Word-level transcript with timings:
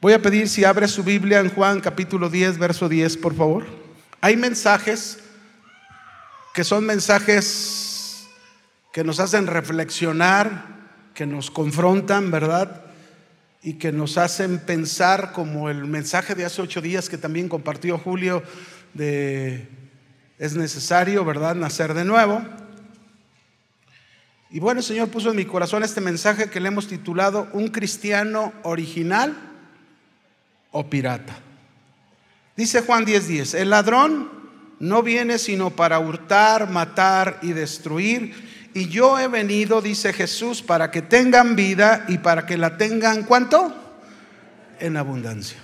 Voy 0.00 0.12
a 0.12 0.22
pedir 0.22 0.48
si 0.48 0.64
abre 0.64 0.86
su 0.86 1.02
Biblia 1.02 1.40
en 1.40 1.48
Juan 1.48 1.80
capítulo 1.80 2.30
10, 2.30 2.58
verso 2.58 2.88
10, 2.88 3.16
por 3.16 3.34
favor. 3.34 3.66
Hay 4.20 4.36
mensajes 4.36 5.18
que 6.54 6.62
son 6.62 6.86
mensajes 6.86 8.28
que 8.92 9.02
nos 9.02 9.18
hacen 9.18 9.48
reflexionar, 9.48 10.66
que 11.14 11.26
nos 11.26 11.50
confrontan, 11.50 12.30
¿verdad? 12.30 12.82
Y 13.60 13.72
que 13.72 13.90
nos 13.90 14.18
hacen 14.18 14.60
pensar 14.60 15.32
como 15.32 15.68
el 15.68 15.84
mensaje 15.86 16.36
de 16.36 16.44
hace 16.44 16.62
ocho 16.62 16.80
días 16.80 17.08
que 17.08 17.18
también 17.18 17.48
compartió 17.48 17.98
Julio 17.98 18.44
de 18.94 19.66
es 20.38 20.54
necesario, 20.54 21.24
¿verdad?, 21.24 21.56
nacer 21.56 21.94
de 21.94 22.04
nuevo. 22.04 22.40
Y 24.48 24.60
bueno, 24.60 24.78
el 24.78 24.86
Señor 24.86 25.08
puso 25.08 25.30
en 25.30 25.36
mi 25.36 25.44
corazón 25.44 25.82
este 25.82 26.00
mensaje 26.00 26.50
que 26.50 26.60
le 26.60 26.68
hemos 26.68 26.86
titulado 26.86 27.48
Un 27.52 27.66
cristiano 27.66 28.52
original 28.62 29.47
o 30.78 30.88
pirata. 30.88 31.36
Dice 32.56 32.82
Juan 32.82 33.04
10:10, 33.04 33.54
el 33.54 33.70
ladrón 33.70 34.30
no 34.78 35.02
viene 35.02 35.38
sino 35.38 35.70
para 35.70 35.98
hurtar, 35.98 36.70
matar 36.70 37.40
y 37.42 37.52
destruir. 37.52 38.70
Y 38.74 38.88
yo 38.88 39.18
he 39.18 39.26
venido, 39.26 39.82
dice 39.82 40.12
Jesús, 40.12 40.62
para 40.62 40.92
que 40.92 41.02
tengan 41.02 41.56
vida 41.56 42.04
y 42.06 42.18
para 42.18 42.46
que 42.46 42.56
la 42.56 42.76
tengan, 42.76 43.24
¿cuánto? 43.24 43.74
En 44.78 44.96
abundancia. 44.96 45.58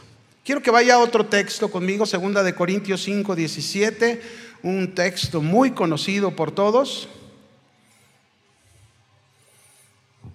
Quiero 0.45 0.61
que 0.61 0.73
vaya 0.73 0.99
otro 0.99 1.27
texto 1.27 1.71
conmigo, 1.71 2.07
segunda 2.07 2.43
de 2.43 2.57
Corintios 2.57 3.05
5, 3.05 3.37
17, 3.37 4.21
un 4.65 4.97
texto 4.97 5.41
muy 5.41 5.71
conocido 5.71 6.35
por 6.35 6.51
todos. 6.51 7.09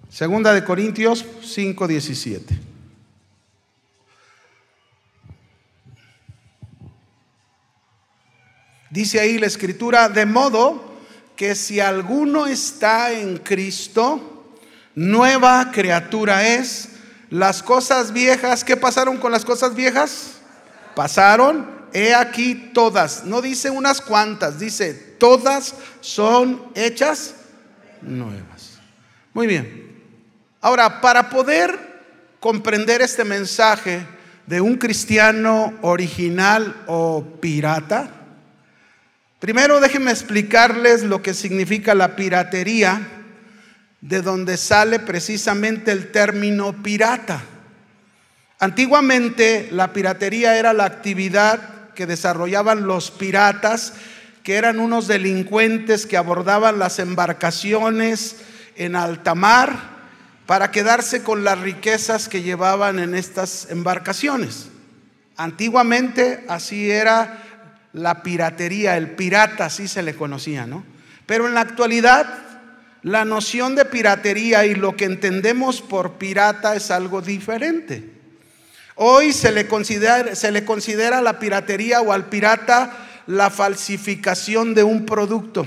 Segunda 0.10 0.54
de 0.54 0.64
Corintios 0.64 1.26
5, 1.44 1.86
17. 1.86 2.69
Dice 8.90 9.20
ahí 9.20 9.38
la 9.38 9.48
escritura, 9.48 10.10
de 10.10 10.26
modo 10.26 10.90
que 11.36 11.56
si 11.56 11.80
alguno 11.80 12.48
está 12.48 13.12
en 13.12 13.38
Cristo, 13.38 14.50
nueva 14.96 15.72
criatura 15.72 16.48
es. 16.48 16.90
Las 17.30 17.62
cosas 17.62 18.12
viejas, 18.12 18.64
¿qué 18.64 18.76
pasaron 18.76 19.18
con 19.18 19.32
las 19.32 19.46
cosas 19.46 19.76
viejas? 19.76 20.40
Pasaron, 20.96 21.70
he 21.94 22.16
aquí 22.16 22.72
todas. 22.74 23.24
No 23.26 23.42
dice 23.42 23.70
unas 23.70 24.02
cuantas, 24.02 24.60
dice 24.60 24.94
todas 24.94 25.76
son 26.02 26.64
hechas 26.74 27.36
nuevas. 28.02 28.80
Muy 29.34 29.46
bien. 29.46 30.04
Ahora, 30.62 31.00
para 31.02 31.30
poder 31.30 31.78
comprender 32.40 33.02
este 33.02 33.24
mensaje 33.24 34.06
de 34.48 34.60
un 34.60 34.76
cristiano 34.78 35.74
original 35.82 36.84
o 36.88 37.24
pirata, 37.40 38.19
Primero 39.40 39.80
déjenme 39.80 40.12
explicarles 40.12 41.04
lo 41.04 41.22
que 41.22 41.34
significa 41.34 41.96
la 41.96 42.18
piratería, 42.18 43.08
de 44.02 44.22
donde 44.22 44.58
sale 44.58 45.00
precisamente 45.00 45.92
el 45.92 46.12
término 46.12 46.84
pirata. 46.84 47.42
Antiguamente 48.60 49.70
la 49.72 49.94
piratería 49.94 50.58
era 50.58 50.74
la 50.74 50.86
actividad 50.86 51.94
que 51.94 52.06
desarrollaban 52.06 52.86
los 52.86 53.12
piratas, 53.12 53.94
que 54.44 54.56
eran 54.56 54.80
unos 54.80 55.08
delincuentes 55.08 56.06
que 56.06 56.18
abordaban 56.18 56.80
las 56.80 57.00
embarcaciones 57.00 58.38
en 58.76 58.96
alta 58.96 59.36
mar 59.36 60.00
para 60.46 60.72
quedarse 60.72 61.24
con 61.24 61.46
las 61.46 61.60
riquezas 61.60 62.28
que 62.28 62.42
llevaban 62.42 63.00
en 63.00 63.16
estas 63.16 63.68
embarcaciones. 63.70 64.68
Antiguamente 65.38 66.44
así 66.50 66.92
era 66.92 67.44
la 67.94 68.22
piratería, 68.24 68.98
el 68.98 69.12
pirata, 69.12 69.66
así 69.66 69.88
se 69.88 70.04
le 70.04 70.16
conocía, 70.16 70.66
¿no? 70.66 70.84
Pero 71.26 71.48
en 71.48 71.54
la 71.54 71.62
actualidad, 71.62 72.26
la 73.02 73.26
noción 73.26 73.76
de 73.76 73.86
piratería 73.86 74.66
y 74.66 74.76
lo 74.76 74.96
que 74.96 75.06
entendemos 75.06 75.82
por 75.82 76.14
pirata 76.14 76.76
es 76.76 76.92
algo 76.92 77.22
diferente. 77.22 78.04
Hoy 78.96 79.32
se 79.32 79.52
le 79.52 79.68
considera, 79.68 80.36
se 80.36 80.52
le 80.52 80.66
considera 80.66 81.22
la 81.22 81.40
piratería 81.40 82.02
o 82.02 82.12
al 82.12 82.26
pirata 82.26 82.92
la 83.28 83.50
falsificación 83.50 84.74
de 84.74 84.84
un 84.84 85.06
producto, 85.06 85.66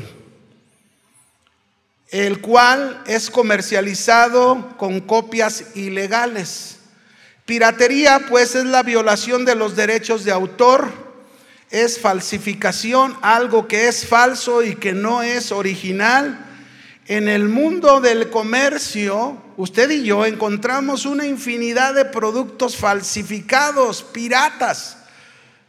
el 2.11 2.41
cual 2.41 3.03
es 3.07 3.31
comercializado 3.31 4.77
con 4.77 5.01
copias 5.01 5.77
ilegales. 5.77 6.81
Piratería 7.47 8.27
pues 8.29 8.55
es 8.55 8.65
la 8.65 8.83
violación 8.83 9.45
de 9.45 9.55
los 9.55 9.77
derechos 9.77 10.25
de 10.25 10.33
autor 10.33 11.12
es 11.73 11.99
falsificación, 11.99 13.17
algo 13.23 13.67
que 13.67 13.89
es 13.89 14.07
falso 14.07 14.63
y 14.63 14.77
que 14.77 14.93
no 14.93 15.23
es 15.23 15.51
original. 15.51 16.39
En 17.07 17.29
el 17.29 17.49
mundo 17.49 18.01
del 18.01 18.29
comercio, 18.29 19.43
usted 19.57 19.91
y 19.91 20.05
yo 20.05 20.27
encontramos 20.27 21.07
una 21.07 21.27
infinidad 21.27 21.95
de 21.95 22.05
productos 22.05 22.77
falsificados, 22.77 24.03
piratas, 24.03 24.99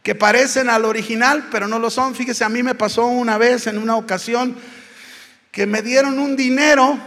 que 0.02 0.14
parecen 0.14 0.68
al 0.68 0.84
original, 0.84 1.48
pero 1.50 1.66
no 1.66 1.78
lo 1.78 1.88
son. 1.88 2.14
Fíjese, 2.14 2.44
a 2.44 2.50
mí 2.50 2.62
me 2.62 2.74
pasó 2.74 3.06
una 3.06 3.38
vez, 3.38 3.66
en 3.66 3.78
una 3.78 3.96
ocasión, 3.96 4.54
que 5.50 5.66
me 5.66 5.80
dieron 5.80 6.18
un 6.18 6.36
dinero 6.36 6.98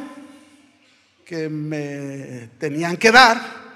que 1.24 1.50
me 1.50 2.50
tenían 2.58 2.98
que 2.98 3.12
dar 3.12 3.67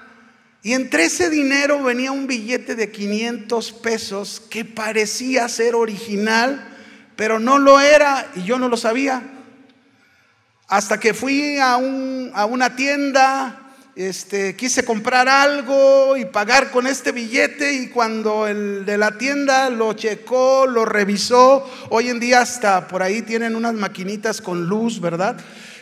y 0.64 0.74
entre 0.74 1.06
ese 1.06 1.28
dinero 1.28 1.82
venía 1.82 2.12
un 2.12 2.28
billete 2.28 2.76
de 2.76 2.92
500 2.92 3.72
pesos 3.72 4.40
que 4.48 4.64
parecía 4.64 5.48
ser 5.48 5.74
original, 5.74 6.68
pero 7.16 7.40
no 7.40 7.58
lo 7.58 7.80
era 7.80 8.30
y 8.36 8.44
yo 8.44 8.60
no 8.60 8.68
lo 8.68 8.76
sabía. 8.76 9.22
Hasta 10.68 11.00
que 11.00 11.14
fui 11.14 11.58
a, 11.58 11.76
una 11.76 12.76
tienda, 12.76 13.74
este, 13.96 14.54
quise 14.54 14.84
comprar 14.84 15.28
algo 15.28 16.16
y 16.16 16.26
pagar 16.26 16.70
con 16.70 16.86
este 16.86 17.10
billete 17.10 17.74
y 17.74 17.88
cuando 17.88 18.46
el 18.46 18.86
de 18.86 18.98
la 18.98 19.18
tienda 19.18 19.68
lo 19.68 19.94
checó, 19.94 20.66
lo 20.68 20.84
revisó, 20.84 21.68
hoy 21.90 22.08
en 22.08 22.20
día 22.20 22.40
hasta 22.40 22.86
por 22.86 23.02
ahí 23.02 23.22
tienen 23.22 23.56
unas 23.56 23.74
maquinitas 23.74 24.40
con 24.40 24.68
luz, 24.68 25.00
¿verdad? 25.00 25.36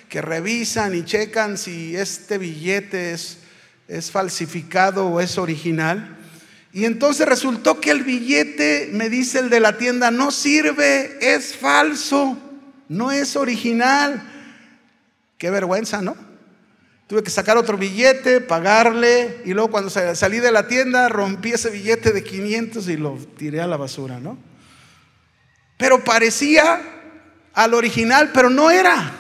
Que 0.09 0.23
revisan 0.23 0.95
y 0.95 1.05
checan 1.05 1.59
si 1.59 1.95
este 1.95 2.39
billete 2.39 3.13
es 3.13 3.40
es 3.91 4.11
falsificado 4.11 5.07
o 5.07 5.21
es 5.21 5.37
original. 5.37 6.17
Y 6.73 6.85
entonces 6.85 7.27
resultó 7.27 7.81
que 7.81 7.91
el 7.91 8.05
billete, 8.05 8.89
me 8.93 9.09
dice 9.09 9.41
el 9.41 9.51
de 9.51 9.59
la 9.59 9.77
tienda, 9.77 10.13
no 10.13 10.31
sirve, 10.31 11.19
es 11.21 11.57
falso, 11.57 12.39
no 12.89 13.11
es 13.11 13.35
original. 13.35 14.23
Qué 15.37 15.51
vergüenza, 15.51 16.01
¿no? 16.01 16.17
Tuve 17.09 17.25
que 17.25 17.31
sacar 17.31 17.57
otro 17.57 17.77
billete, 17.77 18.41
pagarle, 18.41 19.43
y 19.45 19.53
luego 19.53 19.73
cuando 19.73 19.91
salí 19.91 20.39
de 20.39 20.53
la 20.53 20.69
tienda 20.69 21.09
rompí 21.09 21.51
ese 21.51 21.71
billete 21.71 22.13
de 22.13 22.23
500 22.23 22.89
y 22.89 22.97
lo 22.97 23.17
tiré 23.37 23.61
a 23.61 23.67
la 23.67 23.77
basura, 23.77 24.21
¿no? 24.21 24.39
Pero 25.77 26.05
parecía 26.05 26.81
al 27.53 27.75
original, 27.75 28.31
pero 28.33 28.49
no 28.49 28.71
era. 28.71 29.17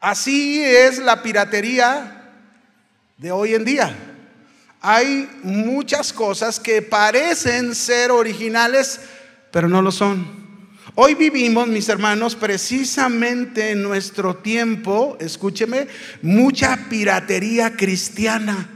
Así 0.00 0.62
es 0.62 0.98
la 0.98 1.22
piratería 1.22 2.13
de 3.18 3.30
hoy 3.30 3.54
en 3.54 3.64
día. 3.64 3.96
Hay 4.80 5.28
muchas 5.42 6.12
cosas 6.12 6.58
que 6.58 6.82
parecen 6.82 7.74
ser 7.74 8.10
originales, 8.10 9.00
pero 9.50 9.68
no 9.68 9.80
lo 9.80 9.92
son. 9.92 10.44
Hoy 10.96 11.14
vivimos, 11.14 11.66
mis 11.68 11.88
hermanos, 11.88 12.34
precisamente 12.34 13.70
en 13.70 13.82
nuestro 13.82 14.36
tiempo, 14.36 15.16
escúcheme, 15.20 15.86
mucha 16.22 16.88
piratería 16.90 17.76
cristiana. 17.76 18.68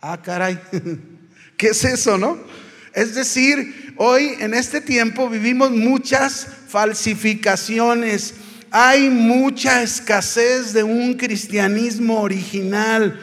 Ah, 0.00 0.20
caray, 0.20 0.58
¿qué 1.56 1.68
es 1.68 1.84
eso, 1.84 2.18
no? 2.18 2.38
Es 2.92 3.14
decir, 3.14 3.94
hoy 3.96 4.34
en 4.40 4.54
este 4.54 4.80
tiempo 4.80 5.28
vivimos 5.28 5.70
muchas 5.70 6.46
falsificaciones, 6.68 8.34
hay 8.70 9.08
mucha 9.08 9.82
escasez 9.82 10.72
de 10.72 10.82
un 10.82 11.14
cristianismo 11.14 12.20
original 12.20 13.20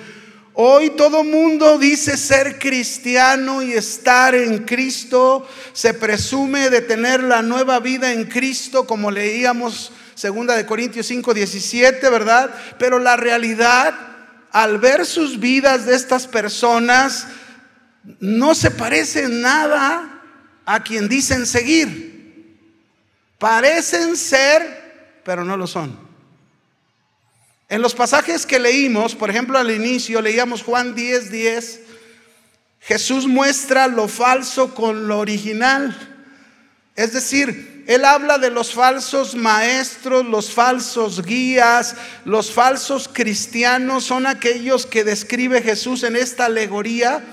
Hoy 0.54 0.92
todo 0.92 1.24
mundo 1.24 1.78
dice 1.78 2.18
ser 2.18 2.60
cristiano 2.60 3.62
y 3.62 3.72
estar 3.72 4.36
en 4.36 4.66
Cristo. 4.66 5.48
Se 5.72 5.94
presume 5.94 6.70
de 6.70 6.82
tener 6.82 7.24
la 7.24 7.42
nueva 7.42 7.80
vida 7.80 8.12
en 8.12 8.26
Cristo, 8.26 8.86
como 8.86 9.12
leíamos 9.12 9.94
segunda 10.14 10.56
de 10.56 10.66
Corintios 10.66 11.08
5, 11.08 11.34
17, 11.34 12.10
¿verdad? 12.10 12.54
Pero 12.78 13.00
la 13.00 13.16
realidad, 13.16 13.94
al 14.52 14.78
ver 14.78 15.06
sus 15.06 15.40
vidas 15.40 15.86
de 15.86 15.96
estas 15.96 16.28
personas, 16.28 17.28
no 18.20 18.54
se 18.54 18.72
parece 18.72 19.30
nada 19.30 20.22
a 20.66 20.84
quien 20.84 21.08
dicen 21.08 21.46
seguir. 21.46 22.60
Parecen 23.40 24.18
ser, 24.18 25.22
pero 25.24 25.46
no 25.46 25.56
lo 25.56 25.66
son. 25.66 26.11
En 27.72 27.82
los 27.82 27.96
pasajes 27.96 28.46
que 28.46 28.60
leímos, 28.60 29.16
por 29.16 29.30
ejemplo, 29.30 29.58
al 29.58 29.72
inicio 29.72 30.22
leíamos 30.22 30.62
Juan 30.62 30.94
10, 30.94 31.32
10, 31.32 31.80
Jesús 32.82 33.28
muestra 33.28 33.88
lo 33.88 34.10
falso 34.10 34.76
con 34.76 35.08
lo 35.08 35.20
original. 35.20 35.96
Es 36.98 37.14
decir, 37.14 37.86
Él 37.88 38.04
habla 38.04 38.40
de 38.40 38.50
los 38.50 38.74
falsos 38.74 39.36
maestros, 39.36 40.26
los 40.26 40.52
falsos 40.52 41.26
guías, 41.26 41.96
los 42.26 42.52
falsos 42.52 43.08
cristianos, 43.08 44.04
son 44.04 44.28
aquellos 44.28 44.86
que 44.86 45.06
describe 45.06 45.62
Jesús 45.62 46.04
en 46.04 46.18
esta 46.18 46.48
alegoría 46.48 47.24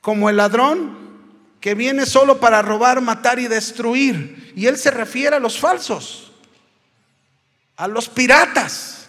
como 0.00 0.30
el 0.30 0.38
ladrón 0.38 0.96
que 1.60 1.74
viene 1.74 2.06
solo 2.06 2.40
para 2.40 2.62
robar, 2.62 3.02
matar 3.02 3.38
y 3.38 3.48
destruir. 3.48 4.54
Y 4.56 4.64
Él 4.64 4.78
se 4.78 4.90
refiere 4.90 5.36
a 5.36 5.40
los 5.40 5.58
falsos, 5.58 6.32
a 7.76 7.88
los 7.88 8.08
piratas, 8.08 9.06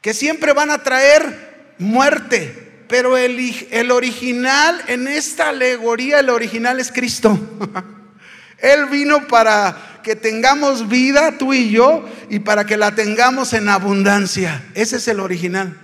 que 0.00 0.14
siempre 0.14 0.52
van 0.52 0.70
a 0.70 0.82
traer 0.82 1.74
muerte, 1.78 2.84
pero 2.88 3.16
el, 3.16 3.38
el 3.70 3.90
original, 3.90 4.82
en 4.88 5.06
esta 5.08 5.50
alegoría, 5.50 6.20
el 6.20 6.30
original 6.30 6.80
es 6.80 6.90
Cristo. 6.90 7.38
Él 8.58 8.86
vino 8.86 9.26
para 9.26 10.00
que 10.02 10.16
tengamos 10.16 10.88
vida, 10.88 11.38
tú 11.38 11.54
y 11.54 11.70
yo, 11.70 12.08
y 12.28 12.40
para 12.40 12.64
que 12.66 12.76
la 12.76 12.94
tengamos 12.94 13.52
en 13.52 13.68
abundancia. 13.68 14.62
Ese 14.74 14.96
es 14.96 15.08
el 15.08 15.20
original. 15.20 15.76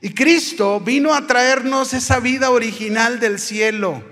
Y 0.00 0.12
Cristo 0.12 0.80
vino 0.80 1.14
a 1.14 1.26
traernos 1.26 1.94
esa 1.94 2.20
vida 2.20 2.50
original 2.50 3.20
del 3.20 3.38
cielo, 3.38 4.02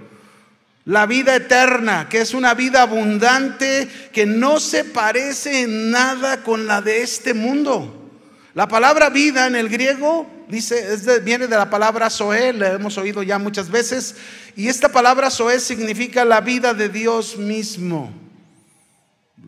la 0.85 1.07
vida 1.07 1.37
eterna, 1.37 2.09
que 2.09 2.21
es 2.21 2.35
una 2.35 2.55
vida 2.55 2.83
abundante, 2.83 3.89
que 4.13 4.27
no 4.27 4.59
se 4.59 4.85
parece 4.85 5.63
en 5.63 5.91
nada 5.91 6.43
con 6.43 6.67
la 6.67 6.81
de 6.83 7.03
este 7.03 7.35
mundo. 7.35 8.11
La 8.55 8.69
palabra 8.69 9.09
vida 9.09 9.47
en 9.47 9.55
el 9.55 9.69
griego 9.69 10.29
dice, 10.49 11.21
viene 11.21 11.47
de 11.47 11.57
la 11.57 11.71
palabra 11.71 12.11
Zoé, 12.11 12.53
la 12.53 12.73
hemos 12.73 12.99
oído 12.99 13.23
ya 13.23 13.39
muchas 13.39 13.71
veces, 13.71 14.17
y 14.57 14.69
esta 14.69 14.91
palabra 14.91 15.31
Zoé 15.31 15.61
significa 15.61 16.25
la 16.25 16.41
vida 16.41 16.75
de 16.75 16.89
Dios 16.89 17.39
mismo, 17.39 18.13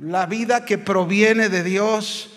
la 0.01 0.27
vida 0.27 0.65
que 0.65 0.79
proviene 0.79 1.49
de 1.49 1.63
Dios, 1.63 2.31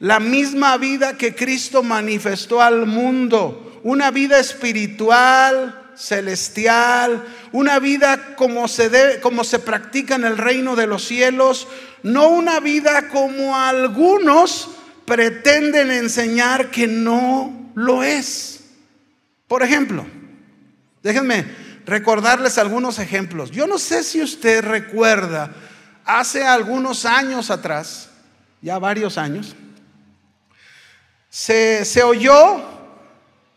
la 0.00 0.18
misma 0.20 0.76
vida 0.78 1.16
que 1.16 1.34
Cristo 1.34 1.82
manifestó 1.82 2.62
al 2.62 2.86
mundo, 2.86 3.80
una 3.84 4.10
vida 4.10 4.40
espiritual, 4.40 5.77
celestial, 5.98 7.24
una 7.50 7.80
vida 7.80 8.36
como 8.36 8.68
se, 8.68 8.88
debe, 8.88 9.20
como 9.20 9.42
se 9.42 9.58
practica 9.58 10.14
en 10.14 10.24
el 10.24 10.38
reino 10.38 10.76
de 10.76 10.86
los 10.86 11.04
cielos, 11.04 11.66
no 12.02 12.28
una 12.28 12.60
vida 12.60 13.08
como 13.08 13.56
algunos 13.56 14.70
pretenden 15.04 15.90
enseñar 15.90 16.70
que 16.70 16.86
no 16.86 17.72
lo 17.74 18.04
es. 18.04 18.60
Por 19.48 19.62
ejemplo, 19.62 20.06
déjenme 21.02 21.46
recordarles 21.84 22.58
algunos 22.58 22.98
ejemplos. 23.00 23.50
Yo 23.50 23.66
no 23.66 23.78
sé 23.78 24.04
si 24.04 24.22
usted 24.22 24.62
recuerda, 24.62 25.50
hace 26.04 26.44
algunos 26.44 27.06
años 27.06 27.50
atrás, 27.50 28.10
ya 28.62 28.78
varios 28.78 29.18
años, 29.18 29.56
se, 31.28 31.84
se 31.84 32.02
oyó 32.02 32.77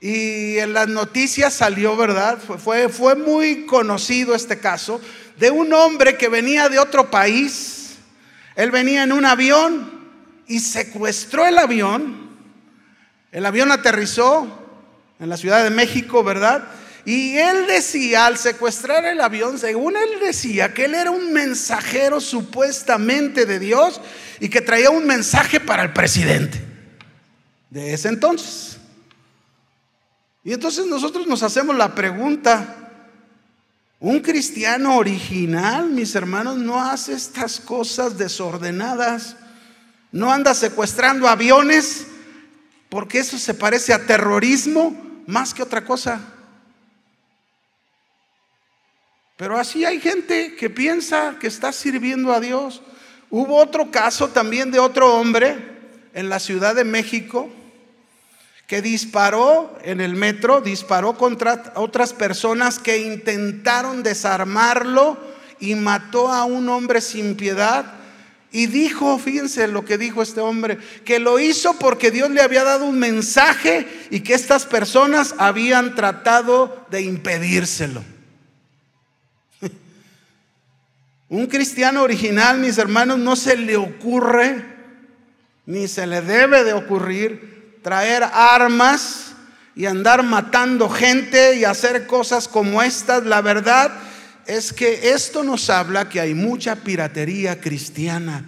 y 0.04 0.58
en 0.58 0.74
las 0.74 0.88
noticias 0.88 1.54
salió, 1.54 1.96
¿verdad? 1.96 2.40
Fue, 2.40 2.90
fue 2.90 3.16
muy 3.16 3.68
conocido 3.68 4.34
este 4.34 4.58
caso 4.58 5.00
de 5.38 5.52
un 5.52 5.72
hombre 5.74 6.18
que 6.18 6.28
venía 6.28 6.70
de 6.70 6.80
otro 6.80 7.12
país. 7.12 7.98
Él 8.56 8.72
venía 8.72 9.04
en 9.04 9.12
un 9.12 9.26
avión 9.26 10.10
y 10.48 10.60
secuestró 10.60 11.46
el 11.46 11.60
avión. 11.60 12.32
El 13.32 13.46
avión 13.46 13.72
aterrizó 13.72 14.48
en 15.20 15.30
la 15.30 15.38
Ciudad 15.38 15.64
de 15.64 15.70
México, 15.70 16.24
¿verdad? 16.24 16.64
Y 17.06 17.38
él 17.38 17.68
decía, 17.68 18.26
al 18.26 18.38
secuestrar 18.38 19.06
el 19.06 19.22
avión, 19.22 19.60
según 19.60 19.96
él 19.98 20.20
decía, 20.20 20.74
que 20.74 20.86
él 20.86 20.96
era 20.96 21.12
un 21.12 21.32
mensajero 21.32 22.20
supuestamente 22.20 23.46
de 23.46 23.60
Dios 23.60 24.02
y 24.40 24.50
que 24.50 24.62
traía 24.62 24.90
un 24.90 25.06
mensaje 25.06 25.60
para 25.60 25.84
el 25.84 25.94
presidente 25.94 26.60
de 27.70 27.94
ese 27.94 28.10
entonces. 28.10 28.81
Y 30.44 30.54
entonces 30.54 30.88
nosotros 30.88 31.28
nos 31.28 31.44
hacemos 31.44 31.76
la 31.76 31.94
pregunta, 31.94 32.82
un 34.00 34.20
cristiano 34.20 34.98
original, 34.98 35.90
mis 35.90 36.16
hermanos, 36.16 36.58
no 36.58 36.82
hace 36.82 37.14
estas 37.14 37.60
cosas 37.60 38.18
desordenadas. 38.18 39.36
No 40.12 40.32
anda 40.32 40.56
secuestrando 40.56 41.28
aviones, 41.28 42.08
porque 42.90 43.20
eso 43.20 43.38
se 43.38 43.54
parece 43.54 43.94
a 43.94 44.06
terrorismo 44.06 45.00
más 45.28 45.54
que 45.54 45.62
otra 45.62 45.86
cosa. 45.86 46.20
Pero 49.38 49.58
así 49.58 49.86
hay 49.86 50.00
gente 50.00 50.56
que 50.56 50.70
piensa 50.70 51.38
que 51.40 51.48
está 51.48 51.72
sirviendo 51.72 52.34
a 52.34 52.40
Dios. 52.40 52.82
Hubo 53.30 53.58
otro 53.58 53.92
caso 53.92 54.30
también 54.30 54.72
de 54.72 54.80
otro 54.80 55.16
hombre 55.16 55.58
en 56.14 56.28
la 56.28 56.40
Ciudad 56.40 56.76
de 56.76 56.84
México 56.84 57.50
que 58.72 58.82
disparó 58.82 59.78
en 59.84 60.00
el 60.00 60.16
metro, 60.16 60.62
disparó 60.62 61.18
contra 61.18 61.74
otras 61.76 62.14
personas 62.14 62.80
que 62.80 63.00
intentaron 63.00 64.02
desarmarlo 64.02 65.18
y 65.60 65.76
mató 65.76 66.32
a 66.32 66.46
un 66.46 66.70
hombre 66.70 67.02
sin 67.02 67.36
piedad 67.36 67.84
y 68.50 68.68
dijo, 68.68 69.20
fíjense 69.20 69.68
lo 69.68 69.84
que 69.84 69.98
dijo 69.98 70.22
este 70.22 70.40
hombre, 70.40 70.78
que 71.04 71.20
lo 71.20 71.38
hizo 71.38 71.78
porque 71.80 72.12
Dios 72.12 72.30
le 72.30 72.40
había 72.40 72.64
dado 72.64 72.86
un 72.86 72.98
mensaje 72.98 73.86
y 74.10 74.22
que 74.22 74.36
estas 74.36 74.66
personas 74.66 75.36
habían 75.38 75.94
tratado 75.94 76.86
de 76.90 77.02
impedírselo. 77.02 78.02
Un 81.28 81.48
cristiano 81.48 82.04
original, 82.04 82.58
mis 82.60 82.78
hermanos, 82.78 83.20
no 83.20 83.36
se 83.36 83.58
le 83.58 83.76
ocurre, 83.76 84.64
ni 85.66 85.90
se 85.90 86.08
le 86.08 86.22
debe 86.22 86.64
de 86.64 86.72
ocurrir, 86.72 87.51
traer 87.82 88.24
armas 88.24 89.34
y 89.76 89.86
andar 89.86 90.24
matando 90.24 90.90
gente 90.90 91.56
y 91.56 91.64
hacer 91.64 92.08
cosas 92.08 92.48
como 92.48 92.82
estas. 92.82 93.26
La 93.26 93.42
verdad 93.42 93.92
es 94.46 94.74
que 94.74 95.12
esto 95.14 95.44
nos 95.44 95.70
habla 95.70 96.10
que 96.10 96.20
hay 96.20 96.34
mucha 96.34 96.76
piratería 96.76 97.60
cristiana, 97.60 98.46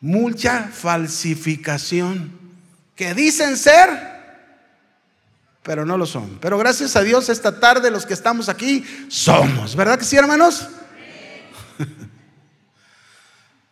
mucha 0.00 0.68
falsificación, 0.72 2.36
que 2.94 3.14
dicen 3.14 3.56
ser, 3.56 3.88
pero 5.62 5.84
no 5.84 5.96
lo 5.96 6.06
son. 6.06 6.38
Pero 6.40 6.58
gracias 6.58 6.96
a 6.96 7.02
Dios 7.02 7.28
esta 7.28 7.60
tarde 7.60 7.90
los 7.90 8.06
que 8.06 8.14
estamos 8.14 8.48
aquí 8.48 8.84
somos, 9.08 9.76
¿verdad 9.76 9.98
que 9.98 10.04
sí, 10.04 10.16
hermanos? 10.16 10.68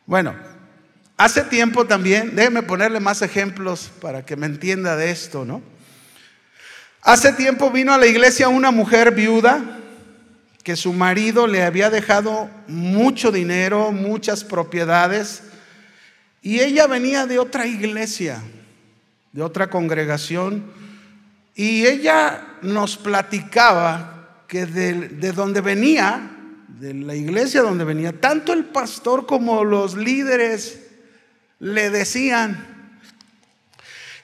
bueno, 0.06 0.34
hace 1.16 1.42
tiempo 1.42 1.86
también, 1.86 2.36
déjenme 2.36 2.62
ponerle 2.62 3.00
más 3.00 3.22
ejemplos 3.22 3.90
para 4.00 4.24
que 4.24 4.36
me 4.36 4.46
entienda 4.46 4.96
de 4.96 5.10
esto, 5.10 5.44
¿no? 5.44 5.62
Hace 7.02 7.32
tiempo 7.32 7.70
vino 7.70 7.92
a 7.94 7.98
la 7.98 8.06
iglesia 8.06 8.48
una 8.48 8.70
mujer 8.70 9.12
viuda, 9.12 9.80
que 10.62 10.74
su 10.74 10.92
marido 10.92 11.46
le 11.46 11.62
había 11.62 11.90
dejado 11.90 12.50
mucho 12.66 13.30
dinero, 13.30 13.92
muchas 13.92 14.42
propiedades, 14.42 15.44
y 16.42 16.60
ella 16.60 16.88
venía 16.88 17.26
de 17.26 17.38
otra 17.38 17.66
iglesia, 17.66 18.42
de 19.32 19.42
otra 19.42 19.70
congregación, 19.70 20.64
y 21.54 21.86
ella 21.86 22.44
nos 22.62 22.96
platicaba 22.96 24.42
que 24.48 24.66
de, 24.66 25.08
de 25.08 25.32
donde 25.32 25.60
venía, 25.60 26.30
de 26.68 26.92
la 26.92 27.14
iglesia 27.14 27.62
donde 27.62 27.84
venía, 27.84 28.20
tanto 28.20 28.52
el 28.52 28.64
pastor 28.64 29.26
como 29.26 29.64
los 29.64 29.96
líderes 29.96 30.85
le 31.58 31.90
decían 31.90 32.76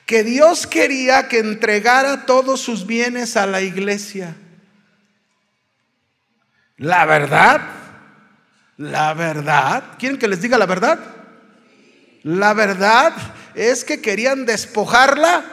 que 0.06 0.24
Dios 0.24 0.66
quería 0.66 1.28
que 1.28 1.38
entregara 1.38 2.26
todos 2.26 2.60
sus 2.60 2.86
bienes 2.86 3.36
a 3.36 3.46
la 3.46 3.62
iglesia. 3.62 4.36
La 6.76 7.06
verdad, 7.06 7.60
la 8.76 9.14
verdad, 9.14 9.84
¿quieren 9.98 10.18
que 10.18 10.28
les 10.28 10.42
diga 10.42 10.58
la 10.58 10.66
verdad? 10.66 10.98
La 12.24 12.54
verdad 12.54 13.12
es 13.54 13.84
que 13.84 14.00
querían 14.00 14.46
despojarla 14.46 15.44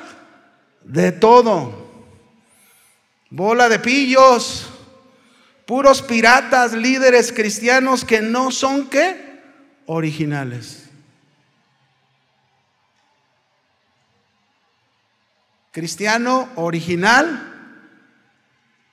de 0.83 1.11
todo. 1.11 1.87
Bola 3.29 3.69
de 3.69 3.79
pillos, 3.79 4.67
puros 5.65 6.01
piratas, 6.01 6.73
líderes 6.73 7.31
cristianos 7.31 8.03
que 8.03 8.21
no 8.21 8.49
son 8.49 8.89
qué? 8.89 9.39
Originales. 9.85 10.78
Cristiano 15.71 16.49
original 16.55 17.49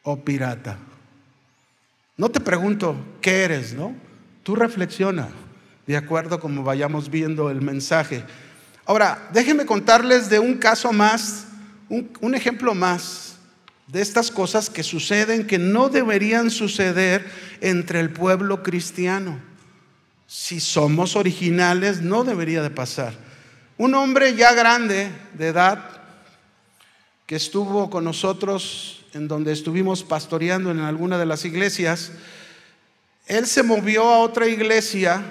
o 0.03 0.23
pirata. 0.25 0.79
No 2.17 2.29
te 2.29 2.41
pregunto 2.41 2.97
qué 3.21 3.45
eres, 3.45 3.75
¿no? 3.75 3.95
Tú 4.43 4.55
reflexiona 4.55 5.29
de 5.87 5.97
acuerdo 5.97 6.39
como 6.41 6.63
vayamos 6.63 7.11
viendo 7.11 7.51
el 7.51 7.63
mensaje. 7.63 8.25
Ahora, 8.85 9.29
déjenme 9.33 9.67
contarles 9.67 10.29
de 10.29 10.39
un 10.39 10.55
caso 10.59 10.93
más, 10.93 11.47
un, 11.89 12.11
un 12.21 12.35
ejemplo 12.35 12.75
más 12.75 13.37
de 13.87 14.03
estas 14.03 14.31
cosas 14.31 14.69
que 14.69 14.83
suceden 14.83 15.47
que 15.47 15.59
no 15.59 15.89
deberían 15.89 16.51
suceder 16.51 17.25
entre 17.61 18.01
el 18.01 18.11
pueblo 18.11 18.63
cristiano. 18.63 19.41
Si 20.27 20.61
somos 20.61 21.17
originales, 21.17 22.03
no 22.03 22.25
debería 22.25 22.63
de 22.63 22.71
pasar. 22.71 23.15
Un 23.79 23.95
hombre 23.95 24.35
ya 24.35 24.53
grande 24.55 25.11
de 25.35 25.49
edad 25.49 25.96
que 27.27 27.35
estuvo 27.35 27.91
con 27.91 28.05
nosotros 28.05 29.05
en 29.13 29.27
donde 29.27 29.53
estuvimos 29.53 30.05
pastoreando 30.05 30.71
en 30.71 30.79
alguna 30.79 31.19
de 31.19 31.27
las 31.27 31.45
iglesias, 31.45 32.13
él 33.27 33.47
se 33.47 33.65
movió 33.65 34.05
a 34.05 34.19
otra 34.19 34.47
iglesia 34.47 35.25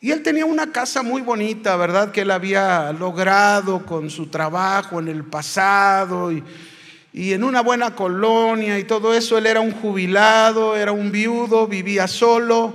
y 0.00 0.10
él 0.10 0.24
tenía 0.24 0.44
una 0.44 0.72
casa 0.72 1.04
muy 1.04 1.22
bonita, 1.22 1.76
¿verdad? 1.76 2.10
Que 2.10 2.22
él 2.22 2.32
había 2.32 2.92
logrado 2.92 3.86
con 3.86 4.10
su 4.10 4.26
trabajo 4.26 4.98
en 4.98 5.06
el 5.06 5.22
pasado 5.22 6.32
y, 6.32 6.42
y 7.12 7.32
en 7.32 7.44
una 7.44 7.60
buena 7.60 7.94
colonia 7.94 8.76
y 8.78 8.84
todo 8.84 9.14
eso. 9.14 9.38
Él 9.38 9.46
era 9.46 9.60
un 9.60 9.72
jubilado, 9.72 10.76
era 10.76 10.90
un 10.90 11.12
viudo, 11.12 11.68
vivía 11.68 12.08
solo. 12.08 12.74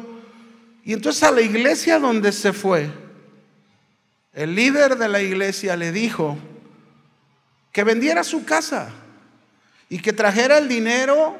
Y 0.86 0.94
entonces 0.94 1.24
a 1.24 1.32
la 1.32 1.42
iglesia 1.42 2.00
donde 2.00 2.32
se 2.32 2.54
fue, 2.54 2.90
el 4.34 4.56
líder 4.56 4.98
de 4.98 5.10
la 5.10 5.22
iglesia 5.22 5.76
le 5.76 5.92
dijo 5.92 6.38
que 7.74 7.84
vendiera 7.84 8.24
su 8.24 8.46
casa 8.46 8.90
y 9.90 10.00
que 10.00 10.14
trajera 10.14 10.58
el 10.60 10.70
dinero 10.70 11.38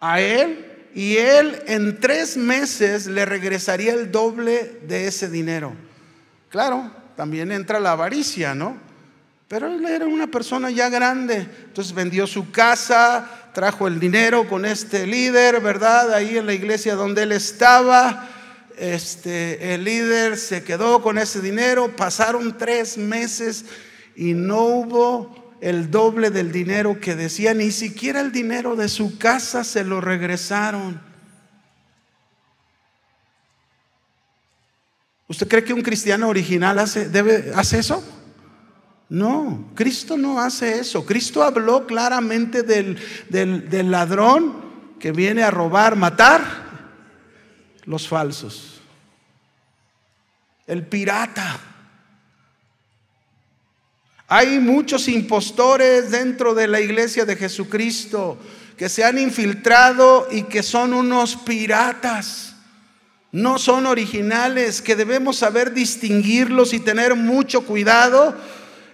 a 0.00 0.20
él 0.20 0.88
y 0.94 1.16
él 1.18 1.62
en 1.66 2.00
tres 2.00 2.36
meses 2.36 3.06
le 3.06 3.24
regresaría 3.24 3.92
el 3.92 4.10
doble 4.10 4.80
de 4.88 5.06
ese 5.06 5.28
dinero. 5.28 5.72
Claro, 6.48 6.90
también 7.16 7.52
entra 7.52 7.78
la 7.78 7.92
avaricia, 7.92 8.54
¿no? 8.54 8.76
Pero 9.46 9.66
él 9.68 9.84
era 9.84 10.06
una 10.06 10.26
persona 10.26 10.70
ya 10.70 10.88
grande, 10.88 11.46
entonces 11.64 11.92
vendió 11.92 12.26
su 12.26 12.50
casa, 12.50 13.50
trajo 13.52 13.86
el 13.86 14.00
dinero 14.00 14.48
con 14.48 14.64
este 14.64 15.06
líder, 15.06 15.60
¿verdad? 15.60 16.14
Ahí 16.14 16.38
en 16.38 16.46
la 16.46 16.54
iglesia 16.54 16.94
donde 16.94 17.24
él 17.24 17.32
estaba 17.32 18.28
este, 18.78 19.74
el 19.74 19.84
líder 19.84 20.38
se 20.38 20.64
quedó 20.64 21.02
con 21.02 21.18
ese 21.18 21.42
dinero, 21.42 21.94
pasaron 21.94 22.56
tres 22.56 22.96
meses 22.96 23.66
y 24.16 24.32
no 24.32 24.62
hubo 24.62 25.41
el 25.62 25.92
doble 25.92 26.30
del 26.30 26.50
dinero 26.50 26.98
que 26.98 27.14
decía, 27.14 27.54
ni 27.54 27.70
siquiera 27.70 28.20
el 28.20 28.32
dinero 28.32 28.74
de 28.74 28.88
su 28.88 29.16
casa 29.16 29.62
se 29.62 29.84
lo 29.84 30.00
regresaron. 30.00 31.00
¿Usted 35.28 35.46
cree 35.46 35.62
que 35.62 35.72
un 35.72 35.82
cristiano 35.82 36.28
original 36.28 36.80
hace, 36.80 37.08
debe, 37.08 37.52
hace 37.54 37.78
eso? 37.78 38.02
No, 39.08 39.70
Cristo 39.76 40.16
no 40.16 40.40
hace 40.40 40.80
eso. 40.80 41.06
Cristo 41.06 41.44
habló 41.44 41.86
claramente 41.86 42.64
del, 42.64 42.98
del 43.28 43.88
ladrón 43.88 44.96
que 44.98 45.12
viene 45.12 45.44
a 45.44 45.52
robar, 45.52 45.94
matar 45.94 46.42
los 47.84 48.08
falsos. 48.08 48.80
El 50.66 50.84
pirata. 50.88 51.71
Hay 54.34 54.60
muchos 54.60 55.08
impostores 55.08 56.10
dentro 56.10 56.54
de 56.54 56.66
la 56.66 56.80
iglesia 56.80 57.26
de 57.26 57.36
Jesucristo 57.36 58.38
que 58.78 58.88
se 58.88 59.04
han 59.04 59.18
infiltrado 59.18 60.26
y 60.30 60.44
que 60.44 60.62
son 60.62 60.94
unos 60.94 61.36
piratas. 61.36 62.54
No 63.30 63.58
son 63.58 63.84
originales, 63.84 64.80
que 64.80 64.96
debemos 64.96 65.36
saber 65.36 65.74
distinguirlos 65.74 66.72
y 66.72 66.80
tener 66.80 67.14
mucho 67.14 67.66
cuidado 67.66 68.34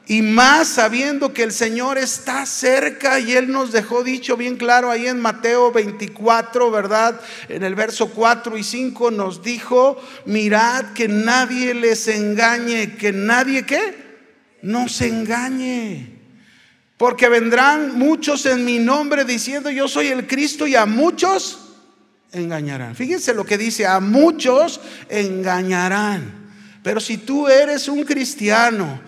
y 0.09 0.23
más 0.23 0.67
sabiendo 0.67 1.33
que 1.33 1.45
el 1.45 1.53
Señor 1.53 1.99
está 1.99 2.45
cerca 2.45 3.21
y 3.21 3.35
Él 3.35 3.53
nos 3.53 3.71
dejó 3.71 4.03
dicho 4.03 4.37
bien 4.37 4.57
claro 4.57 4.91
ahí 4.91 5.07
en 5.07 5.21
Mateo 5.21 5.71
24, 5.71 6.73
¿verdad? 6.73 7.21
En 7.49 7.63
el 7.63 7.77
verso 7.77 8.11
4 8.11 8.59
y 8.59 8.65
5 8.65 9.13
nos 9.13 9.41
dijo, 9.41 10.03
mirad 10.25 10.95
que 10.95 11.07
nadie 11.07 11.75
les 11.75 12.09
engañe, 12.09 12.97
que 12.97 13.13
nadie 13.13 13.65
qué? 13.65 14.08
No 14.63 14.89
se 14.89 15.09
engañe. 15.09 16.19
Porque 16.97 17.29
vendrán 17.29 17.97
muchos 17.97 18.45
en 18.47 18.65
mi 18.65 18.79
nombre 18.79 19.25
diciendo 19.25 19.71
yo 19.71 19.87
soy 19.87 20.09
el 20.09 20.27
Cristo 20.27 20.67
y 20.67 20.75
a 20.75 20.85
muchos 20.85 21.61
engañarán. 22.33 22.97
Fíjense 22.97 23.35
lo 23.35 23.45
que 23.45 23.57
dice, 23.57 23.87
a 23.87 24.01
muchos 24.01 24.81
engañarán. 25.09 26.49
Pero 26.83 27.01
si 27.01 27.19
tú 27.19 27.49
eres 27.49 27.89
un 27.89 28.05
cristiano, 28.05 29.01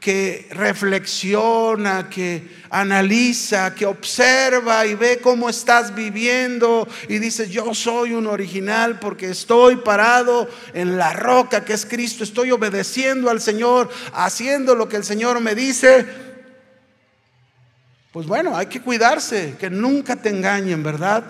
que 0.00 0.46
reflexiona, 0.50 2.08
que 2.08 2.48
analiza, 2.70 3.74
que 3.74 3.86
observa 3.86 4.86
y 4.86 4.94
ve 4.94 5.18
cómo 5.20 5.48
estás 5.48 5.94
viviendo 5.94 6.86
y 7.08 7.18
dice, 7.18 7.48
yo 7.48 7.74
soy 7.74 8.12
un 8.12 8.26
original 8.26 9.00
porque 9.00 9.30
estoy 9.30 9.76
parado 9.76 10.48
en 10.72 10.96
la 10.96 11.12
roca 11.12 11.64
que 11.64 11.72
es 11.72 11.84
Cristo, 11.84 12.22
estoy 12.22 12.52
obedeciendo 12.52 13.28
al 13.28 13.40
Señor, 13.40 13.88
haciendo 14.12 14.74
lo 14.74 14.88
que 14.88 14.96
el 14.96 15.04
Señor 15.04 15.40
me 15.40 15.54
dice. 15.54 16.06
Pues 18.12 18.26
bueno, 18.26 18.56
hay 18.56 18.66
que 18.66 18.80
cuidarse, 18.80 19.56
que 19.58 19.68
nunca 19.68 20.16
te 20.16 20.28
engañen, 20.28 20.82
¿verdad? 20.82 21.24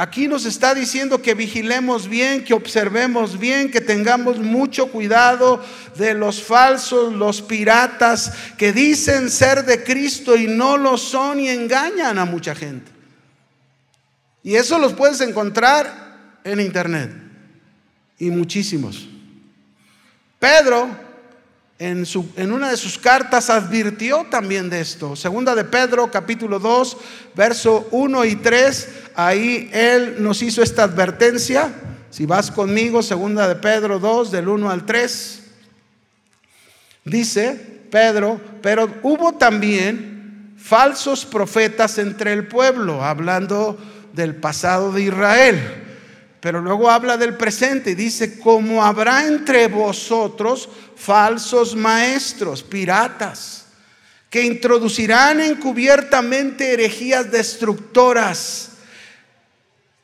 Aquí 0.00 0.28
nos 0.28 0.46
está 0.46 0.74
diciendo 0.74 1.20
que 1.20 1.34
vigilemos 1.34 2.08
bien, 2.08 2.42
que 2.42 2.54
observemos 2.54 3.38
bien, 3.38 3.70
que 3.70 3.82
tengamos 3.82 4.38
mucho 4.38 4.90
cuidado 4.90 5.62
de 5.98 6.14
los 6.14 6.42
falsos, 6.42 7.12
los 7.12 7.42
piratas 7.42 8.32
que 8.56 8.72
dicen 8.72 9.28
ser 9.28 9.66
de 9.66 9.84
Cristo 9.84 10.38
y 10.38 10.46
no 10.46 10.78
lo 10.78 10.96
son 10.96 11.38
y 11.38 11.50
engañan 11.50 12.18
a 12.18 12.24
mucha 12.24 12.54
gente. 12.54 12.90
Y 14.42 14.54
eso 14.54 14.78
los 14.78 14.94
puedes 14.94 15.20
encontrar 15.20 16.38
en 16.44 16.60
internet. 16.60 17.12
Y 18.18 18.30
muchísimos. 18.30 19.06
Pedro 20.38 20.88
en, 21.80 22.52
una 22.52 22.70
de 22.70 22.76
sus 22.76 22.98
cartas 22.98 23.48
advirtió 23.48 24.26
también 24.30 24.68
de 24.68 24.82
esto. 24.82 25.16
Segunda 25.16 25.54
de 25.54 25.64
Pedro, 25.64 26.10
capítulo 26.10 26.58
2, 26.58 26.96
verso 27.34 27.88
1 27.90 28.24
y 28.26 28.36
3, 28.36 28.88
ahí 29.14 29.70
él 29.72 30.16
nos 30.18 30.42
hizo 30.42 30.62
esta 30.62 30.82
advertencia. 30.82 31.72
Si 32.10 32.26
vas 32.26 32.50
conmigo, 32.50 33.02
segunda 33.02 33.48
de 33.48 33.56
Pedro 33.56 33.98
2, 33.98 34.30
del 34.30 34.48
1 34.48 34.70
al 34.70 34.84
3, 34.84 35.42
dice 37.06 37.80
Pedro, 37.90 38.38
pero 38.60 38.92
hubo 39.02 39.32
también 39.32 40.52
falsos 40.58 41.24
profetas 41.24 41.96
entre 41.96 42.34
el 42.34 42.46
pueblo, 42.46 43.02
hablando 43.02 43.78
del 44.12 44.36
pasado 44.36 44.92
de 44.92 45.04
Israel 45.04 45.89
pero 46.40 46.60
luego 46.60 46.90
habla 46.90 47.16
del 47.16 47.36
presente 47.36 47.90
y 47.90 47.94
dice, 47.94 48.38
como 48.38 48.82
habrá 48.82 49.26
entre 49.26 49.68
vosotros 49.68 50.68
falsos 50.96 51.76
maestros, 51.76 52.62
piratas, 52.62 53.66
que 54.30 54.42
introducirán 54.42 55.40
encubiertamente 55.40 56.72
herejías 56.72 57.30
destructoras. 57.30 58.68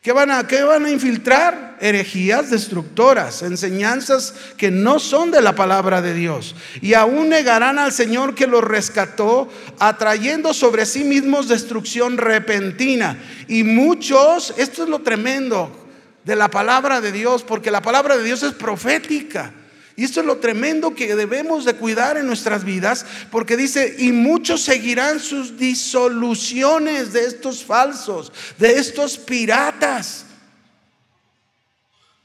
¿Qué 0.03 0.13
van, 0.13 0.31
a, 0.31 0.47
¿Qué 0.47 0.63
van 0.63 0.85
a 0.85 0.91
infiltrar? 0.91 1.79
Herejías 1.81 2.51
destructoras, 2.51 3.43
enseñanzas 3.43 4.35
que 4.57 4.71
no 4.71 4.99
son 4.99 5.31
de 5.31 5.41
la 5.41 5.55
palabra 5.55 6.01
de 6.01 6.15
Dios. 6.15 6.55
Y 6.81 6.95
aún 6.95 7.29
negarán 7.29 7.79
al 7.79 7.93
Señor 7.93 8.35
que 8.35 8.47
los 8.47 8.63
rescató, 8.63 9.49
atrayendo 9.79 10.55
sobre 10.55 10.87
sí 10.87 11.03
mismos 11.03 11.49
destrucción 11.49 12.19
repentina. 12.19 13.19
Y 13.49 13.63
muchos, 13.63 14.55
esto 14.59 14.85
es 14.85 14.89
lo 14.89 15.01
tremendo, 15.01 15.86
de 16.27 16.35
la 16.35 16.51
palabra 16.51 17.01
de 17.01 17.13
Dios, 17.13 17.45
porque 17.45 17.71
la 17.71 17.81
palabra 17.81 18.17
de 18.17 18.25
Dios 18.25 18.43
es 18.43 18.53
profética. 18.53 19.55
Y 19.95 20.05
esto 20.05 20.21
es 20.21 20.27
lo 20.27 20.39
tremendo 20.39 20.93
que 20.93 21.15
debemos 21.15 21.65
de 21.65 21.75
cuidar 21.75 22.19
en 22.19 22.27
nuestras 22.27 22.65
vidas, 22.65 23.07
porque 23.31 23.57
dice, 23.57 23.95
y 23.97 24.11
muchos 24.11 24.63
seguirán 24.63 25.21
sus 25.21 25.57
disoluciones 25.57 27.13
de 27.13 27.25
estos 27.25 27.65
falsos, 27.65 28.33
de 28.59 28.77
estos 28.77 29.17
piratas, 29.17 30.25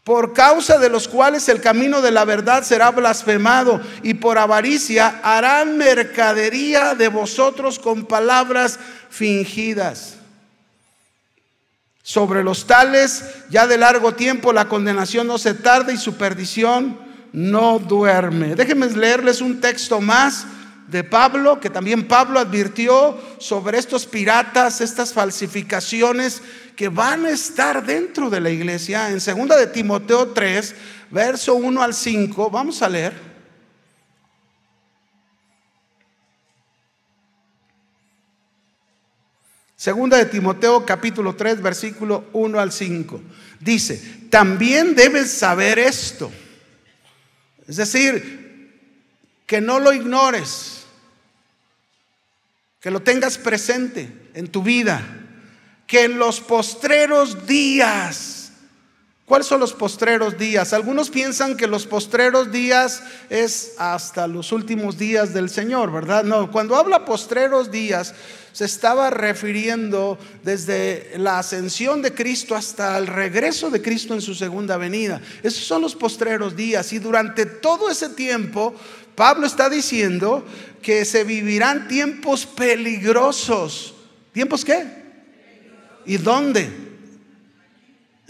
por 0.03 0.33
causa 0.33 0.79
de 0.79 0.89
los 0.89 1.07
cuales 1.07 1.47
el 1.47 1.61
camino 1.61 2.01
de 2.01 2.09
la 2.09 2.25
verdad 2.25 2.63
será 2.63 2.89
blasfemado, 2.89 3.79
y 4.01 4.15
por 4.15 4.39
avaricia 4.39 5.21
harán 5.23 5.77
mercadería 5.77 6.95
de 6.95 7.07
vosotros 7.07 7.77
con 7.77 8.07
palabras 8.07 8.79
fingidas. 9.11 10.15
Sobre 12.03 12.43
los 12.43 12.65
tales, 12.65 13.23
ya 13.49 13.67
de 13.67 13.77
largo 13.77 14.13
tiempo 14.13 14.53
la 14.53 14.67
condenación 14.67 15.27
no 15.27 15.37
se 15.37 15.53
tarda 15.53 15.93
y 15.93 15.97
su 15.97 16.15
perdición 16.15 16.97
no 17.31 17.79
duerme. 17.79 18.55
Déjenme 18.55 18.87
leerles 18.89 19.41
un 19.41 19.61
texto 19.61 20.01
más 20.01 20.45
de 20.87 21.03
Pablo, 21.05 21.59
que 21.59 21.69
también 21.69 22.07
Pablo 22.07 22.39
advirtió 22.39 23.17
sobre 23.39 23.77
estos 23.77 24.05
piratas, 24.05 24.81
estas 24.81 25.13
falsificaciones 25.13 26.41
que 26.75 26.89
van 26.89 27.25
a 27.25 27.29
estar 27.29 27.85
dentro 27.85 28.29
de 28.29 28.41
la 28.41 28.49
iglesia. 28.49 29.09
En 29.09 29.19
2 29.19 29.57
de 29.57 29.67
Timoteo 29.67 30.29
3, 30.29 30.75
verso 31.09 31.55
1 31.55 31.81
al 31.81 31.93
5, 31.93 32.49
vamos 32.49 32.81
a 32.81 32.89
leer. 32.89 33.30
Segunda 39.81 40.15
de 40.17 40.25
Timoteo 40.25 40.85
capítulo 40.85 41.35
3 41.35 41.59
versículo 41.59 42.25
1 42.33 42.59
al 42.59 42.71
5. 42.71 43.19
Dice, 43.59 44.27
también 44.29 44.93
debes 44.93 45.31
saber 45.31 45.79
esto. 45.79 46.31
Es 47.67 47.77
decir, 47.77 48.77
que 49.47 49.59
no 49.59 49.79
lo 49.79 49.91
ignores, 49.91 50.83
que 52.79 52.91
lo 52.91 53.01
tengas 53.01 53.39
presente 53.39 54.07
en 54.35 54.49
tu 54.49 54.61
vida, 54.61 55.01
que 55.87 56.03
en 56.03 56.19
los 56.19 56.41
postreros 56.41 57.47
días 57.47 58.40
¿Cuáles 59.31 59.47
son 59.47 59.61
los 59.61 59.71
postreros 59.71 60.37
días? 60.37 60.73
Algunos 60.73 61.09
piensan 61.09 61.55
que 61.55 61.65
los 61.65 61.87
postreros 61.87 62.51
días 62.51 63.01
es 63.29 63.75
hasta 63.77 64.27
los 64.27 64.51
últimos 64.51 64.97
días 64.97 65.33
del 65.33 65.49
Señor, 65.49 65.89
¿verdad? 65.89 66.25
No, 66.25 66.51
cuando 66.51 66.75
habla 66.75 67.05
postreros 67.05 67.71
días, 67.71 68.13
se 68.51 68.65
estaba 68.65 69.09
refiriendo 69.09 70.17
desde 70.43 71.13
la 71.15 71.39
ascensión 71.39 72.01
de 72.01 72.13
Cristo 72.13 72.57
hasta 72.57 72.97
el 72.97 73.07
regreso 73.07 73.69
de 73.69 73.81
Cristo 73.81 74.13
en 74.13 74.19
su 74.19 74.35
segunda 74.35 74.75
venida. 74.75 75.21
Esos 75.41 75.63
son 75.63 75.81
los 75.81 75.95
postreros 75.95 76.53
días 76.53 76.91
y 76.91 76.99
durante 76.99 77.45
todo 77.45 77.89
ese 77.89 78.09
tiempo, 78.09 78.75
Pablo 79.15 79.47
está 79.47 79.69
diciendo 79.69 80.45
que 80.81 81.05
se 81.05 81.23
vivirán 81.23 81.87
tiempos 81.87 82.45
peligrosos. 82.45 83.93
¿Tiempos 84.33 84.65
qué? 84.65 84.87
¿Y 86.05 86.17
dónde? 86.17 86.90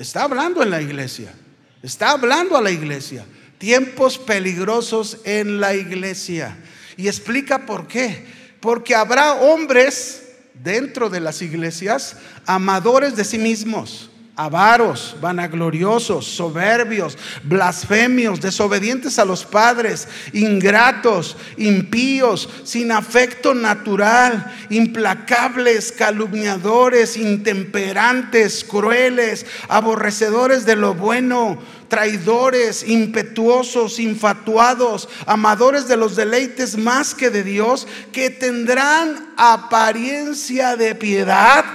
Está 0.02 0.24
hablando 0.24 0.62
en 0.64 0.70
la 0.70 0.82
iglesia. 0.82 1.34
Está 1.82 2.12
hablando 2.12 2.58
a 2.58 2.62
la 2.62 2.72
iglesia. 2.72 3.26
Tiempos 3.58 4.18
peligrosos 4.18 5.20
en 5.24 5.60
la 5.60 5.76
iglesia. 5.76 6.58
Y 6.98 7.08
explica 7.08 7.66
por 7.66 7.88
qué. 7.88 8.26
Porque 8.60 8.96
habrá 8.96 9.34
hombres 9.34 10.24
dentro 10.54 11.10
de 11.10 11.20
las 11.20 11.42
iglesias 11.42 12.18
amadores 12.46 13.16
de 13.16 13.24
sí 13.24 13.38
mismos 13.38 14.11
avaros, 14.36 15.18
vanagloriosos, 15.20 16.26
soberbios, 16.26 17.18
blasfemios, 17.44 18.40
desobedientes 18.40 19.20
a 19.20 19.26
los 19.26 19.46
padres, 19.46 20.08
ingratos, 20.34 21.36
impíos, 21.58 22.50
sin 22.64 22.92
afecto 22.92 23.54
natural, 23.54 24.52
implacables, 24.70 25.92
calumniadores, 25.92 27.18
intemperantes, 27.18 28.64
crueles, 28.64 29.46
aborrecedores 29.68 30.66
de 30.66 30.78
lo 30.78 30.94
bueno, 30.94 31.60
traidores, 31.90 32.88
impetuosos, 32.88 34.00
infatuados, 34.00 35.10
amadores 35.26 35.90
de 35.90 35.98
los 35.98 36.16
deleites 36.16 36.78
más 36.78 37.14
que 37.14 37.30
de 37.30 37.44
Dios, 37.44 37.86
que 38.14 38.30
tendrán 38.30 39.34
apariencia 39.36 40.78
de 40.78 40.96
piedad, 40.96 41.66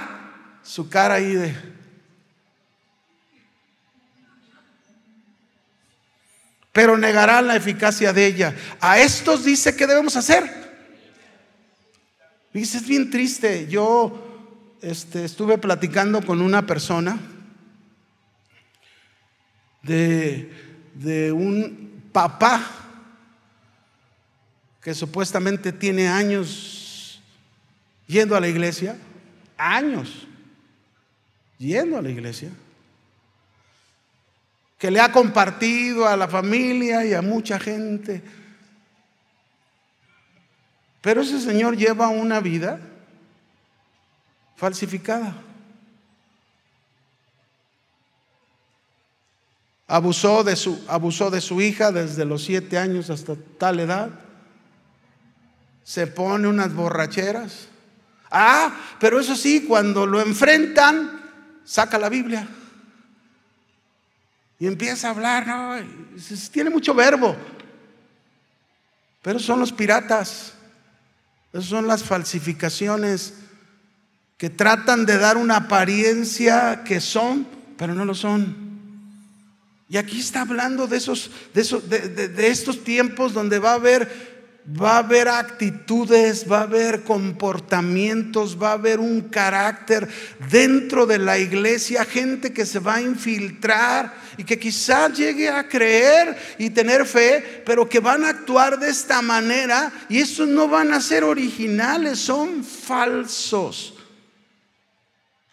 su 0.63 0.89
cara 0.89 1.15
ahí 1.15 1.33
de 1.35 1.76
pero 6.77 6.95
negarán 6.95 7.47
la 7.47 7.55
eficacia 7.55 8.13
de 8.13 8.27
ella. 8.27 8.55
A 8.79 8.99
estos 8.99 9.43
dice 9.43 9.75
que 9.75 9.87
debemos 9.87 10.15
hacer. 10.15 10.43
Dice, 12.53 12.77
es 12.77 12.87
bien 12.87 13.09
triste. 13.09 13.67
Yo 13.67 14.75
este, 14.83 15.25
estuve 15.25 15.57
platicando 15.57 16.23
con 16.23 16.39
una 16.39 16.67
persona 16.67 17.17
de, 19.81 20.51
de 20.93 21.31
un 21.31 22.03
papá 22.11 22.63
que 24.79 24.93
supuestamente 24.93 25.71
tiene 25.71 26.07
años 26.07 27.23
yendo 28.05 28.35
a 28.35 28.39
la 28.39 28.49
iglesia, 28.49 28.95
años 29.57 30.27
yendo 31.57 31.97
a 31.97 32.03
la 32.03 32.11
iglesia 32.11 32.51
que 34.77 34.91
le 34.91 34.99
ha 34.99 35.11
compartido 35.11 36.07
a 36.07 36.15
la 36.15 36.27
familia 36.27 37.05
y 37.05 37.13
a 37.13 37.21
mucha 37.21 37.59
gente. 37.59 38.21
Pero 41.01 41.21
ese 41.21 41.39
señor 41.39 41.75
lleva 41.75 42.09
una 42.09 42.39
vida 42.39 42.79
falsificada. 44.55 45.35
Abusó 49.87 50.43
de, 50.43 50.55
su, 50.55 50.83
abusó 50.87 51.31
de 51.31 51.39
su 51.39 51.61
hija 51.61 51.91
desde 51.91 52.25
los 52.25 52.43
siete 52.43 52.77
años 52.77 53.09
hasta 53.09 53.35
tal 53.57 53.79
edad. 53.79 54.09
Se 55.83 56.07
pone 56.07 56.47
unas 56.47 56.73
borracheras. 56.73 57.69
Ah, 58.29 58.77
pero 58.99 59.19
eso 59.19 59.35
sí, 59.35 59.65
cuando 59.65 60.05
lo 60.05 60.19
enfrentan, 60.19 61.21
saca 61.63 61.97
la 61.97 62.09
Biblia. 62.09 62.47
Y 64.59 64.67
empieza 64.67 65.07
a 65.07 65.11
hablar, 65.11 65.85
tiene 66.51 66.69
mucho 66.69 66.93
verbo. 66.93 67.35
Pero 69.21 69.39
son 69.39 69.59
los 69.59 69.71
piratas. 69.71 70.53
Esas 71.53 71.65
son 71.65 71.87
las 71.87 72.03
falsificaciones 72.03 73.33
que 74.37 74.49
tratan 74.49 75.05
de 75.05 75.17
dar 75.17 75.37
una 75.37 75.57
apariencia 75.57 76.83
que 76.83 76.99
son, 76.99 77.47
pero 77.77 77.93
no 77.93 78.05
lo 78.05 78.15
son. 78.15 78.67
Y 79.89 79.97
aquí 79.97 80.19
está 80.19 80.41
hablando 80.41 80.87
de 80.87 80.97
esos, 80.97 81.31
de, 81.53 81.61
esos, 81.61 81.89
de 81.89 82.47
estos 82.47 82.83
tiempos 82.83 83.33
donde 83.33 83.59
va 83.59 83.71
a 83.71 83.75
haber 83.75 84.36
va 84.67 84.95
a 84.95 84.97
haber 84.97 85.29
actitudes, 85.29 86.45
va 86.49 86.59
a 86.59 86.63
haber 86.63 87.03
comportamientos, 87.03 88.61
va 88.61 88.71
a 88.71 88.73
haber 88.73 88.99
un 88.99 89.21
carácter 89.21 90.07
dentro 90.49 91.05
de 91.05 91.17
la 91.19 91.37
iglesia, 91.37 92.03
gente 92.03 92.51
que 92.51 92.65
se 92.65 92.79
va 92.79 92.95
a 92.95 93.01
infiltrar 93.01 94.13
y 94.37 94.43
que 94.43 94.59
quizás 94.59 95.17
llegue 95.17 95.47
a 95.49 95.67
creer 95.69 96.37
y 96.57 96.69
tener 96.69 97.05
fe, 97.05 97.63
pero 97.65 97.87
que 97.87 97.99
van 97.99 98.25
a 98.25 98.29
actuar 98.29 98.77
de 98.77 98.89
esta 98.89 99.21
manera 99.21 99.91
y 100.09 100.19
esos 100.19 100.47
no 100.49 100.67
van 100.67 100.93
a 100.93 100.99
ser 100.99 101.23
originales, 101.23 102.19
son 102.19 102.63
falsos. 102.63 103.93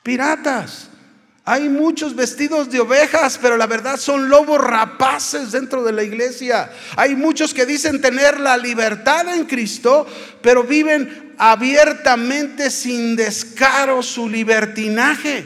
Piratas. 0.03 0.91
Hay 1.47 1.69
muchos 1.69 2.17
vestidos 2.17 2.71
de 2.71 2.81
ovejas, 2.81 3.39
pero 3.41 3.59
la 3.59 3.67
verdad 3.67 3.99
son 3.99 4.31
lobos 4.31 4.59
rapaces 4.59 5.53
dentro 5.53 5.85
de 5.85 5.93
la 5.93 6.03
iglesia. 6.03 6.73
Hay 6.97 7.15
muchos 7.15 7.53
que 7.53 7.67
dicen 7.67 8.01
tener 8.01 8.41
la 8.41 8.57
libertad 8.57 9.29
en 9.29 9.45
Cristo, 9.45 10.07
pero 10.41 10.65
viven 10.65 11.35
abiertamente 11.37 12.71
sin 12.71 13.15
descaro 13.15 14.03
su 14.03 14.27
libertinaje. 14.27 15.45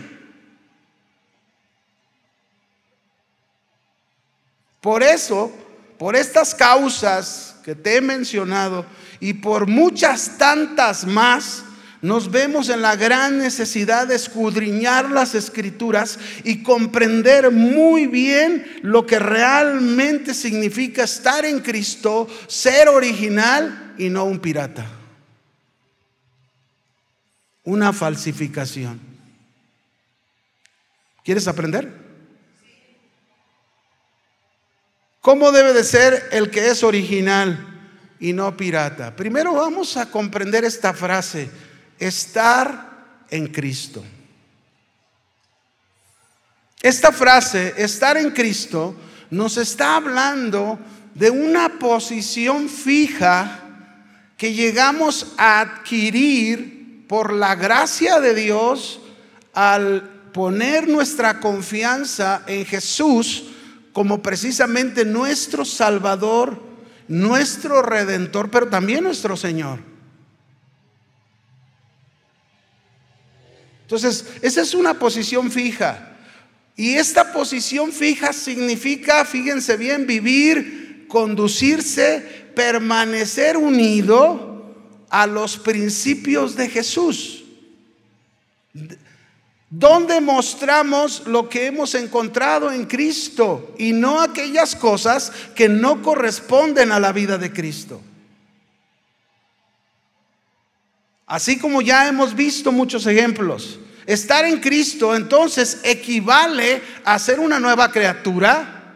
Por 4.80 5.02
eso, 5.02 5.52
por 5.98 6.14
estas 6.14 6.54
causas 6.54 7.56
que 7.64 7.74
te 7.74 7.96
he 7.96 8.00
mencionado 8.00 8.86
y 9.18 9.34
por 9.34 9.66
muchas 9.66 10.38
tantas 10.38 11.04
más, 11.04 11.64
nos 12.00 12.30
vemos 12.30 12.68
en 12.68 12.80
la 12.82 12.94
gran 12.94 13.38
necesidad 13.38 14.06
de 14.06 14.14
escudriñar 14.14 15.10
las 15.10 15.34
escrituras 15.34 16.18
y 16.44 16.62
comprender 16.62 17.50
muy 17.50 18.06
bien 18.06 18.64
lo 18.82 19.04
que 19.04 19.18
realmente 19.18 20.32
significa 20.32 21.04
estar 21.04 21.44
en 21.44 21.60
Cristo, 21.60 22.28
ser 22.46 22.88
original 22.88 23.94
y 23.98 24.10
no 24.10 24.24
un 24.24 24.38
pirata. 24.38 24.86
Una 27.64 27.92
falsificación. 27.92 29.00
¿Quieres 31.24 31.48
aprender? 31.48 31.92
¿Cómo 35.20 35.50
debe 35.50 35.72
de 35.72 35.84
ser 35.84 36.28
el 36.30 36.48
que 36.48 36.68
es 36.68 36.84
original 36.84 37.58
y 38.20 38.32
no 38.32 38.56
pirata? 38.56 39.16
Primero 39.16 39.52
vamos 39.52 39.96
a 39.96 40.10
comprender 40.10 40.64
esta 40.64 40.94
frase 40.94 41.50
estar 41.98 43.24
en 43.30 43.48
Cristo. 43.48 44.04
Esta 46.82 47.12
frase, 47.12 47.74
estar 47.76 48.16
en 48.16 48.30
Cristo, 48.30 48.94
nos 49.30 49.56
está 49.56 49.96
hablando 49.96 50.78
de 51.14 51.30
una 51.30 51.78
posición 51.78 52.68
fija 52.68 53.60
que 54.36 54.54
llegamos 54.54 55.34
a 55.36 55.60
adquirir 55.60 57.04
por 57.08 57.32
la 57.32 57.56
gracia 57.56 58.20
de 58.20 58.34
Dios 58.34 59.00
al 59.52 60.30
poner 60.32 60.88
nuestra 60.88 61.40
confianza 61.40 62.42
en 62.46 62.64
Jesús 62.64 63.46
como 63.92 64.22
precisamente 64.22 65.04
nuestro 65.04 65.64
Salvador, 65.64 66.62
nuestro 67.08 67.82
Redentor, 67.82 68.48
pero 68.48 68.68
también 68.68 69.02
nuestro 69.02 69.36
Señor. 69.36 69.87
Entonces, 73.88 74.26
esa 74.42 74.60
es 74.60 74.74
una 74.74 74.98
posición 74.98 75.50
fija. 75.50 76.14
Y 76.76 76.96
esta 76.96 77.32
posición 77.32 77.90
fija 77.90 78.34
significa, 78.34 79.24
fíjense 79.24 79.78
bien, 79.78 80.06
vivir, 80.06 81.06
conducirse, 81.08 82.20
permanecer 82.54 83.56
unido 83.56 84.76
a 85.08 85.26
los 85.26 85.56
principios 85.56 86.54
de 86.54 86.68
Jesús. 86.68 87.44
donde 89.70 90.20
mostramos 90.22 91.26
lo 91.26 91.48
que 91.48 91.66
hemos 91.66 91.94
encontrado 91.94 92.72
en 92.72 92.86
Cristo 92.86 93.74
y 93.78 93.92
no 93.92 94.20
aquellas 94.20 94.74
cosas 94.74 95.30
que 95.54 95.68
no 95.68 96.02
corresponden 96.02 96.90
a 96.90 97.00
la 97.00 97.12
vida 97.12 97.36
de 97.36 97.52
Cristo. 97.52 98.00
Así 101.28 101.58
como 101.58 101.82
ya 101.82 102.08
hemos 102.08 102.34
visto 102.34 102.72
muchos 102.72 103.06
ejemplos, 103.06 103.78
estar 104.06 104.46
en 104.46 104.60
Cristo 104.60 105.14
entonces 105.14 105.80
equivale 105.84 106.80
a 107.04 107.18
ser 107.18 107.38
una 107.38 107.60
nueva 107.60 107.92
criatura, 107.92 108.94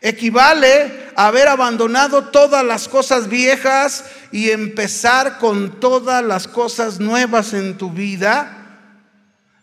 equivale 0.00 1.10
a 1.14 1.28
haber 1.28 1.46
abandonado 1.46 2.24
todas 2.24 2.64
las 2.64 2.88
cosas 2.88 3.28
viejas 3.28 4.04
y 4.32 4.50
empezar 4.50 5.38
con 5.38 5.78
todas 5.78 6.24
las 6.24 6.48
cosas 6.48 6.98
nuevas 6.98 7.54
en 7.54 7.78
tu 7.78 7.92
vida. 7.92 8.80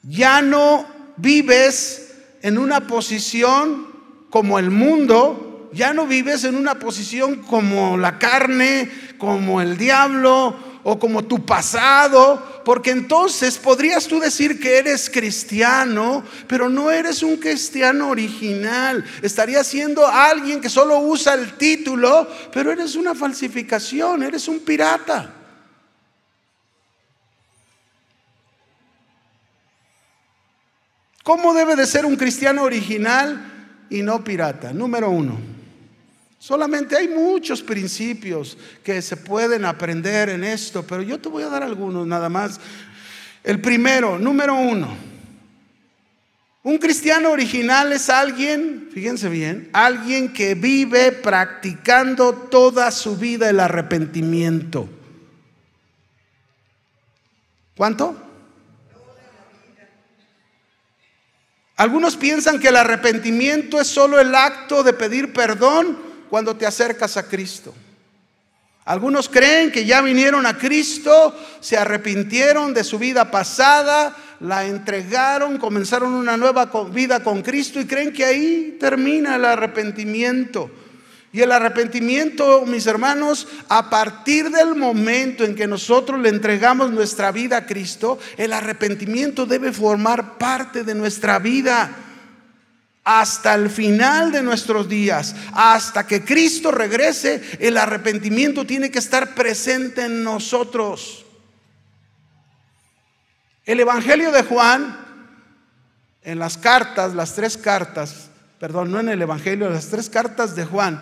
Ya 0.02 0.42
no 0.42 0.88
vives 1.18 2.14
en 2.42 2.58
una 2.58 2.88
posición 2.88 3.86
como 4.30 4.60
el 4.60 4.72
mundo, 4.72 5.70
ya 5.74 5.94
no 5.94 6.08
vives 6.08 6.46
en 6.46 6.56
una 6.56 6.76
posición 6.76 7.44
como 7.44 7.98
la 7.98 8.18
carne, 8.18 8.90
como 9.18 9.60
el 9.60 9.78
diablo 9.78 10.67
o 10.90 10.98
como 10.98 11.26
tu 11.26 11.46
pasado, 11.46 12.62
porque 12.64 12.92
entonces 12.92 13.58
podrías 13.58 14.08
tú 14.08 14.22
decir 14.22 14.58
que 14.58 14.78
eres 14.78 15.10
cristiano, 15.10 16.24
pero 16.48 16.70
no 16.70 16.90
eres 16.90 17.22
un 17.24 17.36
cristiano 17.36 18.08
original. 18.08 19.04
Estarías 19.22 19.68
siendo 19.68 20.08
alguien 20.08 20.62
que 20.62 20.70
solo 20.70 21.00
usa 21.00 21.34
el 21.34 21.58
título, 21.58 22.26
pero 22.54 22.72
eres 22.72 22.96
una 22.96 23.14
falsificación, 23.14 24.24
eres 24.24 24.48
un 24.48 24.62
pirata. 24.62 25.34
¿Cómo 31.22 31.54
debe 31.54 31.76
de 31.76 31.86
ser 31.86 32.06
un 32.06 32.16
cristiano 32.16 32.64
original 32.64 33.86
y 33.90 34.04
no 34.04 34.24
pirata? 34.24 34.72
Número 34.72 35.10
uno. 35.10 35.57
Solamente 36.40 36.96
hay 36.96 37.08
muchos 37.08 37.64
principios 37.64 38.58
que 38.84 39.02
se 39.02 39.18
pueden 39.18 39.66
aprender 39.66 40.30
en 40.30 40.44
esto, 40.44 40.84
pero 40.84 41.02
yo 41.02 41.20
te 41.20 41.30
voy 41.30 41.44
a 41.44 41.50
dar 41.50 41.64
algunos 41.64 42.06
nada 42.06 42.30
más. 42.30 42.60
El 43.44 43.60
primero, 43.60 44.20
número 44.20 44.56
uno. 44.56 44.96
Un 46.62 46.78
cristiano 46.78 47.32
original 47.32 47.94
es 47.94 48.10
alguien, 48.10 48.90
fíjense 48.94 49.30
bien, 49.30 49.70
alguien 49.74 50.34
que 50.34 50.54
vive 50.54 51.12
practicando 51.14 52.34
toda 52.34 52.92
su 52.92 53.16
vida 53.16 53.50
el 53.50 53.60
arrepentimiento. 53.60 54.90
¿Cuánto? 57.76 58.22
Algunos 61.78 62.18
piensan 62.18 62.60
que 62.60 62.68
el 62.68 62.76
arrepentimiento 62.76 63.80
es 63.80 63.88
solo 63.88 64.20
el 64.20 64.36
acto 64.36 64.84
de 64.84 64.94
pedir 64.94 65.32
perdón 65.32 66.07
cuando 66.30 66.56
te 66.56 66.66
acercas 66.66 67.18
a 67.18 67.28
Cristo. 67.28 67.74
Algunos 68.88 69.28
creen 69.28 69.70
que 69.70 69.86
ya 69.86 70.02
vinieron 70.02 70.46
a 70.46 70.58
Cristo, 70.58 71.38
se 71.60 71.76
arrepintieron 71.76 72.74
de 72.74 72.86
su 72.86 72.98
vida 72.98 73.30
pasada, 73.30 74.16
la 74.40 74.66
entregaron, 74.66 75.58
comenzaron 75.58 76.14
una 76.14 76.38
nueva 76.38 76.70
vida 76.94 77.22
con 77.22 77.42
Cristo 77.42 77.82
y 77.82 77.86
creen 77.86 78.14
que 78.14 78.24
ahí 78.24 78.78
termina 78.80 79.36
el 79.36 79.44
arrepentimiento. 79.44 80.72
Y 81.34 81.42
el 81.42 81.52
arrepentimiento, 81.52 82.64
mis 82.66 82.88
hermanos, 82.88 83.50
a 83.68 83.90
partir 83.90 84.50
del 84.50 84.76
momento 84.76 85.44
en 85.44 85.54
que 85.54 85.68
nosotros 85.68 86.20
le 86.22 86.30
entregamos 86.30 86.90
nuestra 86.92 87.34
vida 87.34 87.58
a 87.58 87.66
Cristo, 87.66 88.18
el 88.38 88.54
arrepentimiento 88.54 89.46
debe 89.46 89.74
formar 89.74 90.38
parte 90.38 90.86
de 90.86 90.96
nuestra 90.96 91.40
vida 91.40 92.07
hasta 93.10 93.56
el 93.56 93.70
final 93.70 94.34
de 94.34 94.44
nuestros 94.44 94.90
días, 94.90 95.34
hasta 95.54 96.06
que 96.06 96.26
Cristo 96.26 96.72
regrese, 96.72 97.42
el 97.62 97.78
arrepentimiento 97.78 98.66
tiene 98.66 98.92
que 98.92 99.00
estar 99.00 99.34
presente 99.34 100.04
en 100.04 100.26
nosotros. 100.26 101.26
El 103.64 103.80
Evangelio 103.80 104.30
de 104.34 104.44
Juan, 104.44 104.98
en 106.22 106.38
las 106.38 106.58
cartas, 106.58 107.14
las 107.14 107.34
tres 107.34 107.56
cartas, 107.56 108.30
perdón, 108.60 108.92
no 108.92 109.00
en 109.00 109.08
el 109.08 109.22
Evangelio, 109.22 109.70
las 109.70 109.88
tres 109.88 110.10
cartas 110.10 110.54
de 110.58 110.66
Juan, 110.66 111.02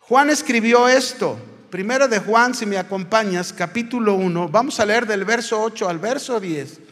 Juan 0.00 0.28
escribió 0.28 0.86
esto. 0.86 1.38
Primera 1.70 2.08
de 2.08 2.18
Juan, 2.18 2.54
si 2.54 2.66
me 2.66 2.76
acompañas, 2.76 3.54
capítulo 3.54 4.16
1. 4.16 4.50
Vamos 4.50 4.78
a 4.80 4.84
leer 4.84 5.06
del 5.06 5.24
verso 5.24 5.62
8 5.62 5.88
al 5.88 5.98
verso 5.98 6.38
10. 6.38 6.87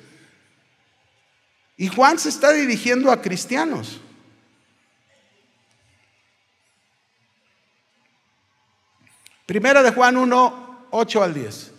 Y 1.77 1.89
Juan 1.89 2.19
se 2.19 2.31
está 2.31 2.53
dirigiendo 2.53 3.11
a 3.11 3.21
cristianos. 3.21 4.01
Primera 9.45 9.83
de 9.83 9.93
Juan 9.93 10.17
1, 10.17 10.89
8 10.91 11.23
al 11.23 11.35
10. 11.35 11.73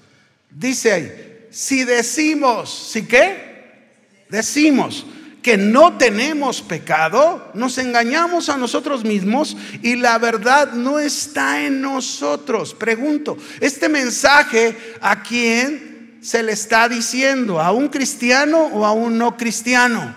Dice 0.50 0.94
ahí, 0.94 1.48
si 1.52 1.84
decimos, 1.84 2.72
¿si 2.92 3.06
qué? 3.06 3.86
Decimos 4.30 5.06
que 5.42 5.58
no 5.58 5.98
tenemos 5.98 6.62
pecado, 6.62 7.52
nos 7.54 7.78
engañamos 7.78 8.50
a 8.50 8.58
nosotros 8.58 9.04
mismos 9.04 9.56
y 9.82 9.96
la 9.96 10.18
verdad 10.18 10.74
no 10.74 11.00
está 11.00 11.66
en 11.66 11.82
nosotros. 11.82 12.74
Pregunto, 12.74 13.38
¿este 13.60 13.90
mensaje 13.90 14.76
a 15.02 15.24
quién 15.24 15.97
se 16.28 16.44
le 16.44 16.52
está 16.52 16.90
diciendo? 16.90 17.62
¿A 17.62 17.72
un 17.72 17.88
cristiano 17.88 18.66
o 18.66 18.86
a 18.86 18.92
un 18.92 19.18
no 19.18 19.38
cristiano? 19.38 20.14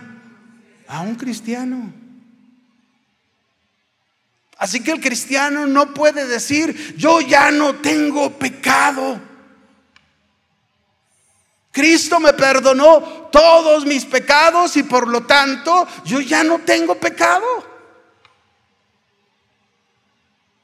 A 0.88 1.03
un 1.03 1.14
cristiano. 1.14 1.92
Así 4.59 4.83
que 4.83 4.90
el 4.90 5.01
cristiano 5.01 5.68
no 5.68 5.94
puede 5.94 6.27
decir, 6.27 6.96
yo 6.96 7.20
ya 7.20 7.53
no 7.53 7.77
tengo 7.77 8.37
pecado. 8.37 9.20
Cristo 11.70 12.18
me 12.18 12.33
perdonó 12.33 13.29
todos 13.31 13.87
mis 13.87 14.05
pecados 14.05 14.77
y 14.77 14.83
por 14.83 15.07
lo 15.07 15.25
tanto 15.27 15.87
yo 16.05 16.20
ya 16.20 16.42
no 16.42 16.59
tengo 16.59 16.96
pecado. 16.96 17.46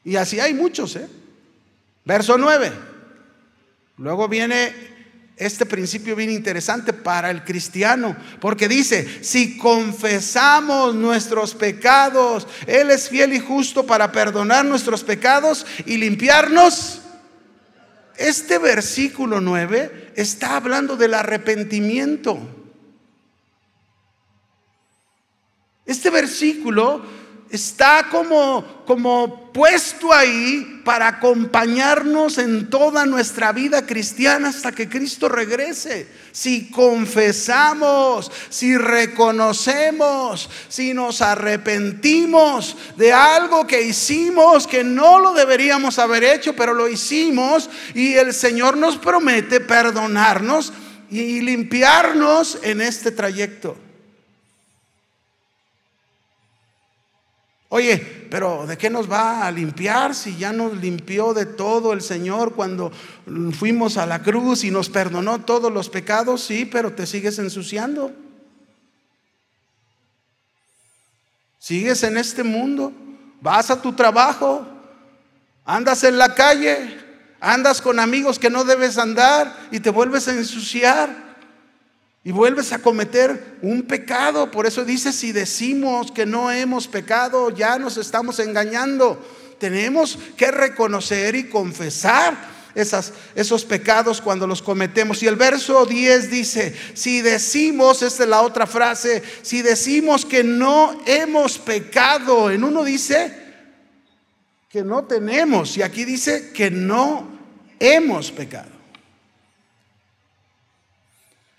Y 0.03 0.17
así 0.17 0.41
hay 0.41 0.55
muchos, 0.55 0.97
¿eh? 0.97 1.09
Verso 2.05 2.37
9. 2.37 2.73
Luego 3.99 4.27
viene 4.27 4.96
este 5.37 5.67
principio 5.67 6.17
bien 6.17 6.31
interesante 6.31 6.93
para 6.93 7.31
el 7.31 7.45
cristiano, 7.45 8.17
porque 8.41 8.69
dice, 8.69 9.23
si 9.23 9.59
confesamos 9.59 10.95
nuestros 10.95 11.55
pecados, 11.55 12.49
Él 12.67 12.91
es 12.91 13.09
fiel 13.09 13.35
y 13.35 13.41
justo 13.41 13.85
para 13.85 14.13
perdonar 14.13 14.65
nuestros 14.65 15.05
pecados 15.05 15.67
y 15.85 15.99
limpiarnos 15.99 17.03
este 18.17 18.59
versículo 18.59 19.41
9 19.41 20.13
está 20.17 20.57
hablando 20.57 20.97
del 20.97 21.15
arrepentimiento. 21.15 22.39
Este 25.85 26.11
versículo 26.11 27.03
está 27.51 28.09
como, 28.11 28.83
como 28.87 29.53
puesto 29.53 30.13
ahí 30.13 30.83
para 30.85 31.09
acompañarnos 31.09 32.39
en 32.39 32.69
toda 32.69 33.07
nuestra 33.07 33.53
vida 33.53 33.87
cristiana 33.87 34.49
hasta 34.49 34.73
que 34.73 34.89
Cristo 34.89 35.29
regrese. 35.29 36.09
Si 36.33 36.71
confesamos, 36.71 38.31
si 38.51 38.77
reconocemos, 38.77 40.51
si 40.69 40.93
nos 40.93 41.23
arrepentimos 41.23 42.77
de 42.97 43.13
algo 43.13 43.67
que 43.67 43.83
hicimos 43.83 44.67
que 44.67 44.85
no 44.85 45.19
lo 45.19 45.33
deberíamos 45.33 45.99
haber 45.99 46.25
hecho, 46.25 46.55
pero 46.55 46.75
lo 46.75 46.89
hicimos 46.89 47.71
y 47.95 48.15
el 48.15 48.35
Señor 48.35 48.77
nos 48.77 48.97
promete 48.97 49.61
perdonarnos 49.61 50.73
y 51.11 51.41
limpiarnos 51.41 52.59
en 52.63 52.81
este 52.81 53.13
trayecto. 53.13 53.86
Oye, 57.69 58.29
pero 58.31 58.65
¿de 58.67 58.79
qué 58.79 58.91
nos 58.91 59.11
va 59.11 59.45
a 59.45 59.51
limpiar 59.51 60.15
si 60.15 60.37
ya 60.37 60.53
nos 60.53 60.77
limpió 60.77 61.35
de 61.35 61.47
todo 61.47 61.93
el 61.93 62.01
Señor 62.01 62.55
cuando 62.55 62.93
fuimos 63.59 63.97
a 63.97 64.07
la 64.07 64.23
cruz 64.23 64.63
y 64.63 64.71
nos 64.71 64.89
perdonó 64.89 65.41
todos 65.41 65.73
los 65.73 65.89
pecados? 65.89 66.43
Sí, 66.43 66.65
pero 66.65 66.93
te 66.93 67.07
sigues 67.07 67.39
ensuciando. 67.41 68.13
Sigues 71.59 72.05
en 72.05 72.17
este 72.17 72.45
mundo, 72.45 72.93
vas 73.41 73.71
a 73.71 73.83
tu 73.83 73.93
trabajo, 73.93 74.65
andas 75.65 76.05
en 76.05 76.17
la 76.17 76.33
calle, 76.33 77.01
andas 77.41 77.83
con 77.83 77.99
amigos 77.99 78.39
que 78.39 78.51
no 78.51 78.63
debes 78.63 78.97
andar 78.97 79.69
y 79.73 79.81
te 79.81 79.91
vuelves 79.91 80.29
a 80.29 80.33
ensuciar 80.33 81.26
y 82.27 82.33
vuelves 82.33 82.73
a 82.73 82.81
cometer 82.81 83.57
un 83.63 83.85
pecado. 83.85 84.51
Por 84.51 84.67
eso 84.67 84.85
dice, 84.85 85.13
si 85.13 85.31
decimos 85.31 86.11
que 86.11 86.27
no 86.27 86.51
hemos 86.51 86.89
pecado, 86.89 87.51
ya 87.51 87.79
nos 87.79 87.99
estamos 87.99 88.41
engañando. 88.41 89.25
Tenemos 89.61 90.19
que 90.37 90.51
reconocer 90.51 91.37
y 91.37 91.49
confesar 91.49 92.37
esos 92.75 93.65
pecados 93.65 94.21
cuando 94.21 94.45
los 94.49 94.61
cometemos. 94.61 95.23
Y 95.23 95.29
el 95.29 95.37
verso 95.37 95.87
10 95.87 96.29
dice, 96.29 96.75
si 96.95 97.23
decimos, 97.23 98.03
esta 98.03 98.25
es 98.25 98.29
la 98.29 98.43
otra 98.43 98.67
frase, 98.67 99.23
si 99.43 99.63
decimos 99.63 100.27
que 100.27 100.43
no 100.43 101.01
hemos 101.07 101.61
pecado, 101.61 102.51
en 102.51 102.65
uno 102.65 102.83
dice 102.83 103.33
que 104.69 104.83
no 104.83 105.05
tenemos 105.05 105.77
y 105.77 105.83
aquí 105.83 106.05
dice 106.05 106.51
que 106.53 106.73
no 106.73 107.29
hemos 107.79 108.33
pecado. 108.33 108.76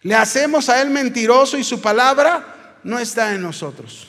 Le 0.07 0.15
hacemos 0.15 0.69
a 0.69 0.81
él 0.81 0.89
mentiroso 0.89 1.57
y 1.57 1.65
su 1.65 1.81
palabra 1.81 2.79
no 2.81 2.97
está 2.97 3.33
en 3.33 3.41
nosotros. 3.41 4.07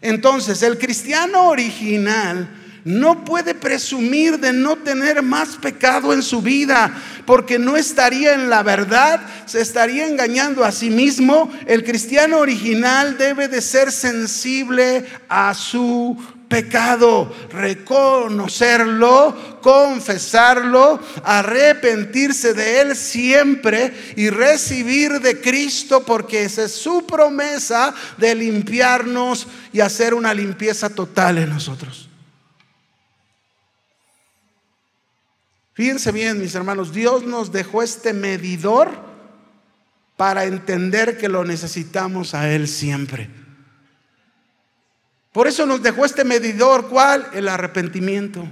Entonces, 0.00 0.62
el 0.62 0.78
cristiano 0.78 1.48
original 1.48 2.48
no 2.84 3.24
puede 3.24 3.52
presumir 3.56 4.38
de 4.38 4.52
no 4.52 4.76
tener 4.76 5.22
más 5.22 5.56
pecado 5.56 6.12
en 6.12 6.22
su 6.22 6.42
vida, 6.42 6.96
porque 7.26 7.58
no 7.58 7.76
estaría 7.76 8.34
en 8.34 8.48
la 8.48 8.62
verdad, 8.62 9.20
se 9.46 9.60
estaría 9.60 10.06
engañando 10.06 10.64
a 10.64 10.70
sí 10.70 10.90
mismo. 10.90 11.52
El 11.66 11.82
cristiano 11.82 12.38
original 12.38 13.18
debe 13.18 13.48
de 13.48 13.60
ser 13.62 13.90
sensible 13.90 15.04
a 15.28 15.54
su 15.54 16.16
pecado, 16.48 17.32
reconocerlo, 17.50 19.60
confesarlo, 19.60 21.00
arrepentirse 21.24 22.54
de 22.54 22.80
él 22.80 22.96
siempre 22.96 23.92
y 24.16 24.30
recibir 24.30 25.20
de 25.20 25.40
Cristo 25.40 26.04
porque 26.04 26.44
esa 26.44 26.64
es 26.64 26.72
su 26.72 27.06
promesa 27.06 27.94
de 28.16 28.34
limpiarnos 28.34 29.46
y 29.72 29.80
hacer 29.80 30.14
una 30.14 30.32
limpieza 30.32 30.88
total 30.88 31.38
en 31.38 31.50
nosotros. 31.50 32.08
Fíjense 35.74 36.10
bien, 36.10 36.40
mis 36.40 36.54
hermanos, 36.54 36.92
Dios 36.92 37.24
nos 37.24 37.52
dejó 37.52 37.82
este 37.82 38.14
medidor 38.14 38.90
para 40.16 40.46
entender 40.46 41.18
que 41.18 41.28
lo 41.28 41.44
necesitamos 41.44 42.34
a 42.34 42.50
Él 42.50 42.66
siempre. 42.66 43.28
Por 45.36 45.46
eso 45.46 45.66
nos 45.66 45.82
dejó 45.82 46.06
este 46.06 46.24
medidor, 46.24 46.88
¿cuál? 46.88 47.28
El 47.34 47.50
arrepentimiento. 47.50 48.48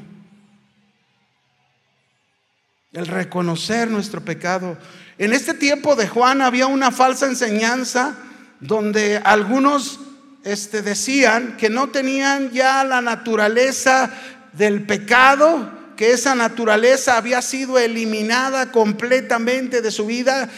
El 2.93 3.07
reconocer 3.07 3.91
nuestro 3.91 4.23
pecado. 4.23 4.77
En 5.17 5.33
este 5.33 5.55
tiempo 5.55 5.97
de 5.97 6.09
Juan 6.09 6.43
había 6.43 6.67
una 6.67 6.93
falsa 6.93 7.25
enseñanza 7.25 8.19
donde 8.61 9.17
algunos 9.17 9.99
este, 10.45 10.83
decían 10.83 11.57
que 11.57 11.71
no 11.71 11.89
tenían 11.89 12.51
ya 12.51 12.85
la 12.85 13.01
naturaleza 13.01 14.11
del 14.53 14.83
pecado, 14.83 15.71
que 15.97 16.13
esa 16.13 16.35
naturaleza 16.35 17.17
había 17.17 17.41
sido 17.41 17.79
eliminada 17.79 18.71
completamente 18.73 19.81
de 19.81 19.91
su 19.91 20.05
vida, 20.05 20.51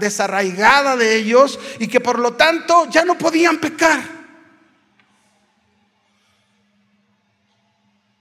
desarraigada 0.00 0.96
de 0.96 1.16
ellos, 1.16 1.60
y 1.78 1.88
que 1.88 2.00
por 2.00 2.18
lo 2.18 2.32
tanto 2.32 2.88
ya 2.88 3.04
no 3.04 3.18
podían 3.18 3.58
pecar. 3.58 4.15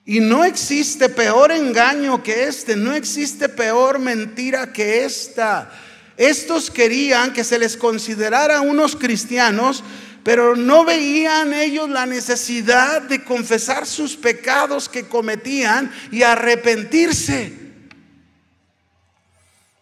Y 0.05 0.19
no 0.19 0.43
existe 0.45 1.09
peor 1.09 1.51
engaño 1.51 2.21
que 2.21 2.43
este, 2.43 2.75
no 2.75 2.93
existe 2.93 3.49
peor 3.49 3.97
mentira 3.97 4.71
que 4.71 5.03
esta. 5.03 5.71
Estos 6.15 6.69
querían 6.69 7.33
que 7.33 7.43
se 7.43 7.57
les 7.57 7.75
considerara 7.75 8.61
unos 8.61 8.95
cristianos, 8.95 9.83
pero 10.23 10.55
no 10.55 10.85
veían 10.85 11.53
ellos 11.53 11.89
la 11.89 12.05
necesidad 12.05 13.01
de 13.01 13.23
confesar 13.23 13.87
sus 13.87 14.15
pecados 14.15 14.87
que 14.87 15.07
cometían 15.07 15.91
y 16.11 16.21
arrepentirse. 16.21 17.65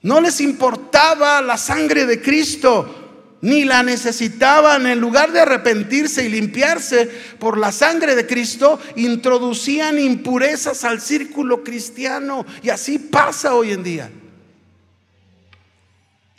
No 0.02 0.22
les 0.22 0.40
importaba 0.42 1.42
la 1.42 1.58
sangre 1.58 2.06
de 2.06 2.22
Cristo, 2.22 3.03
ni 3.44 3.66
la 3.66 3.84
necesitaban, 3.84 4.88
en 4.88 5.02
lugar 5.02 5.34
de 5.34 5.42
arrepentirse 5.42 6.26
y 6.26 6.30
limpiarse 6.30 7.12
por 7.40 7.58
la 7.58 7.74
sangre 7.74 8.16
de 8.16 8.26
Cristo, 8.26 8.80
introducían 8.96 10.00
impurezas 10.00 10.86
al 10.86 11.02
círculo 11.02 11.62
cristiano. 11.62 12.46
Y 12.64 12.70
así 12.70 12.98
pasa 12.98 13.54
hoy 13.54 13.74
en 13.74 13.84
día. 13.84 14.10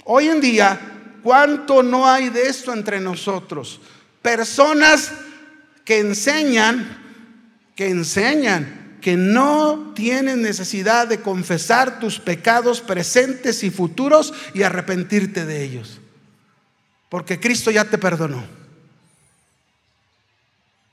Hoy 0.04 0.28
en 0.28 0.40
día, 0.40 0.80
¿cuánto 1.22 1.82
no 1.82 2.08
hay 2.08 2.30
de 2.30 2.48
esto 2.48 2.72
entre 2.72 3.00
nosotros? 3.00 3.82
Personas 4.22 5.12
que 5.84 5.98
enseñan, 5.98 7.02
que 7.76 7.88
enseñan 7.88 8.96
que 9.02 9.18
no 9.18 9.92
tienes 9.94 10.38
necesidad 10.38 11.06
de 11.06 11.20
confesar 11.20 12.00
tus 12.00 12.18
pecados 12.18 12.80
presentes 12.80 13.62
y 13.62 13.68
futuros 13.68 14.32
y 14.54 14.62
arrepentirte 14.62 15.44
de 15.44 15.64
ellos. 15.64 16.00
Porque 17.14 17.38
Cristo 17.38 17.70
ya 17.70 17.84
te 17.84 17.96
perdonó. 17.96 18.42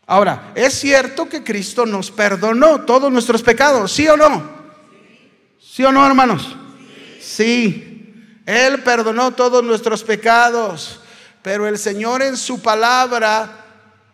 Ahora, 0.06 0.52
¿es 0.54 0.72
cierto 0.76 1.28
que 1.28 1.44
Cristo 1.44 1.84
nos 1.84 2.12
perdonó 2.12 2.82
todos 2.82 3.12
nuestros 3.12 3.42
pecados? 3.42 3.92
¿Sí 3.92 4.08
o 4.08 4.16
no? 4.16 4.44
¿Sí 5.60 5.84
o 5.84 5.92
no, 5.92 6.06
hermanos? 6.06 6.56
Sí. 7.20 8.14
Él 8.46 8.84
perdonó 8.84 9.32
todos 9.32 9.64
nuestros 9.64 10.04
pecados. 10.04 11.00
Pero 11.42 11.68
el 11.68 11.80
Señor 11.80 12.22
en 12.22 12.38
su 12.38 12.62
palabra 12.62 13.61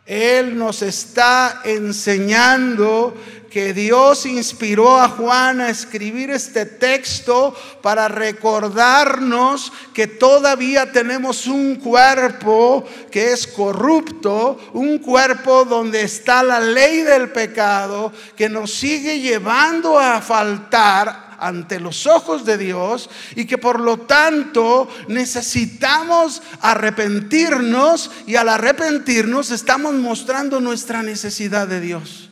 él 0.08 0.58
nos 0.58 0.82
está 0.82 1.62
enseñando 1.66 3.14
que 3.50 3.74
Dios 3.74 4.26
inspiró 4.26 5.00
a 5.00 5.10
Juan 5.10 5.60
a 5.60 5.70
escribir 5.70 6.32
este 6.32 6.66
texto 6.66 7.54
para 7.82 8.08
recordarnos 8.08 9.74
que 9.94 10.08
todavía 10.08 10.92
tenemos 10.94 11.46
un 11.48 11.76
cuerpo 11.76 12.86
que 13.12 13.34
es 13.34 13.48
corrupto, 13.48 14.60
un 14.74 15.00
cuerpo 15.00 15.66
donde 15.66 16.04
está 16.04 16.42
la 16.42 16.62
ley 16.62 17.02
del 17.02 17.30
pecado 17.32 18.14
que 18.36 18.48
nos 18.48 18.72
sigue 18.72 19.20
llevando 19.20 20.00
a 20.00 20.22
faltar 20.22 21.27
ante 21.40 21.80
los 21.80 22.08
ojos 22.08 22.46
de 22.46 22.58
Dios 22.58 23.10
y 23.36 23.46
que 23.46 23.58
por 23.58 23.80
lo 23.80 24.00
tanto 24.00 24.88
necesitamos 25.08 26.42
arrepentirnos 26.62 28.12
y 28.26 28.36
al 28.36 28.50
arrepentirnos 28.50 29.52
estamos 29.52 29.94
mostrando 29.96 30.60
nuestra 30.60 31.04
necesidad 31.04 31.68
de 31.68 31.82
Dios. 31.82 32.30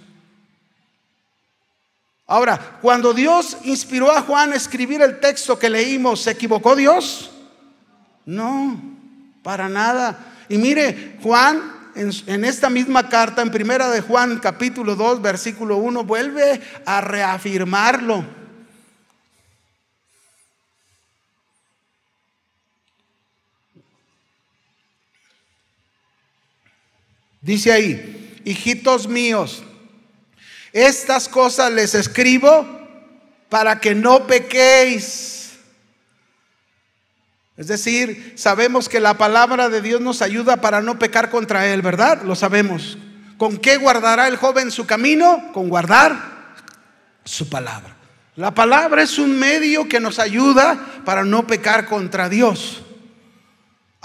Ahora, 2.28 2.80
cuando 2.82 3.14
Dios 3.14 3.58
inspiró 3.64 4.12
a 4.12 4.22
Juan 4.22 4.52
a 4.52 4.56
escribir 4.56 5.02
el 5.02 5.20
texto 5.20 5.60
que 5.60 5.70
leímos, 5.70 6.22
¿se 6.22 6.32
equivocó 6.32 6.76
Dios? 6.76 7.30
No, 8.26 8.82
para 9.44 9.70
nada. 9.70 10.34
Y 10.50 10.58
mire, 10.58 11.18
Juan 11.22 11.76
en, 11.96 12.46
esta 12.46 12.70
misma 12.70 13.10
carta, 13.10 13.42
en 13.42 13.52
primera 13.52 13.90
de 13.90 14.02
Juan 14.02 14.40
capítulo 14.40 14.96
2, 14.96 15.22
versículo 15.22 15.78
1, 15.78 16.04
vuelve 16.04 16.62
a 16.86 17.02
reafirmarlo. 17.02 18.26
Dice 27.46 27.72
ahí, 27.72 28.42
hijitos 28.44 29.08
míos, 29.08 29.62
estas 30.74 31.30
cosas 31.30 31.72
les 31.72 31.94
escribo 31.94 32.66
para 33.50 33.80
que 33.80 33.94
no 33.94 34.26
pequéis. 34.26 35.52
Es 37.56 37.68
decir, 37.68 38.34
sabemos 38.36 38.90
que 38.90 39.00
la 39.00 39.14
palabra 39.14 39.70
de 39.70 39.84
Dios 39.84 40.02
nos 40.02 40.24
ayuda 40.24 40.58
para 40.58 40.82
no 40.82 40.98
pecar 40.98 41.30
contra 41.30 41.68
Él, 41.68 41.84
¿verdad? 41.84 42.24
Lo 42.24 42.34
sabemos. 42.34 42.98
¿Con 43.38 43.58
qué 43.58 43.78
guardará 43.78 44.28
el 44.28 44.38
joven 44.38 44.72
su 44.72 44.88
camino? 44.88 45.52
Con 45.54 45.70
guardar 45.70 46.56
su 47.26 47.48
palabra. 47.48 47.96
La 48.36 48.56
palabra 48.56 49.04
es 49.04 49.20
un 49.20 49.38
medio 49.38 49.88
que 49.88 50.00
nos 50.00 50.18
ayuda 50.18 50.84
para 51.06 51.24
no 51.24 51.46
pecar 51.46 51.86
contra 51.86 52.28
Dios. 52.28 52.85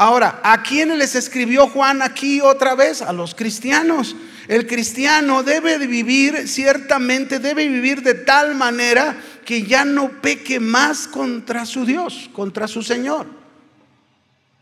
Ahora, 0.00 0.40
¿a 0.42 0.62
quién 0.62 0.96
les 0.98 1.14
escribió 1.14 1.68
Juan 1.68 2.00
aquí 2.00 2.40
otra 2.40 2.74
vez? 2.74 3.02
A 3.02 3.12
los 3.12 3.34
cristianos. 3.34 4.16
El 4.48 4.66
cristiano 4.66 5.42
debe 5.42 5.78
de 5.78 5.86
vivir, 5.86 6.48
ciertamente 6.48 7.38
debe 7.38 7.68
vivir 7.68 8.00
de 8.00 8.14
tal 8.14 8.54
manera 8.54 9.14
que 9.44 9.64
ya 9.64 9.84
no 9.84 10.08
peque 10.22 10.58
más 10.58 11.06
contra 11.06 11.66
su 11.66 11.84
Dios, 11.84 12.30
contra 12.32 12.66
su 12.66 12.82
Señor. 12.82 13.26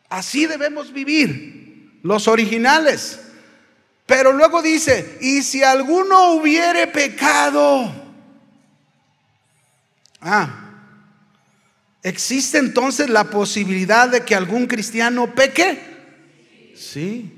Así 0.09 0.47
debemos 0.47 0.93
vivir, 0.93 2.01
los 2.03 2.27
originales. 2.27 3.21
Pero 4.07 4.33
luego 4.33 4.61
dice, 4.61 5.19
y 5.21 5.43
si 5.45 5.63
alguno 5.63 6.33
hubiere 6.33 6.89
pecado, 6.89 7.93
ah, 10.21 10.68
¿Existe 12.03 12.59
entonces 12.59 13.11
la 13.11 13.25
posibilidad 13.25 14.09
de 14.09 14.25
que 14.25 14.35
algún 14.35 14.67
cristiano 14.67 15.35
peque? 15.35 15.79
Sí. 16.77 17.33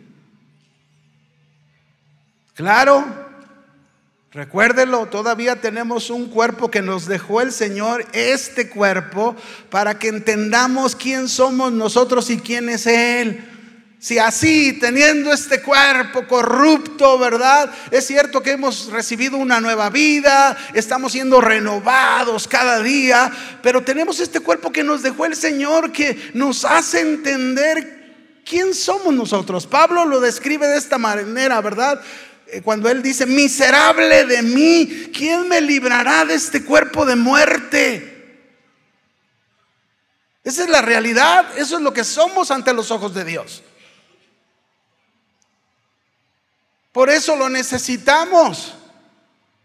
Claro. 2.54 3.30
Recuérdelo, 4.32 5.06
todavía 5.06 5.56
tenemos 5.56 6.08
un 6.08 6.28
cuerpo 6.28 6.70
que 6.70 6.82
nos 6.82 7.06
dejó 7.06 7.40
el 7.40 7.50
Señor, 7.50 8.06
este 8.12 8.68
cuerpo, 8.68 9.34
para 9.70 9.98
que 9.98 10.06
entendamos 10.06 10.94
quién 10.94 11.28
somos 11.28 11.72
nosotros 11.72 12.30
y 12.30 12.38
quién 12.38 12.68
es 12.68 12.86
Él. 12.86 13.49
Si 14.00 14.18
así, 14.18 14.78
teniendo 14.80 15.30
este 15.30 15.60
cuerpo 15.60 16.26
corrupto, 16.26 17.18
¿verdad? 17.18 17.70
Es 17.90 18.06
cierto 18.06 18.42
que 18.42 18.52
hemos 18.52 18.86
recibido 18.86 19.36
una 19.36 19.60
nueva 19.60 19.90
vida, 19.90 20.56
estamos 20.72 21.12
siendo 21.12 21.42
renovados 21.42 22.48
cada 22.48 22.82
día, 22.82 23.30
pero 23.62 23.84
tenemos 23.84 24.18
este 24.18 24.40
cuerpo 24.40 24.72
que 24.72 24.82
nos 24.82 25.02
dejó 25.02 25.26
el 25.26 25.36
Señor, 25.36 25.92
que 25.92 26.30
nos 26.32 26.64
hace 26.64 27.00
entender 27.00 28.40
quién 28.46 28.72
somos 28.72 29.12
nosotros. 29.12 29.66
Pablo 29.66 30.06
lo 30.06 30.18
describe 30.18 30.66
de 30.66 30.78
esta 30.78 30.96
manera, 30.96 31.60
¿verdad? 31.60 32.00
Eh, 32.46 32.62
cuando 32.62 32.88
él 32.88 33.02
dice, 33.02 33.26
miserable 33.26 34.24
de 34.24 34.40
mí, 34.40 35.10
¿quién 35.12 35.46
me 35.46 35.60
librará 35.60 36.24
de 36.24 36.36
este 36.36 36.64
cuerpo 36.64 37.04
de 37.04 37.16
muerte? 37.16 38.40
Esa 40.42 40.64
es 40.64 40.70
la 40.70 40.80
realidad, 40.80 41.58
eso 41.58 41.76
es 41.76 41.82
lo 41.82 41.92
que 41.92 42.02
somos 42.02 42.50
ante 42.50 42.72
los 42.72 42.90
ojos 42.90 43.12
de 43.12 43.26
Dios. 43.26 43.62
Por 46.92 47.10
eso 47.10 47.36
lo 47.36 47.48
necesitamos. 47.48 48.74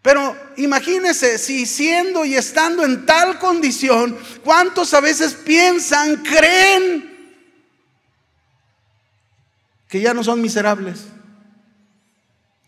Pero 0.02 0.38
imagínese 0.58 1.38
si 1.38 1.66
siendo 1.66 2.26
y 2.26 2.36
estando 2.36 2.84
en 2.84 3.06
tal 3.06 3.40
condición, 3.40 4.18
¿cuántos 4.44 4.94
a 4.94 5.02
veces 5.02 5.34
piensan, 5.34 6.18
creen 6.24 7.14
que 9.88 10.02
ya 10.02 10.14
no 10.14 10.24
son 10.24 10.42
miserables? 10.42 11.06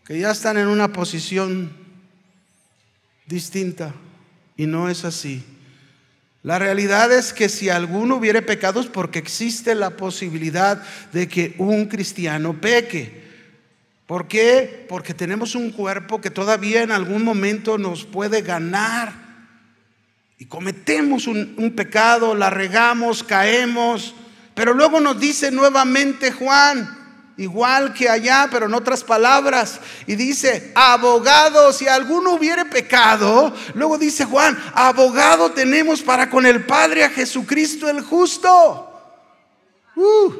que 0.08 0.18
ya 0.18 0.30
están 0.30 0.56
en 0.56 0.68
una 0.68 0.90
posición 0.90 1.70
distinta 3.26 3.94
y 4.56 4.64
no 4.64 4.88
es 4.88 5.04
así. 5.04 5.44
La 6.42 6.58
realidad 6.58 7.12
es 7.12 7.34
que 7.34 7.50
si 7.50 7.68
alguno 7.68 8.16
hubiere 8.16 8.40
pecados, 8.40 8.86
porque 8.86 9.18
existe 9.18 9.74
la 9.74 9.90
posibilidad 9.90 10.82
de 11.12 11.28
que 11.28 11.54
un 11.58 11.88
cristiano 11.88 12.58
peque. 12.58 13.27
¿Por 14.08 14.26
qué? 14.26 14.86
Porque 14.88 15.12
tenemos 15.12 15.54
un 15.54 15.70
cuerpo 15.70 16.18
que 16.18 16.30
todavía 16.30 16.80
en 16.82 16.92
algún 16.92 17.22
momento 17.22 17.76
nos 17.76 18.06
puede 18.06 18.40
ganar. 18.40 19.12
Y 20.38 20.46
cometemos 20.46 21.26
un, 21.26 21.74
pecado, 21.76 22.34
la 22.34 22.48
regamos, 22.48 23.22
caemos. 23.22 24.14
Pero 24.54 24.72
luego 24.72 24.98
nos 24.98 25.20
dice 25.20 25.50
nuevamente 25.50 26.32
Juan, 26.32 27.34
igual 27.36 27.92
que 27.92 28.08
allá, 28.08 28.48
pero 28.50 28.64
en 28.64 28.72
otras 28.72 29.04
palabras. 29.04 29.78
Y 30.06 30.14
dice, 30.16 30.72
abogado, 30.74 31.70
si 31.74 31.86
alguno 31.86 32.32
hubiere 32.32 32.64
pecado, 32.64 33.54
luego 33.74 33.98
dice 33.98 34.24
Juan, 34.24 34.58
abogado 34.72 35.50
tenemos 35.50 36.00
para 36.00 36.30
con 36.30 36.46
el 36.46 36.64
Padre 36.64 37.04
a 37.04 37.10
Jesucristo 37.10 37.90
el 37.90 38.00
justo. 38.00 38.90
Uh, 39.96 40.32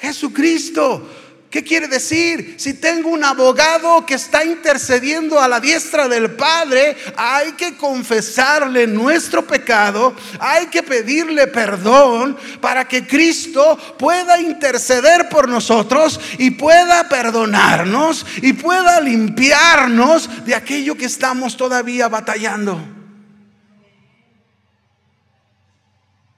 Jesucristo 0.00 1.06
¿Qué 1.50 1.64
quiere 1.64 1.88
decir? 1.88 2.54
Si 2.58 2.74
tengo 2.74 3.08
un 3.08 3.24
abogado 3.24 4.06
que 4.06 4.14
está 4.14 4.44
intercediendo 4.44 5.40
a 5.40 5.48
la 5.48 5.58
diestra 5.58 6.06
del 6.06 6.30
Padre, 6.30 6.96
hay 7.16 7.52
que 7.52 7.76
confesarle 7.76 8.86
nuestro 8.86 9.44
pecado, 9.44 10.14
hay 10.38 10.66
que 10.66 10.84
pedirle 10.84 11.48
perdón 11.48 12.38
para 12.60 12.86
que 12.86 13.04
Cristo 13.04 13.76
pueda 13.98 14.40
interceder 14.40 15.28
por 15.28 15.48
nosotros 15.48 16.20
y 16.38 16.52
pueda 16.52 17.08
perdonarnos 17.08 18.24
y 18.42 18.52
pueda 18.52 19.00
limpiarnos 19.00 20.46
de 20.46 20.54
aquello 20.54 20.96
que 20.96 21.06
estamos 21.06 21.56
todavía 21.56 22.06
batallando. 22.06 22.80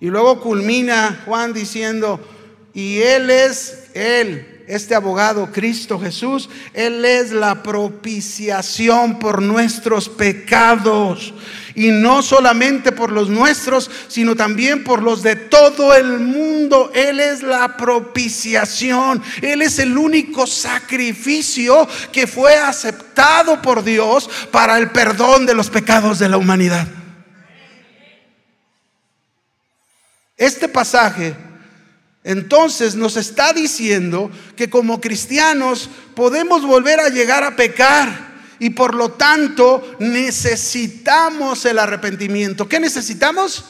Y 0.01 0.07
luego 0.07 0.41
culmina 0.41 1.21
Juan 1.27 1.53
diciendo, 1.53 2.19
y 2.73 3.03
Él 3.03 3.29
es 3.29 3.91
Él 3.93 4.52
este 4.75 4.95
abogado, 4.95 5.51
Cristo 5.53 6.01
Jesús, 6.01 6.49
Él 6.73 7.05
es 7.05 7.33
la 7.33 7.63
propiciación 7.63 9.19
por 9.19 9.43
nuestros 9.43 10.09
pecados. 10.09 11.35
Y 11.75 11.91
no 11.91 12.23
solamente 12.23 12.93
por 12.93 13.13
los 13.13 13.29
nuestros, 13.29 13.91
sino 14.09 14.35
también 14.35 14.85
por 14.85 15.03
los 15.03 15.23
de 15.23 15.37
todo 15.37 15.95
el 15.95 16.21
mundo. 16.21 16.91
Él 16.95 17.21
es 17.21 17.43
la 17.43 17.77
propiciación. 17.77 19.23
Él 19.41 19.63
es 19.63 19.79
el 19.79 19.97
único 19.97 20.47
sacrificio 20.47 21.89
que 22.11 22.27
fue 22.27 22.57
aceptado 22.57 23.63
por 23.63 23.85
Dios 23.85 24.29
para 24.51 24.79
el 24.79 24.91
perdón 24.91 25.47
de 25.47 25.55
los 25.55 25.71
pecados 25.71 26.19
de 26.19 26.29
la 26.29 26.37
humanidad. 26.37 26.87
Este 30.37 30.69
pasaje 30.69 31.37
entonces 32.25 32.95
nos 32.95 33.17
está 33.17 33.53
diciendo 33.53 34.31
que 34.57 34.71
como 34.71 35.01
cristianos 35.01 35.91
podemos 36.15 36.65
volver 36.65 37.01
a 37.01 37.09
llegar 37.09 37.43
a 37.43 37.57
pecar 37.57 38.33
y 38.61 38.71
por 38.71 38.95
lo 38.95 39.13
tanto 39.13 39.97
necesitamos 39.99 41.65
el 41.65 41.81
arrepentimiento. 41.81 42.69
¿Qué 42.69 42.79
necesitamos? 42.79 43.65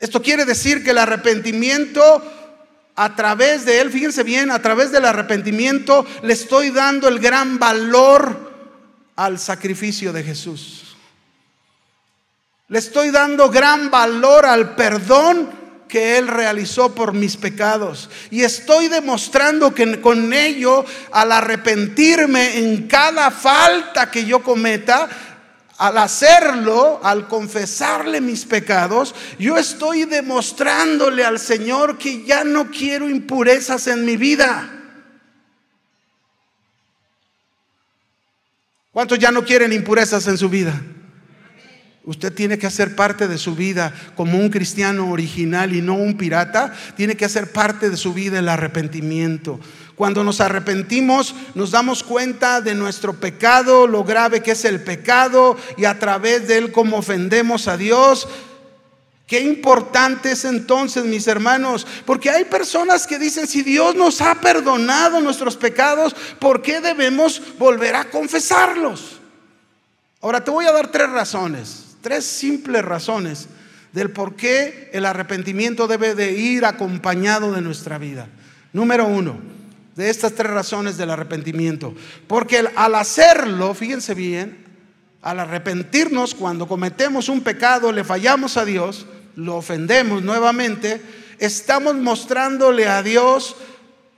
Esto 0.00 0.20
quiere 0.20 0.44
decir 0.44 0.82
que 0.82 0.90
el 0.90 0.98
arrepentimiento 0.98 2.32
a 2.96 3.14
través 3.14 3.64
de 3.64 3.80
él, 3.80 3.90
fíjense 3.90 4.24
bien, 4.24 4.50
a 4.50 4.60
través 4.62 4.90
del 4.90 5.04
arrepentimiento 5.04 6.04
le 6.22 6.32
estoy 6.32 6.70
dando 6.70 7.08
el 7.08 7.20
gran 7.20 7.58
valor 7.58 8.52
al 9.14 9.38
sacrificio 9.38 10.12
de 10.12 10.24
Jesús. 10.24 10.85
Le 12.68 12.78
estoy 12.78 13.10
dando 13.10 13.48
gran 13.48 13.90
valor 13.90 14.44
al 14.44 14.74
perdón 14.74 15.50
que 15.88 16.18
Él 16.18 16.26
realizó 16.26 16.94
por 16.94 17.12
mis 17.12 17.36
pecados. 17.36 18.10
Y 18.30 18.42
estoy 18.42 18.88
demostrando 18.88 19.72
que 19.72 20.00
con 20.00 20.32
ello, 20.32 20.84
al 21.12 21.30
arrepentirme 21.30 22.58
en 22.58 22.88
cada 22.88 23.30
falta 23.30 24.10
que 24.10 24.24
yo 24.24 24.42
cometa, 24.42 25.08
al 25.78 25.98
hacerlo, 25.98 27.00
al 27.04 27.28
confesarle 27.28 28.20
mis 28.20 28.44
pecados, 28.44 29.14
yo 29.38 29.56
estoy 29.58 30.04
demostrándole 30.04 31.24
al 31.24 31.38
Señor 31.38 31.98
que 31.98 32.24
ya 32.24 32.42
no 32.42 32.70
quiero 32.70 33.08
impurezas 33.08 33.86
en 33.86 34.04
mi 34.04 34.16
vida. 34.16 34.72
¿Cuántos 38.90 39.18
ya 39.18 39.30
no 39.30 39.44
quieren 39.44 39.72
impurezas 39.72 40.26
en 40.26 40.38
su 40.38 40.48
vida? 40.48 40.82
Usted 42.06 42.32
tiene 42.32 42.56
que 42.56 42.68
hacer 42.68 42.94
parte 42.94 43.26
de 43.26 43.36
su 43.36 43.56
vida 43.56 43.92
como 44.14 44.38
un 44.38 44.48
cristiano 44.48 45.10
original 45.10 45.74
y 45.74 45.82
no 45.82 45.94
un 45.94 46.16
pirata. 46.16 46.72
Tiene 46.96 47.16
que 47.16 47.24
hacer 47.24 47.50
parte 47.50 47.90
de 47.90 47.96
su 47.96 48.14
vida 48.14 48.38
el 48.38 48.48
arrepentimiento. 48.48 49.58
Cuando 49.96 50.22
nos 50.22 50.40
arrepentimos, 50.40 51.34
nos 51.56 51.72
damos 51.72 52.04
cuenta 52.04 52.60
de 52.60 52.76
nuestro 52.76 53.14
pecado, 53.14 53.88
lo 53.88 54.04
grave 54.04 54.40
que 54.40 54.52
es 54.52 54.64
el 54.64 54.84
pecado 54.84 55.56
y 55.76 55.84
a 55.84 55.98
través 55.98 56.46
de 56.46 56.58
él 56.58 56.70
cómo 56.70 56.98
ofendemos 56.98 57.66
a 57.66 57.76
Dios. 57.76 58.28
Qué 59.26 59.40
importante 59.40 60.30
es 60.30 60.44
entonces, 60.44 61.04
mis 61.04 61.26
hermanos, 61.26 61.84
porque 62.04 62.30
hay 62.30 62.44
personas 62.44 63.08
que 63.08 63.18
dicen, 63.18 63.48
si 63.48 63.62
Dios 63.62 63.96
nos 63.96 64.20
ha 64.20 64.36
perdonado 64.36 65.20
nuestros 65.20 65.56
pecados, 65.56 66.14
¿por 66.38 66.62
qué 66.62 66.80
debemos 66.80 67.42
volver 67.58 67.96
a 67.96 68.04
confesarlos? 68.04 69.18
Ahora 70.20 70.44
te 70.44 70.52
voy 70.52 70.66
a 70.66 70.72
dar 70.72 70.92
tres 70.92 71.10
razones 71.10 71.85
tres 72.06 72.24
simples 72.24 72.84
razones 72.84 73.48
del 73.92 74.12
por 74.12 74.36
qué 74.36 74.90
el 74.92 75.06
arrepentimiento 75.06 75.88
debe 75.88 76.14
de 76.14 76.30
ir 76.30 76.64
acompañado 76.64 77.50
de 77.50 77.60
nuestra 77.60 77.98
vida. 77.98 78.28
Número 78.72 79.08
uno, 79.08 79.40
de 79.96 80.08
estas 80.08 80.32
tres 80.34 80.52
razones 80.52 80.96
del 80.98 81.10
arrepentimiento. 81.10 81.96
Porque 82.28 82.64
al 82.76 82.94
hacerlo, 82.94 83.74
fíjense 83.74 84.14
bien, 84.14 84.56
al 85.20 85.40
arrepentirnos 85.40 86.36
cuando 86.36 86.68
cometemos 86.68 87.28
un 87.28 87.40
pecado, 87.40 87.90
le 87.90 88.04
fallamos 88.04 88.56
a 88.56 88.64
Dios, 88.64 89.06
lo 89.34 89.56
ofendemos 89.56 90.22
nuevamente, 90.22 91.02
estamos 91.40 91.96
mostrándole 91.96 92.86
a 92.86 93.02
Dios 93.02 93.56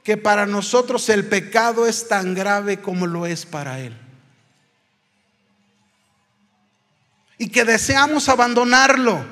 que 0.05 0.19
para 0.19 0.45
nosotros 0.45 1.09
el 1.09 1.25
pecado 1.25 1.87
es 1.87 2.07
tan 2.07 2.35
grave 2.35 2.83
como 2.83 3.07
lo 3.07 3.25
es 3.25 3.47
para 3.47 3.81
Él. 3.81 3.97
Y 7.39 7.49
que 7.49 7.65
deseamos 7.65 8.29
abandonarlo 8.29 9.25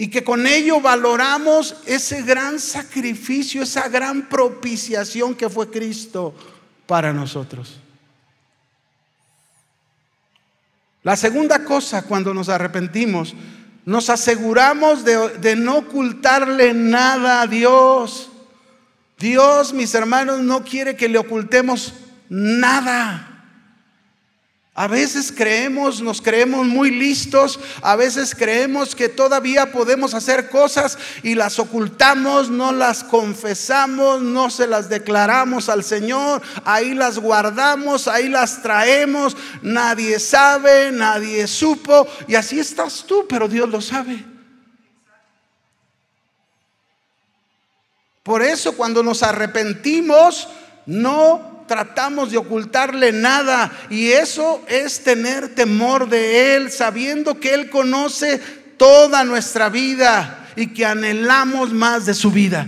y 0.00 0.08
que 0.08 0.22
con 0.22 0.46
ello 0.46 0.80
valoramos 0.80 1.74
ese 1.84 2.22
gran 2.22 2.60
sacrificio, 2.60 3.64
esa 3.64 3.88
gran 3.88 4.28
propiciación 4.28 5.34
que 5.34 5.50
fue 5.50 5.68
Cristo 5.70 6.32
para 6.86 7.12
nosotros. 7.12 7.80
La 11.02 11.16
segunda 11.16 11.64
cosa 11.64 12.02
cuando 12.02 12.32
nos 12.32 12.48
arrepentimos, 12.48 13.34
nos 13.84 14.08
aseguramos 14.08 15.04
de, 15.04 15.38
de, 15.38 15.56
no 15.56 15.78
ocultarle 15.78 16.74
nada 16.74 17.40
a 17.40 17.48
Dios. 17.48 18.30
Dios, 19.18 19.72
mis 19.72 19.94
hermanos, 19.94 20.40
no 20.40 20.62
quiere 20.62 20.94
que 20.94 21.08
le 21.08 21.18
ocultemos 21.18 21.94
nada. 22.28 23.27
A 24.78 24.86
veces 24.86 25.32
creemos, 25.32 26.00
nos 26.00 26.22
creemos 26.22 26.64
muy 26.64 26.92
listos, 26.92 27.58
a 27.82 27.96
veces 27.96 28.32
creemos 28.32 28.94
que 28.94 29.08
todavía 29.08 29.72
podemos 29.72 30.14
hacer 30.14 30.48
cosas 30.50 30.96
y 31.24 31.34
las 31.34 31.58
ocultamos, 31.58 32.48
no 32.48 32.70
las 32.70 33.02
confesamos, 33.02 34.22
no 34.22 34.50
se 34.50 34.68
las 34.68 34.88
declaramos 34.88 35.68
al 35.68 35.82
Señor, 35.82 36.42
ahí 36.64 36.94
las 36.94 37.18
guardamos, 37.18 38.06
ahí 38.06 38.28
las 38.28 38.62
traemos, 38.62 39.36
nadie 39.62 40.20
sabe, 40.20 40.92
nadie 40.92 41.48
supo 41.48 42.06
y 42.28 42.36
así 42.36 42.60
estás 42.60 43.02
tú, 43.04 43.26
pero 43.28 43.48
Dios 43.48 43.68
lo 43.68 43.80
sabe. 43.80 44.24
Por 48.22 48.44
eso 48.44 48.76
cuando 48.76 49.02
nos 49.02 49.24
arrepentimos, 49.24 50.46
no 50.86 51.47
tratamos 51.68 52.32
de 52.32 52.38
ocultarle 52.38 53.12
nada 53.12 53.70
y 53.90 54.08
eso 54.08 54.64
es 54.66 55.04
tener 55.04 55.54
temor 55.54 56.08
de 56.08 56.56
Él, 56.56 56.72
sabiendo 56.72 57.38
que 57.38 57.54
Él 57.54 57.70
conoce 57.70 58.38
toda 58.76 59.22
nuestra 59.22 59.68
vida 59.68 60.50
y 60.56 60.68
que 60.68 60.84
anhelamos 60.84 61.72
más 61.72 62.06
de 62.06 62.14
su 62.14 62.32
vida. 62.32 62.66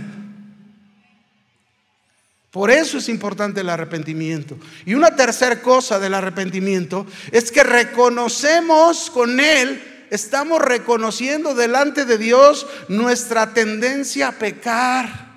Por 2.51 2.69
eso 2.69 2.97
es 2.97 3.07
importante 3.07 3.61
el 3.61 3.69
arrepentimiento. 3.69 4.57
Y 4.85 4.93
una 4.93 5.15
tercera 5.15 5.61
cosa 5.61 5.99
del 5.99 6.13
arrepentimiento 6.13 7.05
es 7.31 7.49
que 7.49 7.63
reconocemos 7.63 9.09
con 9.09 9.39
Él, 9.39 10.07
estamos 10.09 10.61
reconociendo 10.61 11.55
delante 11.55 12.03
de 12.03 12.17
Dios 12.17 12.67
nuestra 12.89 13.53
tendencia 13.53 14.29
a 14.29 14.31
pecar. 14.33 15.30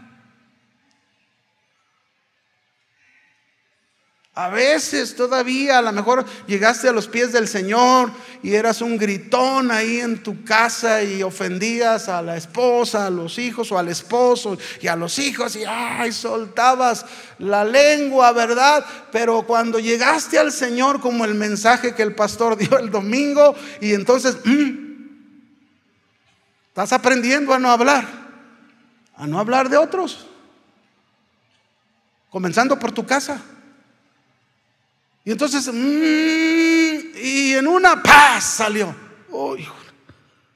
A 4.36 4.48
veces 4.48 5.14
todavía 5.14 5.78
a 5.78 5.82
lo 5.82 5.92
mejor 5.92 6.24
llegaste 6.48 6.88
a 6.88 6.92
los 6.92 7.06
pies 7.06 7.32
del 7.32 7.46
Señor 7.46 8.10
y 8.42 8.54
eras 8.54 8.80
un 8.80 8.98
gritón 8.98 9.70
ahí 9.70 10.00
en 10.00 10.24
tu 10.24 10.42
casa 10.42 11.04
y 11.04 11.22
ofendías 11.22 12.08
a 12.08 12.20
la 12.20 12.36
esposa, 12.36 13.06
a 13.06 13.10
los 13.10 13.38
hijos 13.38 13.70
o 13.70 13.78
al 13.78 13.86
esposo 13.86 14.58
y 14.80 14.88
a 14.88 14.96
los 14.96 15.20
hijos 15.20 15.54
y 15.54 15.62
ay, 15.64 16.10
soltabas 16.10 17.06
la 17.38 17.64
lengua, 17.64 18.32
¿verdad? 18.32 18.84
Pero 19.12 19.42
cuando 19.42 19.78
llegaste 19.78 20.36
al 20.36 20.50
Señor 20.50 21.00
como 21.00 21.24
el 21.24 21.36
mensaje 21.36 21.94
que 21.94 22.02
el 22.02 22.16
pastor 22.16 22.56
dio 22.58 22.76
el 22.76 22.90
domingo 22.90 23.54
y 23.80 23.94
entonces 23.94 24.36
mm, 24.44 24.70
estás 26.70 26.92
aprendiendo 26.92 27.54
a 27.54 27.60
no 27.60 27.70
hablar, 27.70 28.04
a 29.14 29.28
no 29.28 29.38
hablar 29.38 29.68
de 29.68 29.76
otros, 29.76 30.26
comenzando 32.30 32.76
por 32.80 32.90
tu 32.90 33.06
casa. 33.06 33.40
Y 35.24 35.32
entonces, 35.32 35.66
mm, 35.72 37.16
y 37.22 37.52
en 37.52 37.66
una 37.66 38.02
paz 38.02 38.44
salió. 38.44 38.94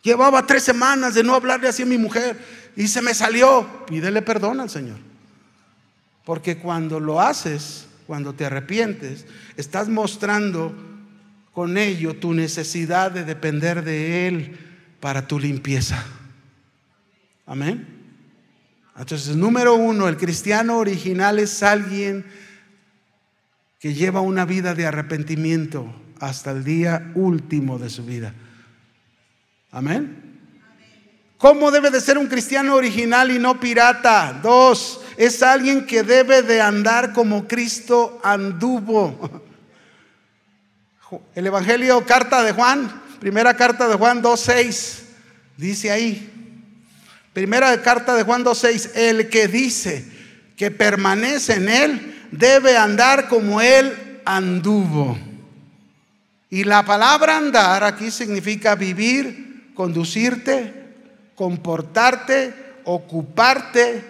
llevaba 0.02 0.46
tres 0.46 0.62
semanas 0.62 1.14
de 1.14 1.22
no 1.22 1.34
hablarle 1.34 1.68
así 1.68 1.82
a 1.82 1.86
mi 1.86 1.98
mujer 1.98 2.38
y 2.76 2.88
se 2.88 3.02
me 3.02 3.14
salió. 3.14 3.84
Pídele 3.86 4.22
perdón 4.22 4.60
al 4.60 4.70
Señor. 4.70 4.98
Porque 6.24 6.58
cuando 6.58 7.00
lo 7.00 7.20
haces, 7.20 7.86
cuando 8.06 8.34
te 8.34 8.44
arrepientes, 8.44 9.26
estás 9.56 9.88
mostrando 9.88 10.74
con 11.52 11.76
ello 11.76 12.14
tu 12.16 12.34
necesidad 12.34 13.10
de 13.10 13.24
depender 13.24 13.82
de 13.82 14.28
Él 14.28 14.58
para 15.00 15.26
tu 15.26 15.38
limpieza. 15.38 16.04
Amén. 17.46 17.86
Entonces, 18.96 19.36
número 19.36 19.74
uno, 19.74 20.08
el 20.08 20.16
cristiano 20.16 20.78
original 20.78 21.38
es 21.38 21.62
alguien 21.62 22.24
que 23.78 23.94
lleva 23.94 24.20
una 24.20 24.44
vida 24.44 24.74
de 24.74 24.86
arrepentimiento 24.86 25.92
hasta 26.20 26.50
el 26.50 26.64
día 26.64 27.12
último 27.14 27.78
de 27.78 27.90
su 27.90 28.04
vida. 28.04 28.34
Amén. 29.70 30.28
¿Cómo 31.36 31.70
debe 31.70 31.90
de 31.90 32.00
ser 32.00 32.18
un 32.18 32.26
cristiano 32.26 32.74
original 32.74 33.30
y 33.30 33.38
no 33.38 33.60
pirata? 33.60 34.40
Dos, 34.42 35.00
es 35.16 35.40
alguien 35.42 35.86
que 35.86 36.02
debe 36.02 36.42
de 36.42 36.60
andar 36.60 37.12
como 37.12 37.46
Cristo 37.46 38.20
anduvo. 38.24 39.42
El 41.36 41.46
Evangelio, 41.46 42.04
carta 42.04 42.42
de 42.42 42.52
Juan, 42.52 42.90
primera 43.20 43.54
carta 43.54 43.86
de 43.86 43.94
Juan 43.94 44.20
2.6, 44.20 45.02
dice 45.56 45.92
ahí, 45.92 46.28
primera 47.32 47.80
carta 47.82 48.16
de 48.16 48.24
Juan 48.24 48.44
2.6, 48.44 48.96
el 48.96 49.28
que 49.28 49.46
dice 49.46 50.04
que 50.56 50.72
permanece 50.72 51.54
en 51.54 51.68
él, 51.68 52.17
debe 52.30 52.76
andar 52.76 53.28
como 53.28 53.60
Él 53.60 54.20
anduvo. 54.24 55.18
Y 56.50 56.64
la 56.64 56.84
palabra 56.84 57.36
andar 57.36 57.84
aquí 57.84 58.10
significa 58.10 58.74
vivir, 58.74 59.72
conducirte, 59.74 60.78
comportarte, 61.34 62.54
ocuparte 62.84 64.02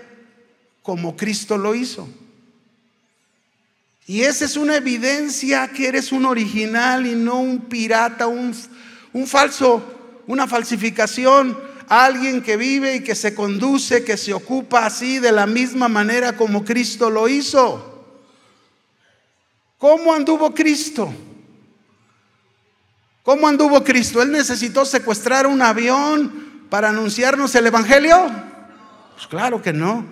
como 0.83 1.17
Cristo 1.17 1.59
lo 1.59 1.75
hizo. 1.75 2.09
Y 4.07 4.23
esa 4.23 4.47
es 4.47 4.57
una 4.57 4.77
evidencia 4.77 5.69
que 5.69 5.89
eres 5.89 6.13
un 6.13 6.25
original 6.25 7.07
y 7.07 7.15
no 7.15 7.41
un 7.41 7.61
pirata, 7.61 8.27
un, 8.27 8.55
un 9.13 9.27
falso, 9.27 10.23
una 10.27 10.47
falsificación, 10.47 11.59
alguien 11.89 12.43
que 12.43 12.57
vive 12.57 12.97
y 12.97 13.01
que 13.03 13.15
se 13.15 13.35
conduce, 13.35 14.05
que 14.05 14.17
se 14.17 14.33
ocupa 14.33 14.87
así 14.87 15.19
de 15.19 15.33
la 15.33 15.47
misma 15.47 15.89
manera 15.89 16.37
como 16.37 16.65
Cristo 16.65 17.11
lo 17.11 17.29
hizo. 17.29 17.98
¿Cómo 19.79 20.13
anduvo 20.13 20.53
Cristo? 20.53 21.13
¿Cómo 23.23 23.47
anduvo 23.47 23.85
Cristo? 23.85 24.21
¿Él 24.21 24.33
necesitó 24.33 24.85
secuestrar 24.85 25.47
un 25.47 25.63
avión 25.63 26.67
para 26.69 26.89
anunciarnos 26.89 27.55
el 27.55 27.67
Evangelio? 27.67 28.31
Pues 29.15 29.27
claro 29.29 29.63
que 29.63 29.73
no. 29.73 30.05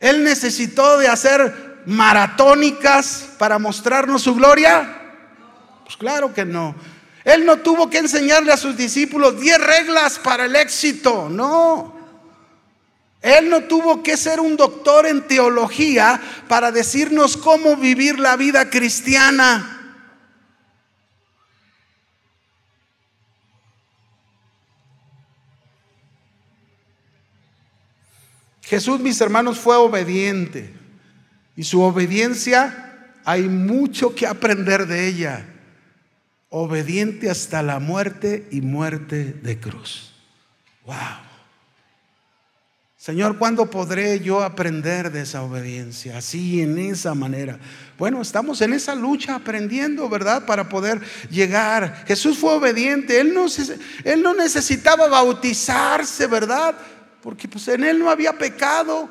¿Él 0.00 0.24
necesitó 0.24 0.98
de 0.98 1.08
hacer 1.08 1.82
maratónicas 1.86 3.28
para 3.38 3.58
mostrarnos 3.58 4.22
su 4.22 4.34
gloria? 4.34 4.98
Pues 5.84 5.96
claro 5.96 6.34
que 6.34 6.44
no. 6.44 6.74
Él 7.24 7.44
no 7.44 7.58
tuvo 7.58 7.88
que 7.88 7.98
enseñarle 7.98 8.52
a 8.52 8.56
sus 8.56 8.76
discípulos 8.76 9.38
10 9.38 9.60
reglas 9.60 10.18
para 10.18 10.46
el 10.46 10.56
éxito, 10.56 11.28
no. 11.28 11.99
Él 13.22 13.50
no 13.50 13.64
tuvo 13.64 14.02
que 14.02 14.16
ser 14.16 14.40
un 14.40 14.56
doctor 14.56 15.06
en 15.06 15.26
teología 15.26 16.20
para 16.48 16.72
decirnos 16.72 17.36
cómo 17.36 17.76
vivir 17.76 18.18
la 18.18 18.36
vida 18.36 18.70
cristiana. 18.70 19.76
Jesús, 28.62 29.00
mis 29.00 29.20
hermanos, 29.20 29.58
fue 29.58 29.76
obediente 29.76 30.72
y 31.56 31.64
su 31.64 31.82
obediencia 31.82 33.16
hay 33.24 33.48
mucho 33.48 34.14
que 34.14 34.26
aprender 34.26 34.86
de 34.86 35.08
ella. 35.08 35.46
Obediente 36.48 37.28
hasta 37.28 37.62
la 37.62 37.80
muerte 37.80 38.48
y 38.50 38.60
muerte 38.60 39.32
de 39.32 39.58
cruz. 39.58 40.14
Wow. 40.86 41.29
Señor, 43.00 43.38
¿cuándo 43.38 43.70
podré 43.70 44.20
yo 44.20 44.42
aprender 44.42 45.10
de 45.10 45.22
esa 45.22 45.42
obediencia? 45.42 46.18
Así, 46.18 46.60
en 46.60 46.78
esa 46.78 47.14
manera. 47.14 47.58
Bueno, 47.96 48.20
estamos 48.20 48.60
en 48.60 48.74
esa 48.74 48.94
lucha 48.94 49.36
aprendiendo, 49.36 50.06
¿verdad? 50.10 50.44
Para 50.44 50.68
poder 50.68 51.00
llegar. 51.30 52.04
Jesús 52.06 52.36
fue 52.36 52.52
obediente. 52.52 53.18
Él 53.18 53.32
no, 53.32 53.46
él 54.04 54.22
no 54.22 54.34
necesitaba 54.34 55.08
bautizarse, 55.08 56.26
¿verdad? 56.26 56.74
Porque 57.22 57.48
pues 57.48 57.68
en 57.68 57.84
él 57.84 57.98
no 57.98 58.10
había 58.10 58.36
pecado. 58.36 59.08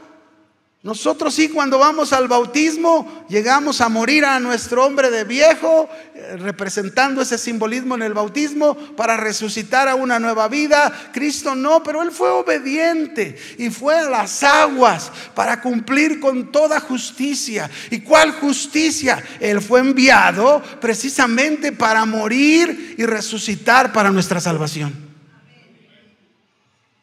Nosotros 0.81 1.33
sí, 1.33 1.49
cuando 1.49 1.77
vamos 1.77 2.13
al 2.13 2.29
bautismo, 2.29 3.25
llegamos 3.27 3.81
a 3.81 3.89
morir 3.89 4.23
a 4.23 4.39
nuestro 4.39 4.85
hombre 4.85 5.11
de 5.11 5.25
viejo, 5.25 5.89
eh, 6.15 6.37
representando 6.37 7.21
ese 7.21 7.37
simbolismo 7.37 7.95
en 7.95 8.03
el 8.03 8.13
bautismo 8.13 8.75
para 8.95 9.17
resucitar 9.17 9.89
a 9.89 9.95
una 9.95 10.19
nueva 10.19 10.47
vida. 10.47 11.11
Cristo 11.11 11.53
no, 11.53 11.83
pero 11.83 12.01
Él 12.01 12.13
fue 12.13 12.29
obediente 12.29 13.37
y 13.57 13.69
fue 13.69 13.93
a 13.93 14.09
las 14.09 14.41
aguas 14.41 15.11
para 15.35 15.61
cumplir 15.61 16.21
con 16.21 16.49
toda 16.49 16.79
justicia. 16.79 17.69
¿Y 17.91 17.99
cuál 17.99 18.31
justicia? 18.31 19.21
Él 19.41 19.59
fue 19.59 19.81
enviado 19.81 20.63
precisamente 20.79 21.73
para 21.73 22.05
morir 22.05 22.95
y 22.97 23.05
resucitar 23.05 23.91
para 23.91 24.11
nuestra 24.11 24.39
salvación. 24.39 24.95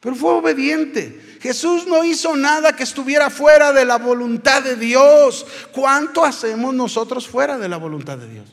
Pero 0.01 0.17
fue 0.17 0.33
obediente. 0.33 1.26
Jesús 1.47 1.87
no 1.87 2.03
hizo 2.03 2.37
nada 2.37 2.75
que 2.75 2.83
estuviera 2.83 3.31
fuera 3.31 3.73
de 3.73 3.85
la 3.85 3.99
voluntad 3.99 4.65
de 4.65 4.75
Dios. 4.75 5.47
¿Cuánto 5.71 6.25
hacemos 6.25 6.75
nosotros 6.75 7.29
fuera 7.29 7.57
de 7.57 7.69
la 7.69 7.77
voluntad 7.77 8.19
de 8.19 8.29
Dios? 8.29 8.47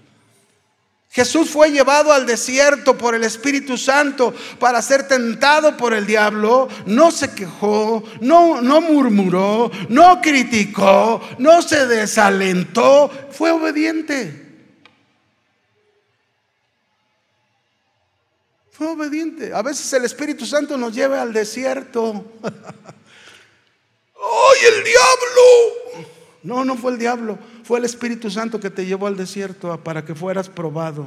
Jesús 1.10 1.50
fue 1.50 1.72
llevado 1.72 2.14
al 2.14 2.28
desierto 2.28 2.96
por 2.96 3.16
el 3.16 3.24
Espíritu 3.24 3.80
Santo 3.80 4.32
para 4.60 4.80
ser 4.84 5.08
tentado 5.08 5.76
por 5.76 5.96
el 5.96 6.06
diablo. 6.06 6.68
No 6.86 7.10
se 7.10 7.34
quejó, 7.34 8.04
no, 8.22 8.62
no 8.62 8.80
murmuró, 8.80 9.72
no 9.90 10.22
criticó, 10.22 11.20
no 11.40 11.64
se 11.64 11.88
desalentó. 11.88 13.10
Fue 13.32 13.50
obediente. 13.50 14.43
Fue 18.74 18.88
obediente. 18.88 19.54
A 19.54 19.62
veces 19.62 19.94
el 19.94 20.04
Espíritu 20.04 20.48
Santo 20.48 20.76
nos 20.78 20.96
lleva 20.96 21.22
al 21.22 21.32
desierto. 21.32 22.26
¡Ay, 24.16 24.60
el 24.68 24.84
diablo! 24.84 26.10
No, 26.42 26.66
no 26.66 26.76
fue 26.76 26.92
el 26.92 26.98
diablo, 26.98 27.38
fue 27.64 27.80
el 27.80 27.86
Espíritu 27.86 28.30
Santo 28.32 28.60
que 28.60 28.70
te 28.72 28.86
llevó 28.86 29.08
al 29.08 29.16
desierto 29.16 29.80
para 29.82 30.04
que 30.04 30.16
fueras 30.16 30.50
probado. 30.50 31.06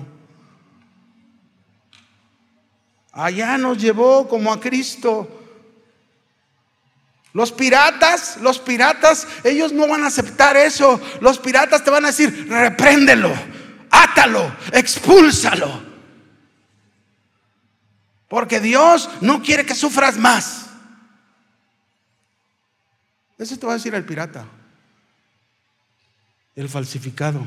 Allá 3.12 3.58
nos 3.58 3.78
llevó 3.78 4.28
como 4.28 4.52
a 4.52 4.60
Cristo. 4.60 5.28
Los 7.32 7.50
piratas, 7.50 8.38
los 8.40 8.60
piratas, 8.60 9.26
ellos 9.42 9.72
no 9.72 9.88
van 9.88 10.04
a 10.04 10.06
aceptar 10.06 10.56
eso. 10.56 11.00
Los 11.20 11.38
piratas 11.38 11.82
te 11.82 11.90
van 11.90 12.04
a 12.04 12.08
decir, 12.08 12.46
repréndelo, 12.48 13.30
átalo, 13.90 14.54
expúlsalo. 14.72 15.85
Porque 18.28 18.60
Dios 18.60 19.08
no 19.20 19.42
quiere 19.42 19.64
que 19.64 19.74
sufras 19.74 20.18
más. 20.18 20.66
Eso 23.38 23.58
te 23.58 23.66
va 23.66 23.72
a 23.72 23.76
decir 23.76 23.94
el 23.94 24.04
pirata, 24.04 24.46
el 26.54 26.68
falsificado. 26.68 27.46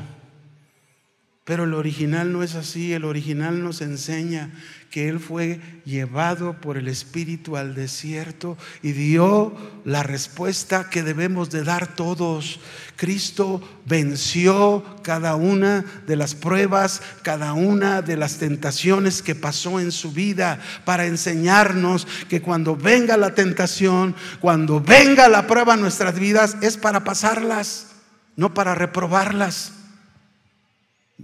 Pero 1.50 1.64
el 1.64 1.74
original 1.74 2.32
no 2.32 2.44
es 2.44 2.54
así, 2.54 2.92
el 2.92 3.04
original 3.04 3.64
nos 3.64 3.80
enseña 3.80 4.52
que 4.88 5.08
Él 5.08 5.18
fue 5.18 5.58
llevado 5.84 6.52
por 6.60 6.76
el 6.76 6.86
Espíritu 6.86 7.56
al 7.56 7.74
desierto 7.74 8.56
y 8.84 8.92
dio 8.92 9.52
la 9.84 10.04
respuesta 10.04 10.88
que 10.90 11.02
debemos 11.02 11.50
de 11.50 11.64
dar 11.64 11.96
todos. 11.96 12.60
Cristo 12.94 13.60
venció 13.84 14.84
cada 15.02 15.34
una 15.34 15.84
de 16.06 16.14
las 16.14 16.36
pruebas, 16.36 17.02
cada 17.22 17.52
una 17.52 18.00
de 18.00 18.16
las 18.16 18.38
tentaciones 18.38 19.20
que 19.20 19.34
pasó 19.34 19.80
en 19.80 19.90
su 19.90 20.12
vida 20.12 20.60
para 20.84 21.06
enseñarnos 21.06 22.06
que 22.28 22.42
cuando 22.42 22.76
venga 22.76 23.16
la 23.16 23.34
tentación, 23.34 24.14
cuando 24.38 24.80
venga 24.80 25.28
la 25.28 25.48
prueba 25.48 25.74
en 25.74 25.80
nuestras 25.80 26.16
vidas, 26.16 26.58
es 26.62 26.76
para 26.76 27.02
pasarlas, 27.02 27.88
no 28.36 28.54
para 28.54 28.76
reprobarlas. 28.76 29.72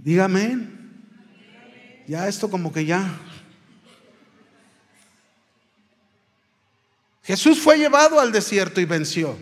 Dígame. 0.03 0.67
Ya 2.07 2.27
esto 2.27 2.49
como 2.49 2.71
que 2.71 2.85
ya. 2.85 3.19
Jesús 7.23 7.59
fue 7.59 7.77
llevado 7.77 8.19
al 8.19 8.31
desierto 8.31 8.79
y 8.79 8.85
venció. 8.85 9.37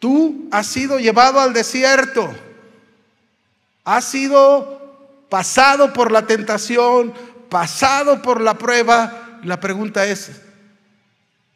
Tú 0.00 0.48
has 0.50 0.66
sido 0.66 0.98
llevado 0.98 1.38
al 1.38 1.52
desierto. 1.52 2.34
Has 3.84 4.04
sido 4.06 5.26
pasado 5.28 5.92
por 5.92 6.10
la 6.10 6.26
tentación, 6.26 7.14
pasado 7.48 8.22
por 8.22 8.40
la 8.40 8.58
prueba. 8.58 9.38
La 9.44 9.60
pregunta 9.60 10.04
es, 10.06 10.32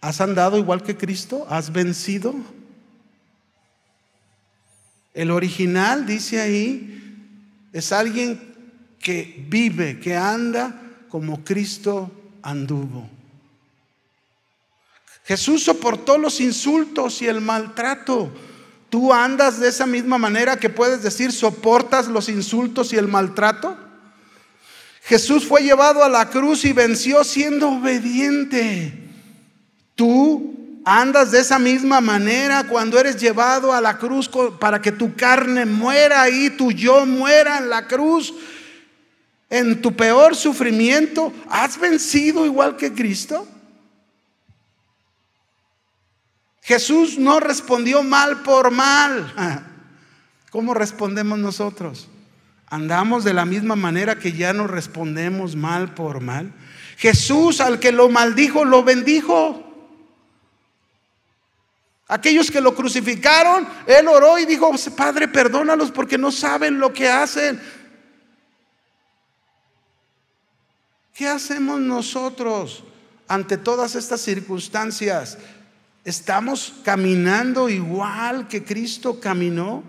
¿has 0.01 0.21
andado 0.21 0.59
igual 0.59 0.85
que 0.85 0.97
Cristo? 0.97 1.45
¿Has 1.51 1.73
vencido? 1.73 2.35
El 5.17 5.31
original, 5.31 6.05
dice 6.05 6.43
ahí, 6.43 7.03
es 7.73 7.91
alguien 7.91 8.39
que 9.01 9.47
vive, 9.49 9.99
que 9.99 10.15
anda 10.15 10.79
como 11.09 11.43
Cristo 11.43 12.11
anduvo. 12.43 13.09
Jesús 15.25 15.65
soportó 15.65 16.19
los 16.19 16.39
insultos 16.39 17.23
y 17.23 17.29
el 17.29 17.41
maltrato. 17.41 18.31
¿Tú 18.91 19.11
andas 19.11 19.59
de 19.59 19.71
esa 19.71 19.87
misma 19.87 20.19
manera 20.19 20.59
que 20.59 20.69
puedes 20.69 21.03
decir 21.03 21.33
soportas 21.33 22.09
los 22.09 22.29
insultos 22.29 22.93
y 22.93 22.97
el 22.97 23.09
maltrato? 23.09 23.75
Jesús 25.05 25.47
fue 25.47 25.63
llevado 25.63 26.05
a 26.05 26.11
la 26.11 26.29
cruz 26.29 26.67
y 26.67 26.75
venció 26.75 27.25
siendo 27.25 27.71
obediente. 27.71 28.93
¿Tú 29.95 30.56
Andas 30.89 31.33
de 31.33 31.41
esa 31.41 31.59
misma 31.59 32.01
manera 32.01 32.63
cuando 32.69 32.97
eres 32.97 33.17
llevado 33.17 33.73
a 33.73 33.81
la 33.81 33.99
cruz 33.99 34.31
para 34.61 34.81
que 34.81 34.93
tu 34.93 35.17
carne 35.17 35.67
muera 35.67 36.31
y 36.31 36.49
tu 36.51 36.71
yo 36.71 37.05
muera 37.05 37.59
en 37.59 37.69
la 37.69 37.89
cruz. 37.89 38.33
En 39.51 39.83
tu 39.83 39.97
peor 39.97 40.37
sufrimiento, 40.37 41.33
¿has 41.51 41.77
vencido 41.77 42.47
igual 42.47 42.77
que 42.77 42.93
Cristo? 42.93 43.49
Jesús 46.63 47.19
no 47.19 47.41
respondió 47.41 48.05
mal 48.05 48.43
por 48.43 48.71
mal. 48.71 49.35
¿Cómo 50.53 50.73
respondemos 50.73 51.41
nosotros? 51.41 52.07
¿Andamos 52.69 53.25
de 53.25 53.35
la 53.35 53.45
misma 53.45 53.75
manera 53.75 54.21
que 54.21 54.35
ya 54.35 54.53
no 54.53 54.69
respondemos 54.69 55.57
mal 55.57 55.95
por 55.95 56.21
mal? 56.21 56.53
Jesús 56.97 57.61
al 57.61 57.81
que 57.81 57.91
lo 57.91 58.09
maldijo, 58.09 58.65
lo 58.65 58.85
bendijo. 58.85 59.66
Aquellos 62.09 62.51
que 62.51 62.61
lo 62.61 62.75
crucificaron, 62.75 63.67
él 63.87 64.07
oró 64.07 64.39
y 64.39 64.47
dijo, 64.47 64.71
Padre, 64.97 65.27
perdónalos 65.27 65.91
porque 65.91 66.17
no 66.17 66.31
saben 66.31 66.79
lo 66.79 66.93
que 66.93 67.09
hacen. 67.09 67.61
¿Qué 71.13 71.27
hacemos 71.27 71.81
nosotros 71.81 72.85
ante 73.27 73.57
todas 73.57 73.97
estas 73.97 74.21
circunstancias? 74.21 75.39
¿Estamos 76.05 76.75
caminando 76.85 77.69
igual 77.69 78.47
que 78.47 78.63
Cristo 78.63 79.19
caminó? 79.19 79.83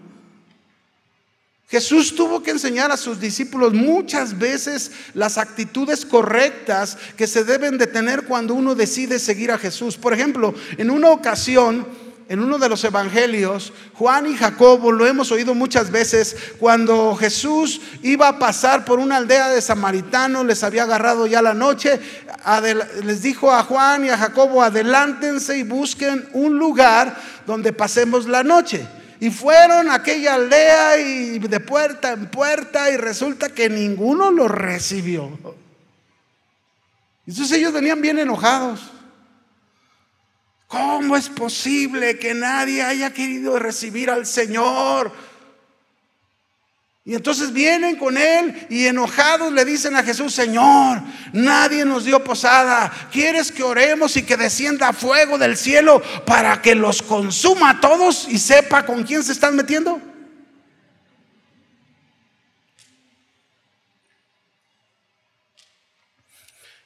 Jesús 1.70 2.16
tuvo 2.16 2.42
que 2.42 2.52
enseñar 2.52 2.92
a 2.92 2.98
sus 2.98 3.20
discípulos 3.20 3.74
muchas 3.74 4.40
veces 4.40 4.92
las 5.14 5.38
actitudes 5.38 6.06
correctas 6.06 6.98
que 7.18 7.28
se 7.28 7.44
deben 7.44 7.78
de 7.78 7.88
tener 7.88 8.24
cuando 8.24 8.54
uno 8.54 8.74
decide 8.74 9.20
seguir 9.20 9.52
a 9.52 9.58
Jesús. 9.58 9.98
Por 9.98 10.14
ejemplo, 10.14 10.56
en 10.78 10.90
una 10.90 11.10
ocasión, 11.10 11.86
en 12.30 12.42
uno 12.42 12.58
de 12.58 12.68
los 12.68 12.84
evangelios, 12.84 13.72
Juan 13.94 14.28
y 14.28 14.36
Jacobo, 14.36 14.92
lo 14.92 15.06
hemos 15.08 15.32
oído 15.32 15.56
muchas 15.56 15.92
veces, 15.92 16.36
cuando 16.60 17.16
Jesús 17.16 17.80
iba 18.04 18.28
a 18.28 18.40
pasar 18.40 18.84
por 18.84 19.00
una 19.00 19.16
aldea 19.18 19.50
de 19.50 19.62
samaritanos, 19.62 20.46
les 20.46 20.64
había 20.64 20.84
agarrado 20.84 21.26
ya 21.26 21.42
la 21.42 21.54
noche, 21.54 22.00
les 23.04 23.22
dijo 23.22 23.52
a 23.52 23.64
Juan 23.64 24.06
y 24.06 24.10
a 24.10 24.18
Jacobo, 24.18 24.62
adelántense 24.62 25.58
y 25.58 25.64
busquen 25.64 26.28
un 26.34 26.58
lugar 26.60 27.18
donde 27.46 27.72
pasemos 27.72 28.28
la 28.28 28.44
noche. 28.44 28.86
Y 29.20 29.32
fueron 29.32 29.90
a 29.90 29.96
aquella 29.96 30.36
aldea 30.36 31.00
y 31.00 31.40
de 31.40 31.60
puerta 31.60 32.12
en 32.12 32.28
puerta 32.28 32.92
y 32.92 32.98
resulta 32.98 33.50
que 33.50 33.70
ninguno 33.70 34.32
los 34.32 34.52
recibió. 34.52 35.32
Entonces 37.26 37.58
ellos 37.58 37.74
venían 37.74 38.02
bien 38.02 38.20
enojados. 38.20 38.92
¿Cómo 40.68 41.16
es 41.16 41.30
posible 41.30 42.20
que 42.20 42.34
nadie 42.34 42.84
haya 42.84 43.14
querido 43.14 43.58
recibir 43.58 44.10
al 44.10 44.26
Señor? 44.26 45.14
Y 47.06 47.16
entonces 47.16 47.54
vienen 47.54 47.96
con 47.96 48.18
él 48.18 48.68
y 48.70 48.86
enojados 48.86 49.54
le 49.54 49.64
dicen 49.64 49.96
a 49.96 50.04
Jesús, 50.04 50.34
Señor, 50.34 51.02
nadie 51.32 51.86
nos 51.86 52.04
dio 52.04 52.22
posada. 52.22 52.92
¿Quieres 53.14 53.50
que 53.50 53.64
oremos 53.64 54.18
y 54.18 54.24
que 54.24 54.36
descienda 54.36 54.92
fuego 54.92 55.38
del 55.38 55.56
cielo 55.56 56.02
para 56.26 56.62
que 56.62 56.76
los 56.76 57.02
consuma 57.02 57.70
a 57.70 57.80
todos 57.80 58.28
y 58.30 58.38
sepa 58.38 58.86
con 58.86 59.04
quién 59.04 59.24
se 59.24 59.32
están 59.32 59.56
metiendo? 59.56 60.02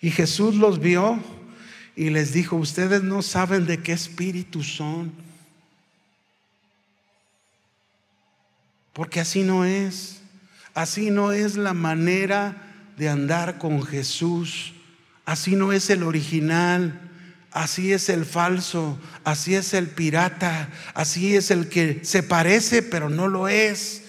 Y 0.01 0.11
Jesús 0.11 0.53
los 0.53 0.79
vio 0.79 1.19
y 2.01 2.09
les 2.09 2.33
dijo, 2.33 2.55
ustedes 2.55 3.03
no 3.03 3.21
saben 3.21 3.67
de 3.67 3.77
qué 3.83 3.91
espíritu 3.91 4.63
son. 4.63 5.11
Porque 8.91 9.19
así 9.19 9.43
no 9.43 9.65
es. 9.65 10.19
Así 10.73 11.11
no 11.11 11.31
es 11.31 11.57
la 11.57 11.75
manera 11.75 12.73
de 12.97 13.07
andar 13.07 13.59
con 13.59 13.83
Jesús. 13.83 14.73
Así 15.25 15.55
no 15.55 15.73
es 15.73 15.91
el 15.91 16.01
original. 16.01 16.99
Así 17.51 17.93
es 17.93 18.09
el 18.09 18.25
falso. 18.25 18.97
Así 19.23 19.53
es 19.53 19.75
el 19.75 19.85
pirata. 19.85 20.69
Así 20.95 21.35
es 21.35 21.51
el 21.51 21.69
que 21.69 22.03
se 22.03 22.23
parece 22.23 22.81
pero 22.81 23.11
no 23.11 23.27
lo 23.27 23.47
es. 23.47 24.00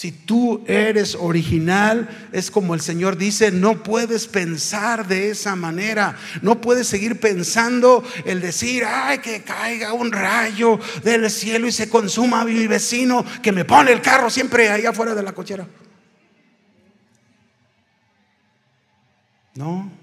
Si 0.00 0.12
tú 0.12 0.64
eres 0.66 1.14
original, 1.14 2.08
es 2.32 2.50
como 2.50 2.72
el 2.72 2.80
Señor 2.80 3.18
dice, 3.18 3.50
no 3.50 3.82
puedes 3.82 4.28
pensar 4.28 5.06
de 5.06 5.28
esa 5.28 5.56
manera. 5.56 6.16
No 6.40 6.62
puedes 6.62 6.86
seguir 6.86 7.20
pensando 7.20 8.02
el 8.24 8.40
decir, 8.40 8.82
ay, 8.86 9.18
que 9.18 9.42
caiga 9.42 9.92
un 9.92 10.10
rayo 10.10 10.80
del 11.04 11.28
cielo 11.30 11.66
y 11.66 11.72
se 11.72 11.90
consuma 11.90 12.46
mi 12.46 12.66
vecino 12.66 13.26
que 13.42 13.52
me 13.52 13.66
pone 13.66 13.92
el 13.92 14.00
carro 14.00 14.30
siempre 14.30 14.70
ahí 14.70 14.86
afuera 14.86 15.14
de 15.14 15.22
la 15.22 15.32
cochera. 15.32 15.66
No. 19.54 19.99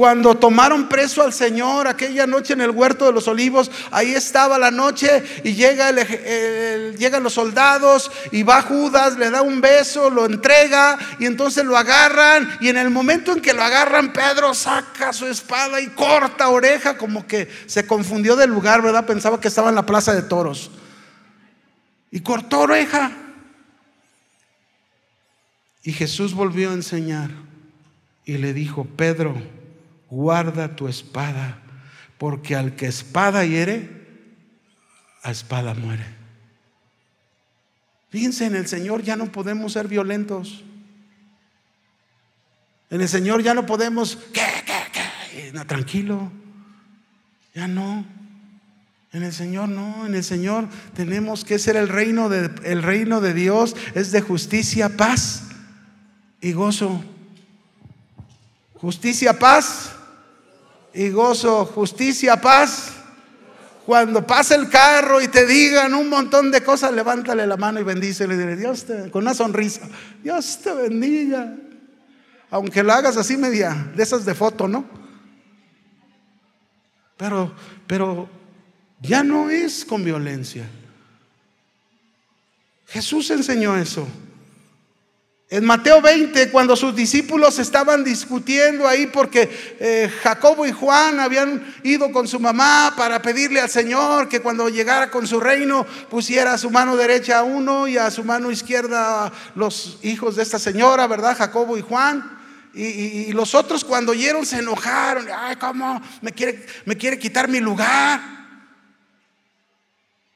Cuando 0.00 0.34
tomaron 0.34 0.88
preso 0.88 1.22
al 1.22 1.34
Señor 1.34 1.86
aquella 1.86 2.26
noche 2.26 2.54
en 2.54 2.62
el 2.62 2.70
huerto 2.70 3.04
de 3.04 3.12
los 3.12 3.28
olivos, 3.28 3.70
ahí 3.90 4.14
estaba 4.14 4.58
la 4.58 4.70
noche 4.70 5.22
y 5.44 5.52
llega 5.52 5.90
llegan 5.92 7.22
los 7.22 7.34
soldados 7.34 8.10
y 8.32 8.42
va 8.42 8.62
Judas, 8.62 9.18
le 9.18 9.28
da 9.28 9.42
un 9.42 9.60
beso, 9.60 10.08
lo 10.08 10.24
entrega 10.24 10.98
y 11.18 11.26
entonces 11.26 11.66
lo 11.66 11.76
agarran 11.76 12.56
y 12.62 12.68
en 12.68 12.78
el 12.78 12.88
momento 12.88 13.32
en 13.32 13.42
que 13.42 13.52
lo 13.52 13.62
agarran 13.62 14.10
Pedro 14.10 14.54
saca 14.54 15.12
su 15.12 15.26
espada 15.26 15.82
y 15.82 15.88
corta 15.88 16.48
oreja 16.48 16.96
como 16.96 17.26
que 17.26 17.46
se 17.66 17.86
confundió 17.86 18.36
del 18.36 18.48
lugar, 18.48 18.80
¿verdad? 18.80 19.04
Pensaba 19.04 19.38
que 19.38 19.48
estaba 19.48 19.68
en 19.68 19.74
la 19.74 19.84
plaza 19.84 20.14
de 20.14 20.22
toros. 20.22 20.70
Y 22.10 22.20
cortó 22.20 22.60
oreja. 22.60 23.12
Y 25.82 25.92
Jesús 25.92 26.32
volvió 26.32 26.70
a 26.70 26.72
enseñar 26.72 27.28
y 28.24 28.38
le 28.38 28.54
dijo, 28.54 28.86
Pedro, 28.96 29.36
guarda 30.10 30.74
tu 30.74 30.88
espada, 30.88 31.58
porque 32.18 32.56
al 32.56 32.74
que 32.74 32.86
espada 32.86 33.44
hiere, 33.44 33.88
a 35.22 35.30
espada 35.30 35.74
muere. 35.74 36.04
Fíjense, 38.10 38.46
en 38.46 38.56
el 38.56 38.66
Señor 38.66 39.02
ya 39.02 39.16
no 39.16 39.30
podemos 39.30 39.72
ser 39.72 39.86
violentos. 39.86 40.64
En 42.90 43.00
el 43.00 43.08
Señor 43.08 43.42
ya 43.42 43.54
no 43.54 43.66
podemos, 43.66 44.16
¿qué, 44.32 44.42
qué, 44.66 45.52
qué? 45.52 45.64
tranquilo, 45.64 46.32
ya 47.54 47.68
no. 47.68 48.04
En 49.12 49.22
el 49.22 49.32
Señor 49.32 49.68
no, 49.68 50.06
en 50.06 50.14
el 50.14 50.24
Señor 50.24 50.68
tenemos 50.94 51.44
que 51.44 51.58
ser 51.58 51.76
el 51.76 51.88
reino 51.88 52.28
de, 52.28 52.50
el 52.64 52.82
reino 52.82 53.20
de 53.20 53.34
Dios, 53.34 53.76
es 53.94 54.12
de 54.12 54.20
justicia, 54.20 54.96
paz 54.96 55.44
y 56.40 56.52
gozo. 56.52 57.04
Justicia, 58.74 59.38
paz 59.38 59.96
y 60.94 61.10
gozo, 61.10 61.64
justicia, 61.66 62.40
paz. 62.40 62.92
Cuando 63.86 64.24
pase 64.26 64.54
el 64.54 64.68
carro 64.68 65.20
y 65.20 65.28
te 65.28 65.46
digan 65.46 65.94
un 65.94 66.08
montón 66.08 66.50
de 66.50 66.62
cosas, 66.62 66.92
levántale 66.92 67.46
la 67.46 67.56
mano 67.56 67.80
y 67.80 67.82
bendícele. 67.82 68.36
Dile, 68.36 68.56
Dios 68.56 68.84
te, 68.84 69.10
con 69.10 69.22
una 69.22 69.34
sonrisa, 69.34 69.88
Dios 70.22 70.58
te 70.62 70.72
bendiga. 70.72 71.56
Aunque 72.50 72.82
lo 72.82 72.92
hagas 72.92 73.16
así 73.16 73.36
media, 73.36 73.90
de 73.94 74.02
esas 74.02 74.24
de 74.24 74.34
foto, 74.34 74.68
¿no? 74.68 74.84
Pero, 77.16 77.54
pero 77.86 78.28
ya 79.00 79.22
no 79.22 79.50
es 79.50 79.84
con 79.84 80.04
violencia. 80.04 80.68
Jesús 82.86 83.30
enseñó 83.30 83.76
eso. 83.76 84.06
En 85.52 85.64
Mateo 85.64 86.00
20, 86.00 86.52
cuando 86.52 86.76
sus 86.76 86.94
discípulos 86.94 87.58
estaban 87.58 88.04
discutiendo 88.04 88.86
ahí 88.86 89.08
porque 89.08 89.50
eh, 89.80 90.08
Jacobo 90.22 90.64
y 90.64 90.70
Juan 90.70 91.18
habían 91.18 91.74
ido 91.82 92.12
con 92.12 92.28
su 92.28 92.38
mamá 92.38 92.94
para 92.96 93.20
pedirle 93.20 93.60
al 93.60 93.68
Señor 93.68 94.28
que 94.28 94.38
cuando 94.38 94.68
llegara 94.68 95.10
con 95.10 95.26
su 95.26 95.40
reino 95.40 95.84
pusiera 96.08 96.52
a 96.52 96.58
su 96.58 96.70
mano 96.70 96.96
derecha 96.96 97.40
a 97.40 97.42
uno 97.42 97.88
y 97.88 97.98
a 97.98 98.12
su 98.12 98.22
mano 98.22 98.52
izquierda 98.52 99.32
los 99.56 99.98
hijos 100.02 100.36
de 100.36 100.44
esta 100.44 100.60
señora, 100.60 101.08
¿verdad? 101.08 101.36
Jacobo 101.36 101.76
y 101.76 101.80
Juan. 101.80 102.38
Y, 102.72 103.32
los 103.32 103.56
otros 103.56 103.84
cuando 103.84 104.12
oyeron 104.12 104.46
se 104.46 104.60
enojaron. 104.60 105.26
Ay, 105.36 105.56
¿cómo 105.56 106.00
me 106.20 106.30
quiere, 106.30 106.64
me 106.84 106.96
quiere 106.96 107.18
quitar 107.18 107.48
mi 107.48 107.58
lugar? 107.58 108.20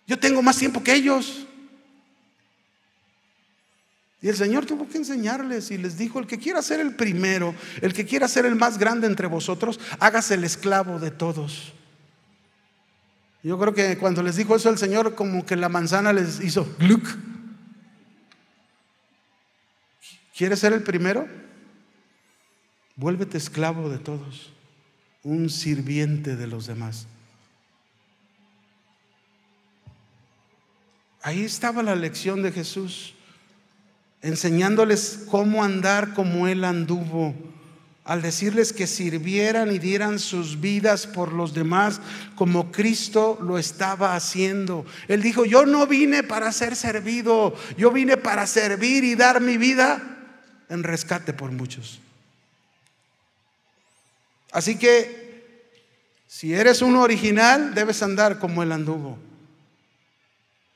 Yo 0.08 0.18
tengo 0.18 0.42
más 0.42 0.56
tiempo 0.56 0.82
que 0.82 0.92
ellos. 0.92 1.46
Y 4.24 4.28
el 4.30 4.36
Señor 4.36 4.64
tuvo 4.64 4.88
que 4.88 4.96
enseñarles 4.96 5.70
y 5.70 5.76
les 5.76 5.98
dijo, 5.98 6.18
el 6.18 6.26
que 6.26 6.38
quiera 6.38 6.62
ser 6.62 6.80
el 6.80 6.96
primero, 6.96 7.54
el 7.82 7.92
que 7.92 8.06
quiera 8.06 8.26
ser 8.26 8.46
el 8.46 8.56
más 8.56 8.78
grande 8.78 9.06
entre 9.06 9.26
vosotros, 9.26 9.78
hágase 10.00 10.32
el 10.32 10.44
esclavo 10.44 10.98
de 10.98 11.10
todos. 11.10 11.74
Yo 13.42 13.58
creo 13.58 13.74
que 13.74 13.98
cuando 13.98 14.22
les 14.22 14.36
dijo 14.36 14.56
eso 14.56 14.70
el 14.70 14.78
Señor, 14.78 15.14
como 15.14 15.44
que 15.44 15.56
la 15.56 15.68
manzana 15.68 16.14
les 16.14 16.40
hizo, 16.40 16.66
gluck. 16.78 17.06
¿Quieres 20.34 20.58
ser 20.58 20.72
el 20.72 20.82
primero? 20.82 21.28
Vuélvete 22.96 23.36
esclavo 23.36 23.90
de 23.90 23.98
todos, 23.98 24.54
un 25.22 25.50
sirviente 25.50 26.34
de 26.34 26.46
los 26.46 26.66
demás. 26.66 27.06
Ahí 31.20 31.44
estaba 31.44 31.82
la 31.82 31.94
lección 31.94 32.42
de 32.42 32.52
Jesús 32.52 33.13
enseñándoles 34.24 35.20
cómo 35.30 35.62
andar 35.62 36.14
como 36.14 36.48
Él 36.48 36.64
anduvo, 36.64 37.34
al 38.04 38.22
decirles 38.22 38.72
que 38.72 38.86
sirvieran 38.86 39.70
y 39.70 39.78
dieran 39.78 40.18
sus 40.18 40.60
vidas 40.60 41.06
por 41.06 41.32
los 41.32 41.52
demás 41.52 42.00
como 42.34 42.72
Cristo 42.72 43.38
lo 43.42 43.58
estaba 43.58 44.16
haciendo. 44.16 44.86
Él 45.08 45.22
dijo, 45.22 45.44
yo 45.44 45.66
no 45.66 45.86
vine 45.86 46.22
para 46.22 46.50
ser 46.52 46.74
servido, 46.74 47.54
yo 47.76 47.90
vine 47.90 48.16
para 48.16 48.46
servir 48.46 49.04
y 49.04 49.14
dar 49.14 49.42
mi 49.42 49.58
vida 49.58 50.02
en 50.70 50.82
rescate 50.82 51.34
por 51.34 51.52
muchos. 51.52 52.00
Así 54.52 54.78
que, 54.78 55.22
si 56.26 56.54
eres 56.54 56.80
un 56.80 56.96
original, 56.96 57.74
debes 57.74 58.02
andar 58.02 58.38
como 58.38 58.62
Él 58.62 58.72
anduvo. 58.72 59.18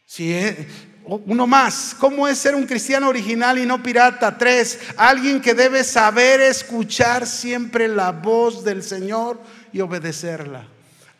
Si 0.07 0.33
e, 0.33 0.67
uno 1.09 1.47
más, 1.47 1.97
¿cómo 1.99 2.29
es 2.29 2.37
ser 2.39 2.55
un 2.55 2.67
cristiano 2.67 3.09
original 3.09 3.59
y 3.59 3.65
no 3.65 3.83
pirata? 3.83 4.37
Tres, 4.37 4.79
alguien 4.97 5.41
que 5.41 5.55
debe 5.55 5.83
saber 5.83 6.43
escuchar 6.43 7.27
siempre 7.27 7.89
la 7.89 8.13
voz 8.13 8.63
del 8.63 8.83
Señor 8.83 9.41
y 9.73 9.81
obedecerla. 9.81 10.69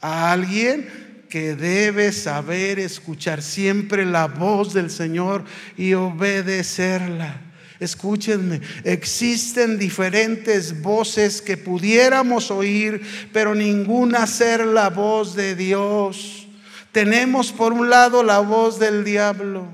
A 0.03 0.31
alguien 0.31 1.25
que 1.31 1.55
debe 1.55 2.13
saber 2.13 2.79
escuchar 2.79 3.43
siempre 3.43 4.05
la 4.05 4.27
voz 4.27 4.75
del 4.75 4.91
Señor 4.91 5.45
y 5.79 5.95
obedecerla. 5.95 7.41
Escúchenme, 7.81 8.61
existen 8.85 9.79
diferentes 9.79 10.83
voces 10.83 11.41
que 11.41 11.57
pudiéramos 11.57 12.51
oír, 12.51 13.01
pero 13.33 13.55
ninguna 13.55 14.27
ser 14.27 14.67
la 14.67 14.91
voz 14.91 15.35
de 15.35 15.55
Dios. 15.55 16.38
Tenemos 16.93 17.53
por 17.53 17.73
un 17.73 17.91
lado 17.91 18.23
la 18.23 18.39
voz 18.41 18.79
del 18.79 19.05
diablo 19.05 19.67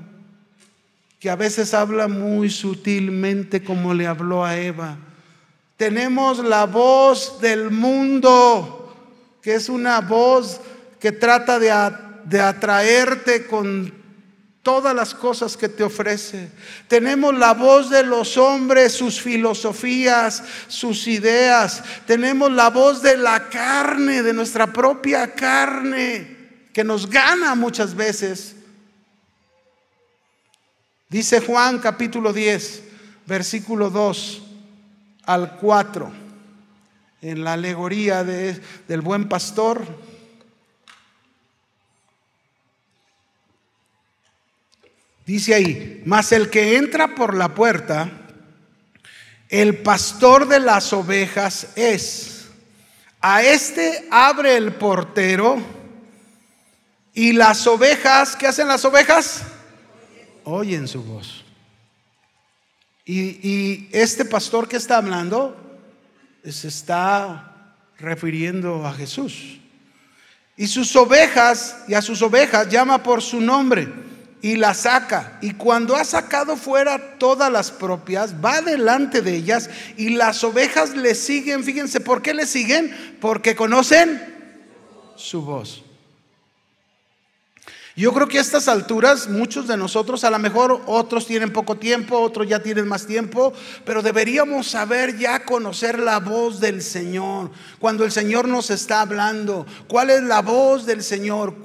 que 1.19 1.29
a 1.29 1.35
veces 1.35 1.73
habla 1.73 2.07
muy 2.07 2.49
sutilmente 2.49 3.63
como 3.63 3.93
le 3.93 4.05
habló 4.05 4.45
a 4.45 4.57
Eva. 4.57 4.97
Tenemos 5.75 6.37
la 6.37 6.65
voz 6.65 7.41
del 7.41 7.71
mundo, 7.71 8.95
que 9.41 9.55
es 9.55 9.67
una 9.67 10.01
voz 10.01 10.61
que 10.99 11.11
trata 11.11 11.57
de, 11.57 11.73
de 12.25 12.39
atraerte 12.39 13.47
con 13.47 13.91
todas 14.61 14.95
las 14.95 15.13
cosas 15.13 15.57
que 15.57 15.69
te 15.69 15.83
ofrece. 15.83 16.51
Tenemos 16.87 17.35
la 17.35 17.53
voz 17.53 17.89
de 17.89 18.03
los 18.03 18.37
hombres, 18.37 18.93
sus 18.93 19.21
filosofías, 19.21 20.43
sus 20.67 21.07
ideas. 21.07 21.83
Tenemos 22.07 22.51
la 22.51 22.69
voz 22.69 23.01
de 23.01 23.17
la 23.17 23.49
carne, 23.49 24.23
de 24.23 24.33
nuestra 24.33 24.71
propia 24.71 25.33
carne, 25.33 26.34
que 26.75 26.83
nos 26.83 27.09
gana 27.09 27.55
muchas 27.55 27.95
veces. 27.95 28.53
Dice 31.07 31.39
Juan 31.39 31.79
capítulo 31.79 32.33
10, 32.33 32.83
versículo 33.25 33.89
2 33.89 34.43
al 35.23 35.55
4, 35.55 36.11
en 37.21 37.45
la 37.45 37.53
alegoría 37.53 38.25
del 38.25 39.01
buen 39.01 39.29
pastor. 39.29 39.87
Dice 45.25 45.55
ahí, 45.55 46.03
mas 46.05 46.33
el 46.33 46.49
que 46.49 46.75
entra 46.75 47.15
por 47.15 47.35
la 47.35 47.55
puerta, 47.55 48.11
el 49.47 49.77
pastor 49.77 50.49
de 50.49 50.59
las 50.59 50.91
ovejas 50.91 51.69
es. 51.77 52.47
A 53.21 53.43
este 53.43 54.09
abre 54.11 54.57
el 54.57 54.73
portero 54.73 55.74
y 57.15 57.31
las 57.31 57.65
ovejas, 57.65 58.35
¿qué 58.35 58.45
hacen 58.45 58.67
las 58.67 58.85
ovejas? 58.85 59.41
oyen 60.45 60.87
su 60.87 61.03
voz. 61.03 61.43
Y, 63.05 63.87
este 63.91 64.25
pastor 64.25 64.67
que 64.67 64.77
está 64.77 64.97
hablando 64.97 65.55
se 66.43 66.67
está 66.67 67.75
refiriendo 67.97 68.85
a 68.85 68.93
Jesús. 68.93 69.59
Y 70.57 70.67
sus 70.67 70.95
ovejas, 70.95 71.83
y 71.87 71.93
a 71.95 72.01
sus 72.01 72.21
ovejas 72.21 72.69
llama 72.69 73.03
por 73.03 73.21
su 73.21 73.41
nombre 73.41 73.91
y 74.41 74.55
la 74.55 74.73
saca. 74.73 75.37
Y 75.41 75.51
cuando 75.51 75.95
ha 75.95 76.03
sacado 76.03 76.55
fuera 76.55 77.17
todas 77.17 77.51
las 77.51 77.71
propias, 77.71 78.35
va 78.43 78.61
delante 78.61 79.21
de 79.21 79.35
ellas 79.35 79.69
y 79.97 80.09
las 80.09 80.43
ovejas 80.43 80.95
le 80.95 81.13
siguen. 81.13 81.63
Fíjense, 81.63 81.99
¿por 81.99 82.21
qué 82.21 82.33
le 82.33 82.45
siguen? 82.45 83.17
Porque 83.19 83.55
conocen 83.55 84.21
su 85.15 85.41
voz. 85.41 85.84
Yo 87.97 88.11
creo 88.11 88.27
que 88.27 88.39
a 88.39 88.41
estas 88.41 88.67
alturas 88.67 89.29
muchos 89.29 89.69
de 89.69 89.77
nosotros, 89.77 90.25
a 90.25 90.29
lo 90.29 90.37
mejor 90.37 90.81
otros 90.85 91.25
tienen 91.25 91.53
poco 91.53 91.77
tiempo, 91.77 92.19
otros 92.19 92.45
ya 92.45 92.59
tienen 92.59 92.89
más 92.89 93.07
tiempo, 93.07 93.53
pero 93.85 94.01
deberíamos 94.01 94.67
saber 94.67 95.17
ya 95.17 95.45
conocer 95.45 95.99
la 95.99 96.19
voz 96.19 96.59
del 96.59 96.81
Señor. 96.81 97.51
Cuando 97.79 98.03
el 98.03 98.11
Señor 98.11 98.49
nos 98.49 98.69
está 98.69 98.99
hablando, 98.99 99.65
¿cuál 99.87 100.09
es 100.09 100.21
la 100.23 100.41
voz 100.41 100.85
del 100.85 101.03
Señor? 101.03 101.55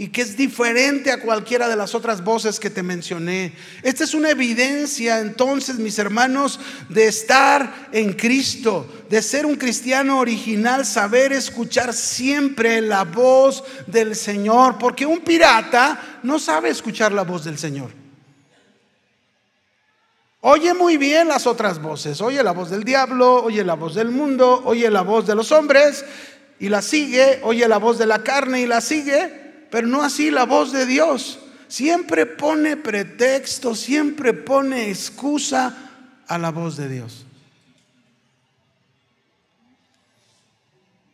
Y 0.00 0.08
que 0.08 0.22
es 0.22 0.34
diferente 0.34 1.12
a 1.12 1.20
cualquiera 1.20 1.68
de 1.68 1.76
las 1.76 1.94
otras 1.94 2.24
voces 2.24 2.58
que 2.58 2.70
te 2.70 2.82
mencioné. 2.82 3.52
Esta 3.82 4.04
es 4.04 4.14
una 4.14 4.30
evidencia 4.30 5.18
entonces, 5.18 5.76
mis 5.76 5.98
hermanos, 5.98 6.58
de 6.88 7.06
estar 7.06 7.88
en 7.92 8.14
Cristo, 8.14 8.90
de 9.10 9.20
ser 9.20 9.44
un 9.44 9.56
cristiano 9.56 10.18
original, 10.18 10.86
saber 10.86 11.34
escuchar 11.34 11.92
siempre 11.92 12.80
la 12.80 13.04
voz 13.04 13.62
del 13.88 14.16
Señor, 14.16 14.78
porque 14.78 15.04
un 15.04 15.20
pirata 15.20 16.20
no 16.22 16.38
sabe 16.38 16.70
escuchar 16.70 17.12
la 17.12 17.24
voz 17.24 17.44
del 17.44 17.58
Señor. 17.58 17.90
Oye 20.40 20.72
muy 20.72 20.96
bien 20.96 21.28
las 21.28 21.46
otras 21.46 21.78
voces, 21.78 22.22
oye 22.22 22.42
la 22.42 22.52
voz 22.52 22.70
del 22.70 22.84
diablo, 22.84 23.44
oye 23.44 23.62
la 23.64 23.74
voz 23.74 23.96
del 23.96 24.08
mundo, 24.08 24.62
oye 24.64 24.90
la 24.90 25.02
voz 25.02 25.26
de 25.26 25.34
los 25.34 25.52
hombres 25.52 26.06
y 26.58 26.70
la 26.70 26.80
sigue, 26.80 27.40
oye 27.42 27.68
la 27.68 27.76
voz 27.76 27.98
de 27.98 28.06
la 28.06 28.22
carne 28.22 28.62
y 28.62 28.66
la 28.66 28.80
sigue, 28.80 29.39
pero 29.70 29.86
no 29.86 30.02
así 30.02 30.30
la 30.30 30.44
voz 30.44 30.72
de 30.72 30.84
Dios. 30.84 31.38
Siempre 31.68 32.26
pone 32.26 32.76
pretexto, 32.76 33.74
siempre 33.74 34.34
pone 34.34 34.90
excusa 34.90 35.90
a 36.26 36.38
la 36.38 36.50
voz 36.50 36.76
de 36.76 36.88
Dios. 36.88 37.24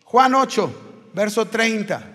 Juan 0.04 0.34
8, 0.34 1.11
verso 1.14 1.46
30. 1.46 2.12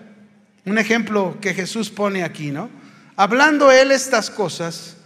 Un 0.66 0.78
ejemplo 0.78 1.38
que 1.39 1.54
Jesús 1.54 1.89
pone 1.89 2.24
aquí, 2.24 2.50
¿no? 2.50 2.70
Hablando 3.16 3.72
él 3.72 3.92
estas 3.92 4.32
cosas, 4.32 4.98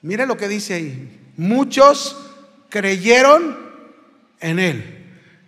mire 0.00 0.26
lo 0.26 0.36
que 0.36 0.48
dice 0.48 0.74
ahí. 0.74 1.20
Muchos 1.36 2.16
creyeron 2.70 3.56
en 4.40 4.58
él. 4.58 4.98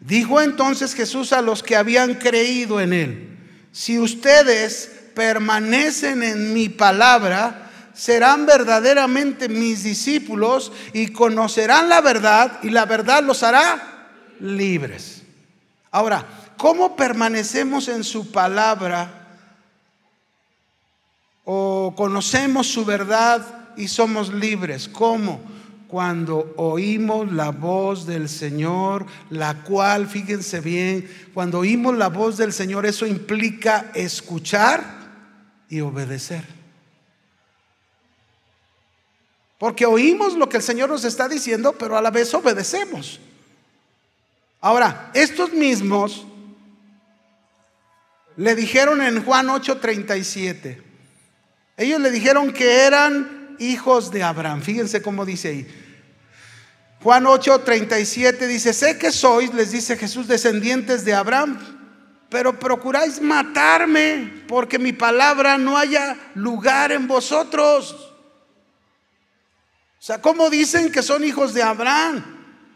Dijo 0.01 0.41
entonces 0.41 0.95
Jesús 0.95 1.33
a 1.33 1.43
los 1.43 1.63
que 1.65 1.75
habían 1.75 2.15
creído 2.15 2.81
en 2.81 2.93
él 2.93 3.34
si 3.75 3.99
ustedes 3.99 4.89
permanecen 5.17 6.23
en 6.23 6.55
mi 6.55 6.69
palabra, 6.69 7.73
serán 7.93 8.47
verdaderamente 8.47 9.49
mis 9.49 9.83
discípulos 9.83 10.71
y 10.93 11.09
conocerán 11.09 11.89
la 11.89 12.01
verdad 12.01 12.61
y 12.63 12.71
la 12.71 12.85
verdad 12.85 13.25
los 13.25 13.43
hará 13.43 14.07
libres. 14.39 15.23
Ahora, 15.91 16.25
¿cómo 16.57 16.95
permanecemos 16.95 17.89
en 17.89 18.05
su 18.05 18.31
palabra 18.31 19.27
o 21.45 21.95
conocemos 21.97 22.69
su 22.69 22.85
verdad 22.85 23.45
y 23.77 23.89
somos 23.89 24.33
libres? 24.33 24.87
¿Cómo? 24.89 25.41
Cuando 25.89 26.55
oímos 26.57 27.33
la 27.33 27.51
voz 27.51 28.07
del 28.07 28.29
Señor, 28.29 29.07
la 29.31 29.63
cual, 29.63 30.07
fíjense 30.07 30.61
bien, 30.61 31.09
cuando 31.33 31.61
oímos 31.61 31.97
la 31.97 32.09
voz 32.09 32.37
del 32.37 32.53
Señor, 32.53 32.87
eso 32.87 33.07
implica 33.07 33.91
escuchar 33.95 34.83
y 35.69 35.81
obedecer. 35.81 36.45
Porque 39.59 39.87
oímos 39.87 40.35
lo 40.35 40.49
que 40.49 40.59
el 40.59 40.63
Señor 40.63 40.89
nos 40.89 41.05
está 41.05 41.29
diciendo, 41.29 41.75
pero 41.79 41.97
a 41.97 42.03
la 42.03 42.11
vez 42.11 42.35
obedecemos. 42.35 43.21
Ahora, 44.61 45.11
estos 45.15 45.53
mismos 45.53 46.27
le 48.37 48.55
dijeron 48.55 49.01
en 49.03 49.25
Juan 49.25 49.49
8:37, 49.49 50.83
ellos 51.77 52.01
le 52.01 52.11
dijeron 52.11 52.53
que 52.53 52.81
eran 52.81 53.34
hijos 53.59 54.11
de 54.11 54.23
Abraham. 54.23 54.63
Fíjense 54.63 55.03
cómo 55.03 55.25
dice 55.25 55.49
ahí. 55.49 55.67
Juan 57.03 57.27
8, 57.27 57.61
37 57.61 58.47
dice, 58.47 58.73
sé 58.73 58.99
que 58.99 59.13
sois, 59.13 59.53
les 59.53 59.73
dice 59.73 59.97
Jesús, 59.97 60.27
descendientes 60.27 61.05
de 61.05 61.13
Abraham, 61.13 61.59
pero 62.31 62.59
procuráis 62.59 63.21
matarme 63.21 64.43
porque 64.49 64.79
mi 64.79 64.93
palabra 64.93 65.59
no 65.59 65.77
haya 65.77 66.17
lugar 66.35 66.93
en 66.93 67.07
vosotros. 67.07 67.93
O 69.99 70.03
sea, 70.07 70.21
¿cómo 70.21 70.49
dicen 70.51 70.91
que 70.91 71.03
son 71.03 71.25
hijos 71.25 71.53
de 71.53 71.63
Abraham? 71.63 72.34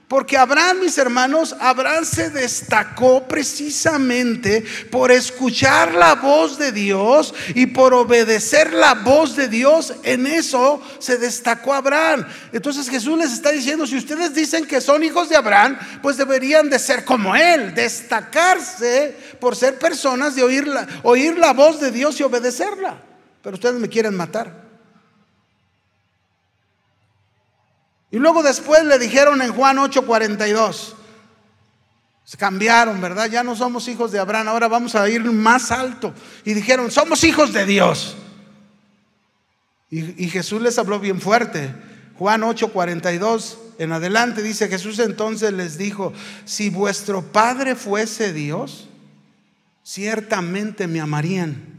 Porque 0.08 0.38
Abraham, 0.38 0.80
mis 0.80 0.96
hermanos, 0.96 1.54
Abraham 1.60 2.06
se 2.06 2.30
destacó 2.30 3.28
precisamente 3.28 4.64
por 4.90 5.12
escuchar 5.12 5.92
la 5.92 6.14
voz 6.14 6.56
de 6.56 6.72
Dios 6.72 7.34
y 7.54 7.66
por 7.66 7.92
obedecer 7.92 8.72
la 8.72 8.94
voz 8.94 9.36
de 9.36 9.48
Dios. 9.48 9.92
En 10.04 10.26
eso 10.26 10.80
se 10.98 11.18
destacó 11.18 11.74
Abraham. 11.74 12.26
Entonces 12.52 12.88
Jesús 12.88 13.18
les 13.18 13.34
está 13.34 13.52
diciendo, 13.52 13.86
si 13.86 13.98
ustedes 13.98 14.34
dicen 14.34 14.66
que 14.66 14.80
son 14.80 15.04
hijos 15.04 15.28
de 15.28 15.36
Abraham, 15.36 15.78
pues 16.00 16.16
deberían 16.16 16.70
de 16.70 16.78
ser 16.78 17.04
como 17.04 17.36
él, 17.36 17.74
destacarse 17.74 19.14
por 19.38 19.56
ser 19.56 19.78
personas 19.78 20.34
de 20.34 20.42
oír 20.42 20.66
la, 20.66 20.88
oír 21.02 21.36
la 21.36 21.52
voz 21.52 21.80
de 21.80 21.90
Dios 21.90 22.18
y 22.18 22.22
obedecerla. 22.22 23.02
Pero 23.42 23.56
ustedes 23.56 23.78
me 23.78 23.90
quieren 23.90 24.14
matar. 24.14 24.67
Y 28.10 28.18
luego 28.18 28.42
después 28.42 28.84
le 28.84 28.98
dijeron 28.98 29.42
en 29.42 29.52
Juan 29.52 29.76
8:42, 29.76 30.94
se 32.24 32.36
cambiaron, 32.36 33.00
¿verdad? 33.00 33.28
Ya 33.30 33.42
no 33.42 33.56
somos 33.56 33.88
hijos 33.88 34.12
de 34.12 34.18
Abraham, 34.18 34.48
ahora 34.48 34.68
vamos 34.68 34.94
a 34.94 35.08
ir 35.08 35.22
más 35.24 35.70
alto. 35.70 36.12
Y 36.44 36.54
dijeron, 36.54 36.90
somos 36.90 37.24
hijos 37.24 37.52
de 37.52 37.64
Dios. 37.64 38.16
Y, 39.90 40.24
y 40.24 40.28
Jesús 40.28 40.60
les 40.60 40.78
habló 40.78 41.00
bien 41.00 41.20
fuerte. 41.20 41.74
Juan 42.18 42.42
8:42 42.42 43.56
en 43.78 43.92
adelante 43.92 44.42
dice, 44.42 44.68
Jesús 44.68 44.98
entonces 44.98 45.52
les 45.52 45.78
dijo, 45.78 46.12
si 46.44 46.68
vuestro 46.68 47.22
Padre 47.22 47.76
fuese 47.76 48.32
Dios, 48.32 48.88
ciertamente 49.82 50.86
me 50.86 51.00
amarían 51.00 51.77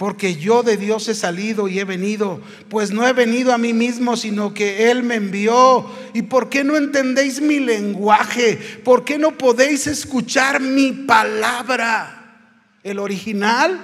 porque 0.00 0.36
yo 0.36 0.62
de 0.62 0.78
Dios 0.78 1.06
he 1.08 1.14
salido 1.14 1.68
y 1.68 1.78
he 1.78 1.84
venido, 1.84 2.40
pues 2.70 2.90
no 2.90 3.06
he 3.06 3.12
venido 3.12 3.52
a 3.52 3.58
mí 3.58 3.74
mismo, 3.74 4.16
sino 4.16 4.54
que 4.54 4.90
Él 4.90 5.02
me 5.02 5.16
envió. 5.16 5.84
¿Y 6.14 6.22
por 6.22 6.48
qué 6.48 6.64
no 6.64 6.78
entendéis 6.78 7.42
mi 7.42 7.60
lenguaje? 7.60 8.56
¿Por 8.82 9.04
qué 9.04 9.18
no 9.18 9.36
podéis 9.36 9.86
escuchar 9.86 10.58
mi 10.62 10.92
palabra? 10.92 12.48
El 12.82 12.98
original 12.98 13.78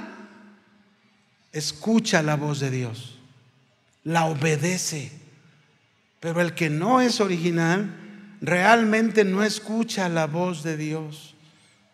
escucha 1.52 2.22
la 2.22 2.36
voz 2.36 2.60
de 2.60 2.70
Dios, 2.70 3.18
la 4.02 4.24
obedece, 4.24 5.12
pero 6.20 6.40
el 6.40 6.54
que 6.54 6.70
no 6.70 7.02
es 7.02 7.20
original 7.20 7.94
realmente 8.40 9.22
no 9.22 9.42
escucha 9.42 10.08
la 10.08 10.26
voz 10.26 10.62
de 10.62 10.78
Dios. 10.78 11.35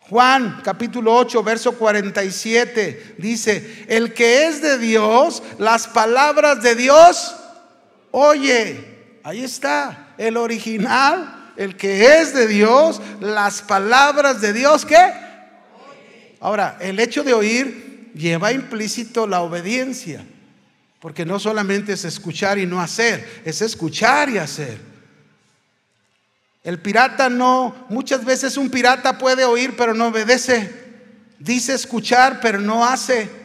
Juan 0.08 0.60
capítulo 0.62 1.14
8, 1.16 1.42
verso 1.42 1.72
47 1.72 3.16
dice, 3.18 3.84
el 3.88 4.12
que 4.12 4.46
es 4.46 4.60
de 4.60 4.78
Dios, 4.78 5.42
las 5.58 5.86
palabras 5.86 6.62
de 6.62 6.74
Dios, 6.74 7.34
oye, 8.10 9.18
ahí 9.22 9.42
está, 9.42 10.14
el 10.18 10.36
original, 10.36 11.52
el 11.56 11.76
que 11.76 12.20
es 12.20 12.34
de 12.34 12.46
Dios, 12.46 13.00
las 13.20 13.62
palabras 13.62 14.40
de 14.40 14.52
Dios, 14.52 14.84
¿qué? 14.84 15.12
Ahora, 16.40 16.76
el 16.80 16.98
hecho 16.98 17.22
de 17.22 17.32
oír 17.32 18.10
lleva 18.14 18.52
implícito 18.52 19.26
la 19.26 19.40
obediencia, 19.40 20.26
porque 21.00 21.24
no 21.24 21.38
solamente 21.38 21.92
es 21.92 22.04
escuchar 22.04 22.58
y 22.58 22.66
no 22.66 22.80
hacer, 22.80 23.42
es 23.44 23.62
escuchar 23.62 24.28
y 24.28 24.38
hacer. 24.38 24.91
El 26.64 26.78
pirata 26.78 27.28
no, 27.28 27.74
muchas 27.88 28.24
veces 28.24 28.56
un 28.56 28.70
pirata 28.70 29.18
puede 29.18 29.44
oír 29.44 29.74
pero 29.76 29.94
no 29.94 30.08
obedece. 30.08 30.70
Dice 31.38 31.74
escuchar 31.74 32.40
pero 32.40 32.60
no 32.60 32.84
hace. 32.84 33.42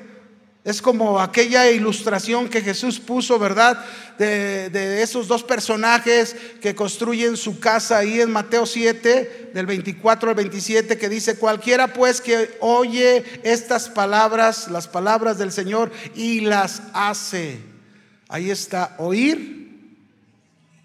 Es 0.67 0.81
como 0.81 1.21
aquella 1.21 1.71
ilustración 1.71 2.49
que 2.49 2.61
Jesús 2.61 2.99
puso, 2.99 3.39
¿verdad? 3.39 3.85
De, 4.17 5.01
esos 5.01 5.29
dos 5.29 5.41
personajes 5.41 6.35
que 6.61 6.75
construyen 6.75 7.37
su 7.37 7.61
casa 7.61 7.99
ahí 7.99 8.19
en 8.19 8.29
Mateo 8.29 8.65
7, 8.65 9.51
del 9.53 9.65
24 9.65 10.31
al 10.31 10.35
27, 10.35 10.97
que 10.97 11.07
dice, 11.07 11.37
cualquiera 11.37 11.93
pues 11.93 12.19
que 12.19 12.57
oye 12.59 13.23
estas 13.43 13.87
palabras, 13.87 14.67
las 14.67 14.89
palabras 14.89 15.37
del 15.37 15.53
Señor, 15.53 15.89
y 16.15 16.41
las 16.41 16.81
hace. 16.91 17.59
Ahí 18.27 18.51
está, 18.51 18.93
oír 18.97 19.69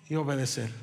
y 0.08 0.14
obedecer. 0.14 0.81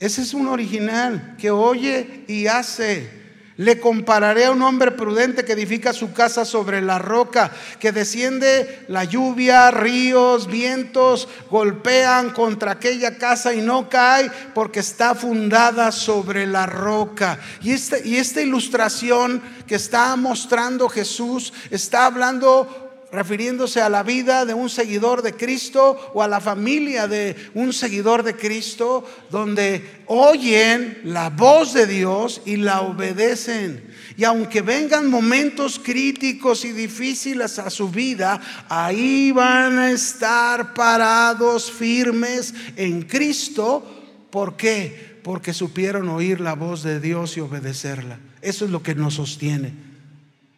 Ese 0.00 0.22
es 0.22 0.32
un 0.32 0.48
original 0.48 1.36
que 1.38 1.50
oye 1.50 2.24
y 2.26 2.46
hace. 2.46 3.20
Le 3.58 3.78
compararé 3.78 4.46
a 4.46 4.52
un 4.52 4.62
hombre 4.62 4.92
prudente 4.92 5.44
que 5.44 5.52
edifica 5.52 5.92
su 5.92 6.14
casa 6.14 6.46
sobre 6.46 6.80
la 6.80 6.98
roca, 6.98 7.52
que 7.78 7.92
desciende 7.92 8.86
la 8.88 9.04
lluvia, 9.04 9.70
ríos, 9.70 10.46
vientos, 10.46 11.28
golpean 11.50 12.30
contra 12.30 12.70
aquella 12.70 13.18
casa 13.18 13.52
y 13.52 13.60
no 13.60 13.90
cae 13.90 14.30
porque 14.54 14.80
está 14.80 15.14
fundada 15.14 15.92
sobre 15.92 16.46
la 16.46 16.64
roca. 16.64 17.38
Y, 17.60 17.72
este, 17.72 18.00
y 18.08 18.16
esta 18.16 18.40
ilustración 18.40 19.42
que 19.66 19.74
está 19.74 20.16
mostrando 20.16 20.88
Jesús 20.88 21.52
está 21.70 22.06
hablando 22.06 22.89
refiriéndose 23.12 23.80
a 23.80 23.88
la 23.88 24.02
vida 24.02 24.44
de 24.44 24.54
un 24.54 24.70
seguidor 24.70 25.22
de 25.22 25.34
Cristo 25.34 26.12
o 26.14 26.22
a 26.22 26.28
la 26.28 26.40
familia 26.40 27.08
de 27.08 27.36
un 27.54 27.72
seguidor 27.72 28.22
de 28.22 28.36
Cristo, 28.36 29.04
donde 29.30 30.02
oyen 30.06 31.00
la 31.04 31.30
voz 31.30 31.72
de 31.72 31.86
Dios 31.86 32.42
y 32.44 32.56
la 32.56 32.82
obedecen. 32.82 33.90
Y 34.16 34.24
aunque 34.24 34.62
vengan 34.62 35.10
momentos 35.10 35.80
críticos 35.82 36.64
y 36.64 36.72
difíciles 36.72 37.58
a 37.58 37.70
su 37.70 37.90
vida, 37.90 38.40
ahí 38.68 39.32
van 39.32 39.78
a 39.78 39.90
estar 39.90 40.74
parados 40.74 41.70
firmes 41.70 42.54
en 42.76 43.02
Cristo. 43.02 43.82
¿Por 44.30 44.56
qué? 44.56 45.18
Porque 45.22 45.52
supieron 45.52 46.08
oír 46.08 46.40
la 46.40 46.54
voz 46.54 46.82
de 46.82 47.00
Dios 47.00 47.36
y 47.36 47.40
obedecerla. 47.40 48.18
Eso 48.42 48.64
es 48.64 48.70
lo 48.70 48.82
que 48.82 48.94
nos 48.94 49.14
sostiene. 49.14 49.89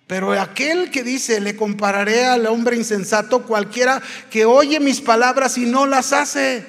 Pero 0.06 0.32
aquel 0.32 0.90
que 0.90 1.02
dice, 1.02 1.40
le 1.40 1.56
compararé 1.56 2.26
al 2.26 2.46
hombre 2.46 2.76
insensato, 2.76 3.44
cualquiera 3.44 4.02
que 4.30 4.44
oye 4.44 4.80
mis 4.80 5.00
palabras 5.00 5.56
y 5.56 5.64
no 5.66 5.86
las 5.86 6.12
hace, 6.12 6.66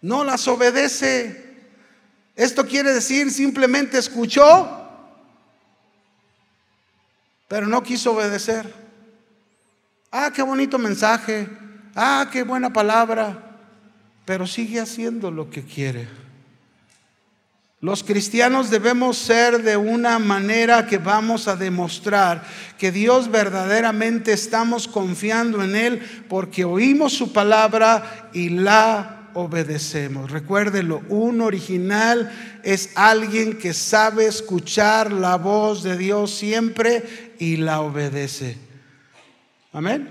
no 0.00 0.24
las 0.24 0.48
obedece. 0.48 1.50
Esto 2.36 2.66
quiere 2.66 2.92
decir 2.92 3.30
simplemente 3.30 3.98
escuchó, 3.98 4.88
pero 7.48 7.66
no 7.66 7.82
quiso 7.82 8.12
obedecer. 8.12 8.72
Ah, 10.10 10.32
qué 10.34 10.42
bonito 10.42 10.78
mensaje. 10.78 11.48
Ah, 11.94 12.28
qué 12.32 12.42
buena 12.42 12.72
palabra. 12.72 13.58
Pero 14.24 14.46
sigue 14.46 14.80
haciendo 14.80 15.30
lo 15.30 15.50
que 15.50 15.64
quiere. 15.64 16.08
Los 17.82 18.04
cristianos 18.04 18.68
debemos 18.68 19.16
ser 19.16 19.62
de 19.62 19.78
una 19.78 20.18
manera 20.18 20.86
que 20.86 20.98
vamos 20.98 21.48
a 21.48 21.56
demostrar 21.56 22.44
que 22.76 22.92
Dios 22.92 23.30
verdaderamente 23.30 24.32
estamos 24.34 24.86
confiando 24.86 25.64
en 25.64 25.74
Él 25.74 26.24
porque 26.28 26.64
oímos 26.66 27.14
su 27.14 27.32
palabra 27.32 28.30
y 28.34 28.50
la 28.50 29.30
obedecemos. 29.32 30.30
Recuérdelo, 30.30 31.00
un 31.08 31.40
original 31.40 32.30
es 32.62 32.90
alguien 32.96 33.56
que 33.56 33.72
sabe 33.72 34.26
escuchar 34.26 35.10
la 35.10 35.36
voz 35.36 35.82
de 35.82 35.96
Dios 35.96 36.32
siempre 36.32 37.32
y 37.38 37.56
la 37.56 37.80
obedece. 37.80 38.58
Amén. 39.72 40.06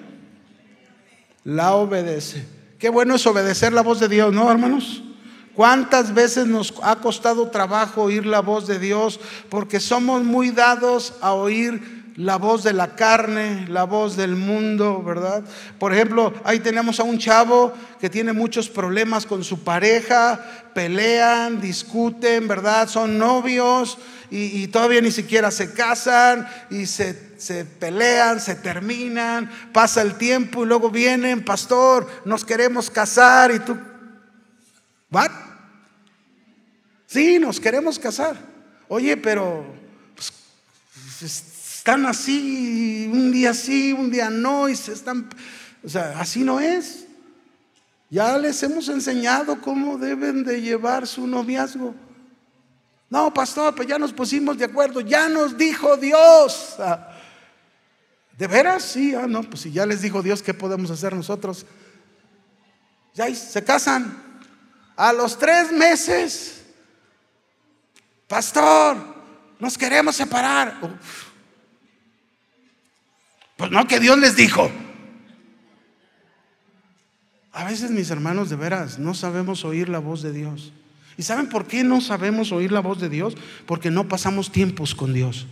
La 1.43 1.75
obedece. 1.75 2.47
Qué 2.79 2.89
bueno 2.89 3.13
es 3.13 3.27
obedecer 3.27 3.73
la 3.73 3.83
voz 3.83 3.99
de 3.99 4.07
Dios, 4.07 4.33
¿no, 4.33 4.49
hermanos? 4.49 5.03
¿Cuántas 5.55 6.13
veces 6.13 6.47
nos 6.47 6.73
ha 6.83 6.95
costado 6.97 7.49
trabajo 7.49 8.03
oír 8.03 8.25
la 8.25 8.41
voz 8.41 8.67
de 8.67 8.79
Dios? 8.79 9.19
Porque 9.49 9.79
somos 9.79 10.23
muy 10.23 10.51
dados 10.51 11.13
a 11.21 11.33
oír 11.33 11.99
la 12.19 12.35
voz 12.35 12.63
de 12.63 12.73
la 12.73 12.95
carne, 12.95 13.65
la 13.69 13.85
voz 13.85 14.17
del 14.17 14.35
mundo, 14.35 15.01
¿verdad? 15.01 15.41
Por 15.79 15.93
ejemplo, 15.93 16.33
ahí 16.43 16.59
tenemos 16.59 16.99
a 16.99 17.03
un 17.03 17.17
chavo 17.17 17.71
que 18.01 18.09
tiene 18.09 18.33
muchos 18.33 18.67
problemas 18.67 19.25
con 19.25 19.41
su 19.41 19.63
pareja, 19.63 20.37
pelean, 20.73 21.61
discuten, 21.61 22.45
¿verdad? 22.45 22.89
Son 22.89 23.17
novios 23.17 23.97
y, 24.29 24.67
todavía 24.67 24.99
ni 24.99 25.11
siquiera 25.11 25.49
se 25.49 25.73
casan 25.73 26.45
y 26.69 26.87
se, 26.87 27.13
pelean, 27.79 28.41
se 28.41 28.55
terminan, 28.55 29.49
pasa 29.71 30.01
el 30.01 30.15
tiempo 30.15 30.63
y 30.63 30.67
luego 30.67 30.89
vienen, 30.89 31.45
pastor, 31.45 32.05
nos 32.25 32.43
queremos 32.43 32.89
casar 32.89 33.51
y 33.51 33.59
tú, 33.59 33.77
¿what? 35.11 35.31
Sí, 37.05 37.39
nos 37.39 37.59
queremos 37.59 37.97
casar. 37.97 38.37
Oye, 38.87 39.17
pero 39.17 39.65
pues, 40.15 40.31
están 41.79 42.05
así, 42.05 43.09
un 43.11 43.31
día 43.31 43.53
sí, 43.53 43.93
un 43.93 44.11
día 44.11 44.29
no, 44.29 44.69
y 44.69 44.75
se 44.75 44.93
están, 44.93 45.27
o 45.83 45.89
sea, 45.89 46.19
así 46.19 46.43
no 46.43 46.59
es. 46.59 47.05
Ya 48.09 48.37
les 48.37 48.61
hemos 48.63 48.89
enseñado 48.89 49.61
cómo 49.61 49.97
deben 49.97 50.43
de 50.43 50.61
llevar 50.61 51.07
su 51.07 51.27
noviazgo. 51.27 51.95
No, 53.09 53.33
pastor, 53.33 53.73
pues 53.75 53.87
ya 53.87 53.97
nos 53.97 54.13
pusimos 54.13 54.57
de 54.57 54.65
acuerdo, 54.65 55.01
ya 55.01 55.29
nos 55.29 55.57
dijo 55.57 55.97
Dios. 55.97 56.75
Ah, 56.79 57.15
¿De 58.37 58.47
veras? 58.47 58.83
Sí, 58.83 59.13
ah, 59.15 59.25
no, 59.27 59.43
pues 59.43 59.61
si 59.61 59.71
ya 59.71 59.85
les 59.85 60.01
dijo 60.01 60.21
Dios, 60.21 60.43
¿qué 60.43 60.53
podemos 60.53 60.91
hacer 60.91 61.15
nosotros? 61.15 61.65
Ya 63.15 63.33
se 63.33 63.63
casan. 63.63 64.28
A 64.99 65.13
los 65.13 65.39
tres 65.39 65.71
meses 65.71 66.61
pastor, 68.27 68.97
nos 69.57 69.77
queremos 69.77 70.13
separar. 70.13 70.77
Pues 73.55 73.71
no, 73.71 73.87
que 73.87 74.01
Dios 74.01 74.17
les 74.17 74.35
dijo. 74.35 74.69
A 77.53 77.63
veces 77.63 77.91
mis 77.91 78.09
hermanos 78.09 78.49
de 78.49 78.57
veras 78.57 78.99
no 78.99 79.13
sabemos 79.13 79.63
oír 79.63 79.87
la 79.87 79.99
voz 79.99 80.21
de 80.21 80.33
Dios. 80.33 80.73
¿Y 81.15 81.23
saben 81.23 81.47
por 81.47 81.65
qué 81.65 81.85
no 81.85 82.01
sabemos 82.01 82.51
oír 82.51 82.73
la 82.73 82.81
voz 82.81 82.99
de 82.99 83.07
Dios? 83.07 83.35
Porque 83.65 83.91
no 83.91 84.09
pasamos 84.09 84.51
tiempos 84.51 84.95
con 84.95 85.13
Dios. 85.13 85.47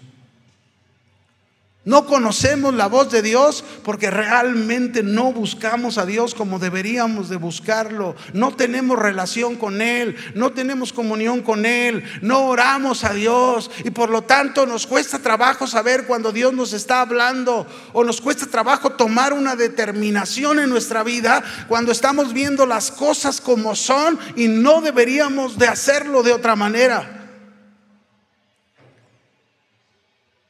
No 1.88 2.05
conocemos 2.05 2.73
la 2.73 2.88
voz 2.88 3.09
de 3.11 3.21
Dios 3.21 3.63
porque 3.81 4.11
realmente 4.11 5.03
no 5.03 5.31
buscamos 5.31 5.97
a 5.97 6.05
Dios 6.05 6.35
como 6.35 6.59
deberíamos 6.59 7.29
de 7.29 7.38
buscarlo. 7.38 8.13
No 8.33 8.53
tenemos 8.53 8.99
relación 8.99 9.55
con 9.55 9.81
Él, 9.81 10.17
no 10.35 10.51
tenemos 10.51 10.91
comunión 10.91 11.41
con 11.41 11.65
Él, 11.65 12.03
no 12.21 12.47
oramos 12.47 13.05
a 13.05 13.13
Dios 13.13 13.71
y 13.85 13.91
por 13.91 14.09
lo 14.09 14.23
tanto 14.23 14.65
nos 14.65 14.85
cuesta 14.85 15.19
trabajo 15.19 15.65
saber 15.65 16.05
cuando 16.05 16.33
Dios 16.33 16.53
nos 16.53 16.73
está 16.73 16.99
hablando 16.99 17.65
o 17.93 18.03
nos 18.03 18.19
cuesta 18.19 18.47
trabajo 18.47 18.89
tomar 18.89 19.31
una 19.31 19.55
determinación 19.55 20.59
en 20.59 20.69
nuestra 20.69 21.03
vida 21.03 21.41
cuando 21.69 21.93
estamos 21.93 22.33
viendo 22.33 22.65
las 22.65 22.91
cosas 22.91 23.39
como 23.39 23.77
son 23.77 24.19
y 24.35 24.49
no 24.49 24.81
deberíamos 24.81 25.57
de 25.57 25.69
hacerlo 25.69 26.21
de 26.21 26.33
otra 26.33 26.57
manera. 26.57 27.16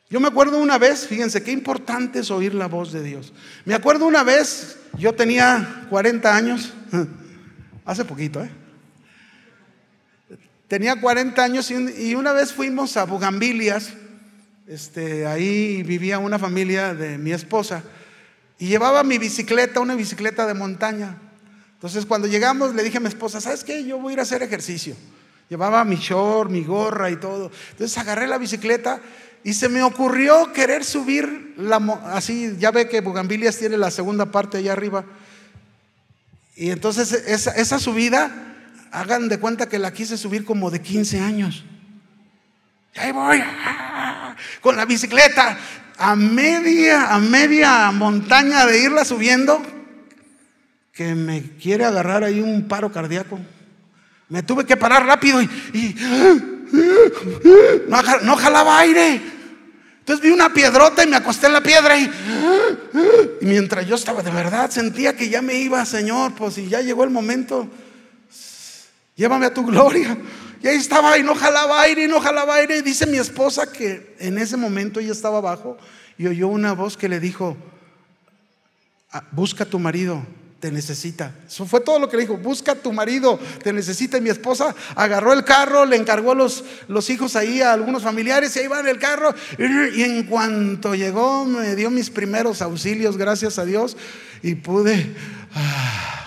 Yo 0.09 0.21
me 0.21 0.27
acuerdo 0.27 0.59
una 0.59 0.77
vez, 0.77 1.05
fíjense 1.05 1.43
qué 1.43 1.51
importante 1.51 2.19
es 2.19 2.31
oír 2.31 2.53
la 2.53 2.67
voz 2.67 2.93
de 2.93 3.03
Dios. 3.03 3.33
Me 3.65 3.73
acuerdo 3.73 4.05
una 4.05 4.23
vez, 4.23 4.77
yo 4.97 5.13
tenía 5.13 5.85
40 5.89 6.35
años, 6.35 6.73
hace 7.85 8.05
poquito, 8.05 8.41
¿eh? 8.41 8.49
Tenía 10.69 10.99
40 10.99 11.41
años 11.41 11.71
y 11.71 12.15
una 12.15 12.33
vez 12.33 12.51
fuimos 12.53 12.97
a 12.97 13.05
Bugambilias, 13.05 13.93
este, 14.67 15.25
ahí 15.25 15.81
vivía 15.83 16.19
una 16.19 16.37
familia 16.37 16.93
de 16.93 17.17
mi 17.17 17.31
esposa, 17.31 17.83
y 18.59 18.67
llevaba 18.67 19.03
mi 19.03 19.17
bicicleta, 19.17 19.79
una 19.79 19.95
bicicleta 19.95 20.45
de 20.45 20.53
montaña. 20.53 21.17
Entonces 21.73 22.05
cuando 22.05 22.27
llegamos 22.27 22.73
le 22.75 22.83
dije 22.83 22.97
a 22.97 23.01
mi 23.01 23.07
esposa, 23.07 23.39
¿sabes 23.39 23.63
qué? 23.63 23.85
Yo 23.85 23.99
voy 23.99 24.11
a 24.11 24.13
ir 24.13 24.19
a 24.19 24.23
hacer 24.23 24.41
ejercicio. 24.41 24.95
Llevaba 25.47 25.85
mi 25.85 25.95
short, 25.95 26.49
mi 26.49 26.63
gorra 26.63 27.09
y 27.09 27.15
todo. 27.15 27.51
Entonces 27.71 27.97
agarré 27.97 28.27
la 28.27 28.37
bicicleta 28.37 28.99
y 29.47 29.53
se 29.53 29.69
me 29.69 29.81
ocurrió 29.81 30.51
querer 30.51 30.83
subir 30.83 31.53
la, 31.55 31.77
así, 32.11 32.57
ya 32.59 32.69
ve 32.69 32.89
que 32.89 32.99
Bugambilias 32.99 33.57
tiene 33.57 33.77
la 33.77 33.89
segunda 33.91 34.25
parte 34.29 34.57
allá 34.57 34.73
arriba. 34.73 35.05
Y 36.57 36.69
entonces 36.69 37.13
esa, 37.13 37.79
subida, 37.79 38.29
hagan 38.91 39.29
de 39.29 39.39
cuenta 39.39 39.69
que 39.69 39.79
la 39.79 39.93
quise 39.93 40.17
subir 40.17 40.43
como 40.43 40.69
de 40.69 40.81
15 40.81 41.21
años. 41.21 41.63
Y 42.93 42.99
ahí 42.99 43.13
voy, 43.13 43.41
ah, 43.41 44.35
con 44.59 44.75
la 44.75 44.83
bicicleta, 44.83 45.57
a 45.97 46.13
media, 46.17 47.13
a 47.13 47.17
media 47.17 47.89
montaña 47.91 48.65
de 48.65 48.81
irla 48.81 49.05
subiendo, 49.05 49.65
que 50.91 51.15
me 51.15 51.41
quiere 51.51 51.85
agarrar 51.85 52.25
ahí 52.25 52.41
un 52.41 52.67
paro 52.67 52.91
cardíaco. 52.91 53.39
Me 54.27 54.43
tuve 54.43 54.65
que 54.65 54.75
parar 54.75 55.05
rápido 55.05 55.41
y, 55.41 55.95
no, 57.87 58.01
no 58.23 58.35
jalaba 58.35 58.79
aire. 58.79 59.36
Entonces 60.07 60.23
vi 60.23 60.31
una 60.31 60.53
piedrota 60.53 61.03
y 61.03 61.07
me 61.07 61.17
acosté 61.17 61.47
en 61.47 61.53
la 61.53 61.59
piedra 61.59 61.99
y, 61.99 62.09
mientras 63.41 63.85
yo 63.85 63.95
estaba 63.95 64.23
de 64.23 64.31
verdad 64.31 64.71
sentía 64.71 65.17
que 65.17 65.27
ya 65.27 65.41
me 65.41 65.55
iba, 65.55 65.83
Señor, 65.85 66.33
pues 66.33 66.57
y 66.59 66.69
ya 66.69 66.79
llegó 66.79 67.03
el 67.03 67.09
momento, 67.09 67.67
llévame 69.17 69.47
a 69.47 69.53
tu 69.53 69.65
gloria. 69.65 70.17
Y 70.63 70.67
ahí 70.69 70.77
estaba 70.77 71.17
y 71.17 71.23
no 71.23 71.35
jalaba 71.35 71.81
aire 71.81 72.05
y 72.05 72.07
no 72.07 72.21
jalaba 72.21 72.55
aire. 72.55 72.77
Y 72.77 72.83
dice 72.83 73.05
mi 73.05 73.17
esposa 73.17 73.69
que 73.69 74.15
en 74.19 74.37
ese 74.37 74.55
momento 74.55 75.01
ella 75.01 75.11
estaba 75.11 75.39
abajo 75.39 75.77
y 76.17 76.25
oyó 76.27 76.47
una 76.47 76.71
voz 76.71 76.95
que 76.95 77.09
le 77.09 77.19
dijo, 77.19 77.57
ah, 79.11 79.25
busca 79.31 79.65
a 79.65 79.69
tu 79.69 79.77
marido, 79.77 80.25
te 80.59 80.71
necesita. 80.71 81.33
Eso 81.45 81.65
fue 81.65 81.81
todo 81.81 81.99
lo 81.99 82.09
que 82.09 82.17
le 82.17 82.23
dijo, 82.23 82.37
busca 82.37 82.73
a 82.73 82.75
tu 82.75 82.91
marido, 82.91 83.39
te 83.63 83.71
necesita. 83.71 84.17
Y 84.17 84.21
mi 84.21 84.29
esposa 84.29 84.75
agarró 84.95 85.33
el 85.33 85.43
carro, 85.43 85.85
le 85.85 85.95
encargó 85.95 86.33
los, 86.33 86.63
los 86.87 87.09
hijos 87.09 87.35
ahí 87.35 87.61
a 87.61 87.73
algunos 87.73 88.03
familiares 88.03 88.55
y 88.55 88.59
ahí 88.59 88.67
va 88.67 88.79
en 88.79 88.87
el 88.87 88.99
carro. 88.99 89.33
Y 89.57 90.01
en 90.01 90.23
cuanto 90.23 90.95
llegó, 90.95 91.45
me 91.45 91.75
dio 91.75 91.89
mis 91.89 92.09
primeros 92.09 92.61
auxilios, 92.61 93.17
gracias 93.17 93.59
a 93.59 93.65
Dios, 93.65 93.97
y 94.41 94.55
pude... 94.55 95.15
Ah, 95.53 96.25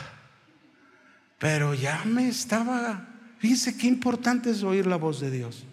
pero 1.38 1.74
ya 1.74 2.02
me 2.04 2.28
estaba... 2.28 3.08
Fíjense 3.38 3.76
qué 3.76 3.86
importante 3.86 4.50
es 4.50 4.62
oír 4.62 4.86
la 4.86 4.96
voz 4.96 5.20
de 5.20 5.30
Dios. 5.30 5.64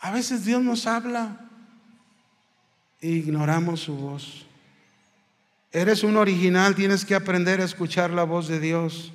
A 0.00 0.10
veces 0.10 0.44
Dios 0.44 0.60
nos 0.62 0.86
habla 0.86 1.48
ignoramos 3.10 3.80
su 3.80 3.94
voz. 3.94 4.46
Eres 5.72 6.04
un 6.04 6.16
original, 6.16 6.74
tienes 6.74 7.04
que 7.04 7.14
aprender 7.14 7.60
a 7.60 7.64
escuchar 7.64 8.10
la 8.10 8.24
voz 8.24 8.48
de 8.48 8.60
Dios. 8.60 9.12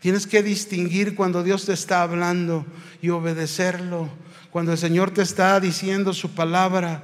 Tienes 0.00 0.26
que 0.26 0.42
distinguir 0.42 1.14
cuando 1.14 1.42
Dios 1.42 1.66
te 1.66 1.72
está 1.72 2.02
hablando 2.02 2.66
y 3.00 3.10
obedecerlo. 3.10 4.08
Cuando 4.50 4.72
el 4.72 4.78
Señor 4.78 5.12
te 5.12 5.22
está 5.22 5.60
diciendo 5.60 6.12
su 6.12 6.30
palabra, 6.34 7.02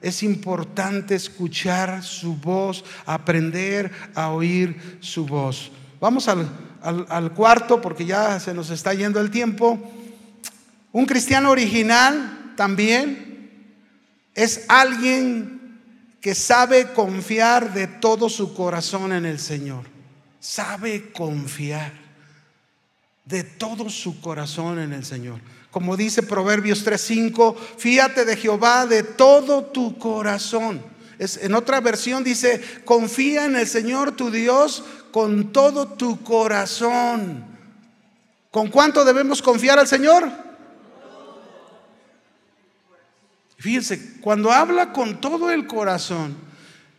es 0.00 0.22
importante 0.22 1.14
escuchar 1.14 2.02
su 2.02 2.36
voz, 2.36 2.84
aprender 3.04 3.90
a 4.14 4.30
oír 4.30 4.98
su 5.00 5.26
voz. 5.26 5.70
Vamos 6.00 6.28
al, 6.28 6.48
al 6.82 7.32
cuarto 7.34 7.82
porque 7.82 8.06
ya 8.06 8.40
se 8.40 8.54
nos 8.54 8.70
está 8.70 8.94
yendo 8.94 9.20
el 9.20 9.30
tiempo. 9.30 9.78
Un 10.92 11.04
cristiano 11.04 11.50
original 11.50 12.54
también 12.56 13.50
es 14.34 14.64
alguien 14.68 15.56
que 16.26 16.34
sabe 16.34 16.92
confiar 16.92 17.72
de 17.72 17.86
todo 17.86 18.28
su 18.28 18.52
corazón 18.52 19.12
en 19.12 19.26
el 19.26 19.38
Señor. 19.38 19.84
Sabe 20.40 21.12
confiar 21.12 21.92
de 23.24 23.44
todo 23.44 23.88
su 23.88 24.20
corazón 24.20 24.80
en 24.80 24.92
el 24.92 25.04
Señor. 25.04 25.38
Como 25.70 25.96
dice 25.96 26.24
Proverbios 26.24 26.84
3:5, 26.84 27.54
fíate 27.78 28.24
de 28.24 28.36
Jehová 28.36 28.86
de 28.86 29.04
todo 29.04 29.66
tu 29.66 29.98
corazón. 29.98 30.82
Es, 31.16 31.36
en 31.36 31.54
otra 31.54 31.80
versión 31.80 32.24
dice, 32.24 32.60
confía 32.84 33.44
en 33.44 33.54
el 33.54 33.68
Señor 33.68 34.16
tu 34.16 34.32
Dios 34.32 34.82
con 35.12 35.52
todo 35.52 35.86
tu 35.86 36.24
corazón. 36.24 37.44
¿Con 38.50 38.66
cuánto 38.70 39.04
debemos 39.04 39.40
confiar 39.40 39.78
al 39.78 39.86
Señor? 39.86 40.45
Fíjense, 43.66 44.20
cuando 44.20 44.52
habla 44.52 44.92
con 44.92 45.20
todo 45.20 45.50
el 45.50 45.66
corazón, 45.66 46.36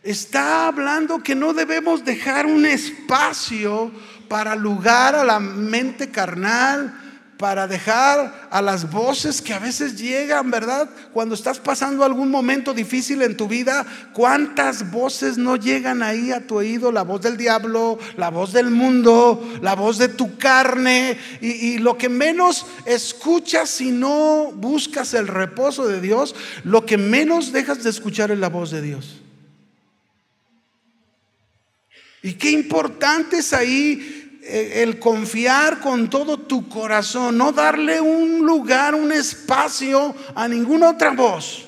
está 0.02 0.66
hablando 0.66 1.22
que 1.22 1.34
no 1.34 1.54
debemos 1.54 2.04
dejar 2.04 2.44
un 2.44 2.66
espacio 2.66 3.90
para 4.28 4.54
lugar 4.54 5.14
a 5.14 5.24
la 5.24 5.40
mente 5.40 6.10
carnal, 6.10 6.92
para 7.38 7.68
dejar 7.68 8.48
a 8.50 8.60
las 8.60 8.90
voces 8.90 9.40
que 9.40 9.54
a 9.54 9.60
veces 9.60 9.96
llegan, 9.96 10.50
¿verdad? 10.50 10.90
Cuando 11.12 11.36
estás 11.36 11.60
pasando 11.60 12.04
algún 12.04 12.30
momento 12.30 12.74
difícil 12.74 13.22
en 13.22 13.36
tu 13.36 13.46
vida, 13.46 13.86
¿cuántas 14.12 14.90
voces 14.90 15.38
no 15.38 15.54
llegan 15.54 16.02
ahí 16.02 16.32
a 16.32 16.44
tu 16.44 16.56
oído? 16.56 16.90
La 16.90 17.02
voz 17.02 17.22
del 17.22 17.36
diablo, 17.36 17.96
la 18.16 18.30
voz 18.30 18.52
del 18.52 18.70
mundo, 18.70 19.48
la 19.62 19.76
voz 19.76 19.98
de 19.98 20.08
tu 20.08 20.36
carne, 20.36 21.16
y, 21.40 21.78
lo 21.78 21.96
que 21.96 22.08
menos 22.08 22.66
escuchas 22.84 23.70
si 23.70 23.92
no 23.92 24.50
buscas 24.52 25.14
el 25.14 25.28
reposo 25.28 25.86
de 25.86 26.00
Dios, 26.00 26.34
lo 26.64 26.84
que 26.84 26.98
menos 26.98 27.52
dejas 27.52 27.84
de 27.84 27.90
escuchar 27.90 28.32
es 28.32 28.38
la 28.40 28.48
voz 28.48 28.72
de 28.72 28.82
Dios. 28.82 29.20
Y 32.20 32.32
qué 32.32 32.50
importante 32.50 33.38
es 33.38 33.52
ahí 33.52 34.27
el 34.48 34.98
confiar 34.98 35.80
con 35.80 36.08
todo 36.08 36.38
tu 36.38 36.68
corazón, 36.68 37.36
no 37.36 37.52
darle 37.52 38.00
un 38.00 38.46
lugar, 38.46 38.94
un 38.94 39.12
espacio 39.12 40.14
a 40.34 40.48
ninguna 40.48 40.90
otra 40.90 41.10
voz. 41.10 41.66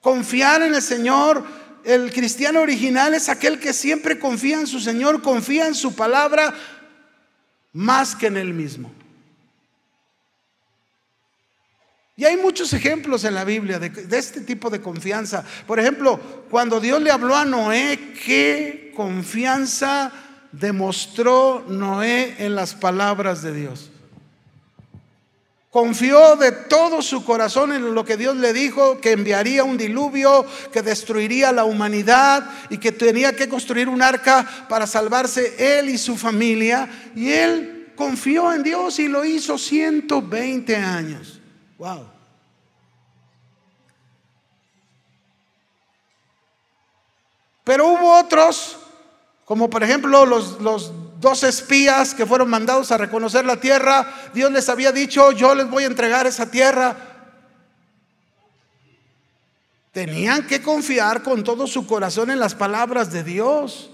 Confiar 0.00 0.62
en 0.62 0.74
el 0.74 0.82
Señor. 0.82 1.44
El 1.82 2.12
cristiano 2.12 2.60
original 2.60 3.14
es 3.14 3.28
aquel 3.28 3.58
que 3.58 3.72
siempre 3.72 4.18
confía 4.18 4.60
en 4.60 4.66
su 4.66 4.80
Señor, 4.80 5.22
confía 5.22 5.66
en 5.66 5.74
su 5.74 5.94
palabra 5.94 6.54
más 7.72 8.14
que 8.14 8.26
en 8.26 8.36
él 8.36 8.52
mismo. 8.52 8.92
Y 12.20 12.26
hay 12.26 12.36
muchos 12.36 12.74
ejemplos 12.74 13.24
en 13.24 13.34
la 13.34 13.44
Biblia 13.44 13.78
de, 13.78 14.18
este 14.18 14.42
tipo 14.42 14.68
de 14.68 14.82
confianza. 14.82 15.42
Por 15.66 15.80
ejemplo, 15.80 16.20
cuando 16.50 16.78
Dios 16.78 17.00
le 17.00 17.10
habló 17.10 17.34
a 17.34 17.46
Noé, 17.46 18.12
qué 18.26 18.92
confianza 18.94 20.12
demostró 20.52 21.64
Noé 21.68 22.36
en 22.38 22.54
las 22.54 22.74
palabras 22.74 23.42
de 23.42 23.52
Dios. 23.52 23.90
Confió 25.70 26.34
de 26.34 26.50
todo 26.50 27.00
su 27.00 27.24
corazón 27.24 27.72
en 27.72 27.94
lo 27.94 28.04
que 28.04 28.16
Dios 28.16 28.34
le 28.36 28.52
dijo, 28.52 29.00
que 29.00 29.12
enviaría 29.12 29.62
un 29.62 29.78
diluvio, 29.78 30.44
que 30.72 30.82
destruiría 30.82 31.52
la 31.52 31.62
humanidad 31.62 32.44
y 32.70 32.78
que 32.78 32.90
tenía 32.90 33.36
que 33.36 33.48
construir 33.48 33.88
un 33.88 34.02
arca 34.02 34.66
para 34.68 34.88
salvarse 34.88 35.78
él 35.78 35.88
y 35.88 35.96
su 35.96 36.16
familia. 36.16 36.88
Y 37.14 37.30
él 37.30 37.92
confió 37.94 38.52
en 38.52 38.64
Dios 38.64 38.98
y 38.98 39.06
lo 39.06 39.24
hizo 39.24 39.56
120 39.56 40.74
años. 40.74 41.40
Wow. 41.78 42.08
Pero 47.62 47.86
hubo 47.86 48.18
otros 48.18 48.79
como 49.50 49.68
por 49.68 49.82
ejemplo 49.82 50.26
los, 50.26 50.60
los 50.60 50.92
dos 51.18 51.42
espías 51.42 52.14
que 52.14 52.24
fueron 52.24 52.48
mandados 52.48 52.92
a 52.92 52.98
reconocer 52.98 53.44
la 53.44 53.56
tierra, 53.56 54.06
Dios 54.32 54.52
les 54.52 54.68
había 54.68 54.92
dicho, 54.92 55.32
yo 55.32 55.56
les 55.56 55.68
voy 55.68 55.82
a 55.82 55.88
entregar 55.88 56.24
esa 56.28 56.52
tierra. 56.52 56.96
Tenían 59.90 60.46
que 60.46 60.62
confiar 60.62 61.24
con 61.24 61.42
todo 61.42 61.66
su 61.66 61.84
corazón 61.84 62.30
en 62.30 62.38
las 62.38 62.54
palabras 62.54 63.10
de 63.10 63.24
Dios. 63.24 63.90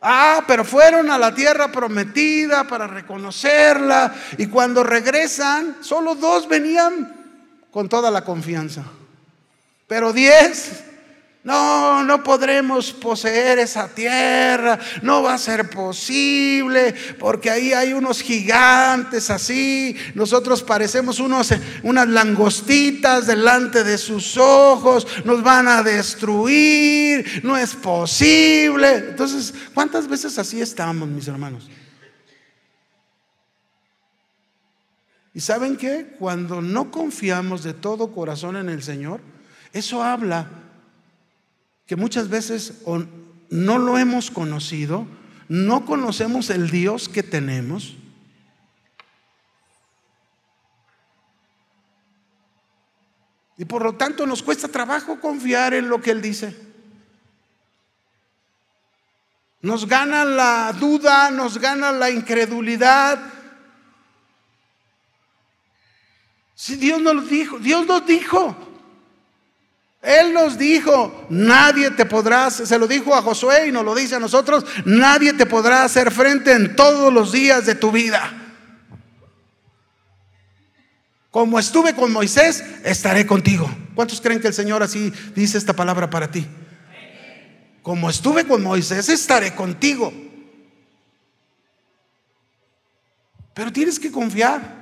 Ah, 0.00 0.42
pero 0.46 0.64
fueron 0.64 1.10
a 1.10 1.18
la 1.18 1.34
tierra 1.34 1.70
prometida 1.70 2.64
para 2.64 2.86
reconocerla 2.86 4.14
y 4.38 4.46
cuando 4.46 4.82
regresan, 4.82 5.76
solo 5.82 6.14
dos 6.14 6.48
venían 6.48 7.66
con 7.70 7.86
toda 7.86 8.10
la 8.10 8.24
confianza. 8.24 8.84
Pero 9.86 10.14
diez 10.14 10.87
no, 11.48 12.04
no 12.04 12.22
podremos 12.22 12.92
poseer 12.92 13.58
esa 13.58 13.88
tierra, 13.88 14.78
no 15.00 15.22
va 15.22 15.32
a 15.32 15.38
ser 15.38 15.70
posible, 15.70 16.94
porque 17.18 17.48
ahí 17.48 17.72
hay 17.72 17.94
unos 17.94 18.20
gigantes 18.20 19.30
así, 19.30 19.96
nosotros 20.14 20.62
parecemos 20.62 21.20
unos, 21.20 21.54
unas 21.84 22.06
langostitas 22.06 23.26
delante 23.26 23.82
de 23.82 23.96
sus 23.96 24.36
ojos, 24.36 25.06
nos 25.24 25.42
van 25.42 25.68
a 25.68 25.82
destruir, 25.82 27.40
no 27.42 27.56
es 27.56 27.74
posible. 27.74 28.96
Entonces, 29.08 29.54
¿cuántas 29.72 30.06
veces 30.06 30.38
así 30.38 30.60
estamos, 30.60 31.08
mis 31.08 31.28
hermanos? 31.28 31.70
¿Y 35.32 35.40
saben 35.40 35.78
qué? 35.78 36.14
Cuando 36.18 36.60
no 36.60 36.90
confiamos 36.90 37.62
de 37.62 37.72
todo 37.72 38.12
corazón 38.12 38.56
en 38.56 38.68
el 38.68 38.82
Señor, 38.82 39.22
eso 39.72 40.02
habla 40.02 40.67
que 41.88 41.96
muchas 41.96 42.28
veces 42.28 42.82
no 43.48 43.78
lo 43.78 43.96
hemos 43.96 44.30
conocido, 44.30 45.06
no 45.48 45.86
conocemos 45.86 46.50
el 46.50 46.70
Dios 46.70 47.08
que 47.08 47.22
tenemos. 47.22 47.96
Y 53.56 53.64
por 53.64 53.82
lo 53.82 53.94
tanto 53.94 54.26
nos 54.26 54.42
cuesta 54.42 54.68
trabajo 54.68 55.18
confiar 55.18 55.72
en 55.72 55.88
lo 55.88 56.02
que 56.02 56.10
Él 56.10 56.20
dice. 56.20 56.54
Nos 59.62 59.88
gana 59.88 60.26
la 60.26 60.74
duda, 60.78 61.30
nos 61.30 61.56
gana 61.56 61.90
la 61.90 62.10
incredulidad. 62.10 63.18
Si 66.54 66.76
Dios 66.76 67.00
nos 67.00 67.30
dijo, 67.30 67.58
Dios 67.58 67.86
nos 67.86 68.06
dijo, 68.06 68.67
él 70.02 70.32
nos 70.32 70.56
dijo, 70.56 71.26
nadie 71.28 71.90
te 71.90 72.06
podrá, 72.06 72.50
se 72.50 72.78
lo 72.78 72.86
dijo 72.86 73.14
a 73.14 73.22
Josué 73.22 73.66
y 73.68 73.72
nos 73.72 73.84
lo 73.84 73.94
dice 73.94 74.14
a 74.14 74.20
nosotros, 74.20 74.64
nadie 74.84 75.32
te 75.32 75.44
podrá 75.44 75.82
hacer 75.82 76.12
frente 76.12 76.52
en 76.52 76.76
todos 76.76 77.12
los 77.12 77.32
días 77.32 77.66
de 77.66 77.74
tu 77.74 77.90
vida. 77.90 78.32
Como 81.30 81.58
estuve 81.58 81.94
con 81.94 82.12
Moisés, 82.12 82.64
estaré 82.84 83.26
contigo. 83.26 83.68
¿Cuántos 83.94 84.20
creen 84.20 84.40
que 84.40 84.48
el 84.48 84.54
Señor 84.54 84.82
así 84.82 85.12
dice 85.34 85.58
esta 85.58 85.72
palabra 85.72 86.08
para 86.08 86.30
ti? 86.30 86.46
Como 87.82 88.08
estuve 88.08 88.46
con 88.46 88.62
Moisés, 88.62 89.08
estaré 89.08 89.54
contigo. 89.54 90.12
Pero 93.52 93.72
tienes 93.72 93.98
que 93.98 94.12
confiar. 94.12 94.77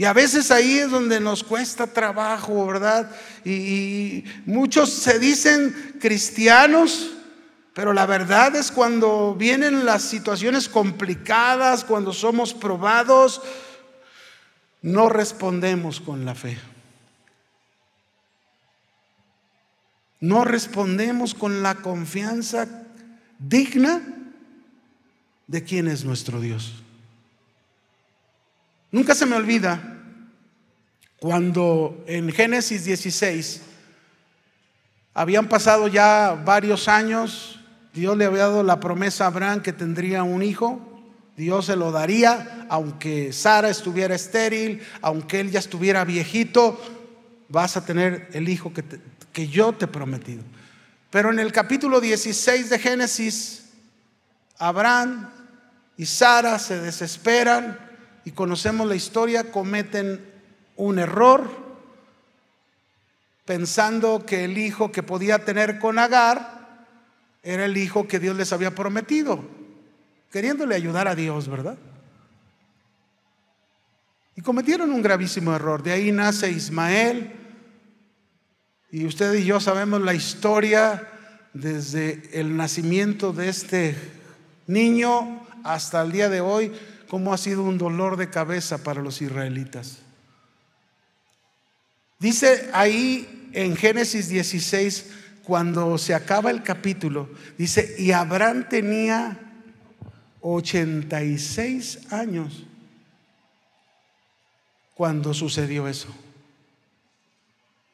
Y 0.00 0.06
a 0.06 0.14
veces 0.14 0.50
ahí 0.50 0.78
es 0.78 0.90
donde 0.90 1.20
nos 1.20 1.44
cuesta 1.44 1.86
trabajo, 1.86 2.66
¿verdad? 2.66 3.10
Y, 3.44 4.24
muchos 4.46 4.90
se 4.90 5.18
dicen 5.18 5.98
cristianos, 6.00 7.10
pero 7.74 7.92
la 7.92 8.06
verdad 8.06 8.56
es 8.56 8.72
cuando 8.72 9.34
vienen 9.34 9.84
las 9.84 10.00
situaciones 10.00 10.70
complicadas, 10.70 11.84
cuando 11.84 12.14
somos 12.14 12.54
probados, 12.54 13.42
no 14.80 15.10
respondemos 15.10 16.00
con 16.00 16.24
la 16.24 16.34
fe. 16.34 16.56
No 20.18 20.46
respondemos 20.46 21.34
con 21.34 21.62
la 21.62 21.74
confianza 21.74 22.66
digna 23.38 24.00
de 25.46 25.62
quién 25.62 25.88
es 25.88 26.06
nuestro 26.06 26.40
Dios. 26.40 26.72
Nunca 28.92 29.14
se 29.14 29.26
me 29.26 29.36
olvida 29.36 29.98
cuando 31.20 32.02
en 32.06 32.32
Génesis 32.32 32.84
16 32.84 33.60
habían 35.14 35.48
pasado 35.48 35.86
ya 35.86 36.40
varios 36.44 36.88
años, 36.88 37.60
Dios 37.92 38.16
le 38.16 38.24
había 38.24 38.44
dado 38.44 38.62
la 38.62 38.80
promesa 38.80 39.24
a 39.24 39.26
Abraham 39.28 39.60
que 39.60 39.72
tendría 39.72 40.22
un 40.22 40.42
hijo, 40.42 40.80
Dios 41.36 41.66
se 41.66 41.76
lo 41.76 41.92
daría, 41.92 42.66
aunque 42.68 43.32
Sara 43.32 43.68
estuviera 43.68 44.14
estéril, 44.14 44.82
aunque 45.02 45.40
él 45.40 45.50
ya 45.50 45.58
estuviera 45.58 46.04
viejito, 46.04 46.80
vas 47.48 47.76
a 47.76 47.84
tener 47.84 48.28
el 48.32 48.48
hijo 48.48 48.72
que, 48.72 49.48
yo 49.48 49.72
te 49.72 49.84
he 49.84 49.88
prometido. 49.88 50.42
Pero 51.10 51.30
en 51.30 51.38
el 51.38 51.52
capítulo 51.52 52.00
16 52.00 52.70
de 52.70 52.78
Génesis, 52.78 53.70
Abraham 54.58 55.30
y 55.96 56.06
Sara 56.06 56.58
se 56.58 56.80
desesperan 56.80 57.89
y 58.24 58.32
conocemos 58.32 58.86
la 58.86 58.96
historia, 58.96 59.50
cometen 59.50 60.24
un 60.76 60.98
error 60.98 61.50
pensando 63.44 64.24
que 64.24 64.44
el 64.44 64.58
hijo 64.58 64.92
que 64.92 65.02
podía 65.02 65.44
tener 65.44 65.78
con 65.78 65.98
Agar 65.98 66.86
era 67.42 67.64
el 67.64 67.76
hijo 67.76 68.06
que 68.06 68.18
Dios 68.18 68.36
les 68.36 68.52
había 68.52 68.74
prometido, 68.74 69.42
queriéndole 70.30 70.74
ayudar 70.74 71.08
a 71.08 71.14
Dios, 71.14 71.48
¿verdad? 71.48 71.76
Y 74.36 74.42
cometieron 74.42 74.92
un 74.92 75.02
gravísimo 75.02 75.54
error. 75.54 75.82
De 75.82 75.92
ahí 75.92 76.12
nace 76.12 76.50
Ismael. 76.50 77.32
Y 78.90 79.04
usted 79.04 79.34
y 79.34 79.44
yo 79.44 79.60
sabemos 79.60 80.00
la 80.00 80.14
historia 80.14 81.08
desde 81.52 82.22
el 82.32 82.56
nacimiento 82.56 83.32
de 83.32 83.48
este 83.48 83.96
niño 84.66 85.46
hasta 85.64 86.02
el 86.02 86.12
día 86.12 86.28
de 86.28 86.40
hoy 86.40 86.72
cómo 87.10 87.34
ha 87.34 87.38
sido 87.38 87.64
un 87.64 87.76
dolor 87.76 88.16
de 88.16 88.30
cabeza 88.30 88.84
para 88.84 89.02
los 89.02 89.20
israelitas. 89.20 89.98
Dice 92.20 92.70
ahí 92.72 93.50
en 93.52 93.76
Génesis 93.76 94.28
16, 94.28 95.10
cuando 95.42 95.98
se 95.98 96.14
acaba 96.14 96.52
el 96.52 96.62
capítulo, 96.62 97.28
dice, 97.58 97.96
y 97.98 98.12
Abraham 98.12 98.68
tenía 98.70 99.36
86 100.40 102.12
años 102.12 102.64
cuando 104.94 105.34
sucedió 105.34 105.88
eso. 105.88 106.14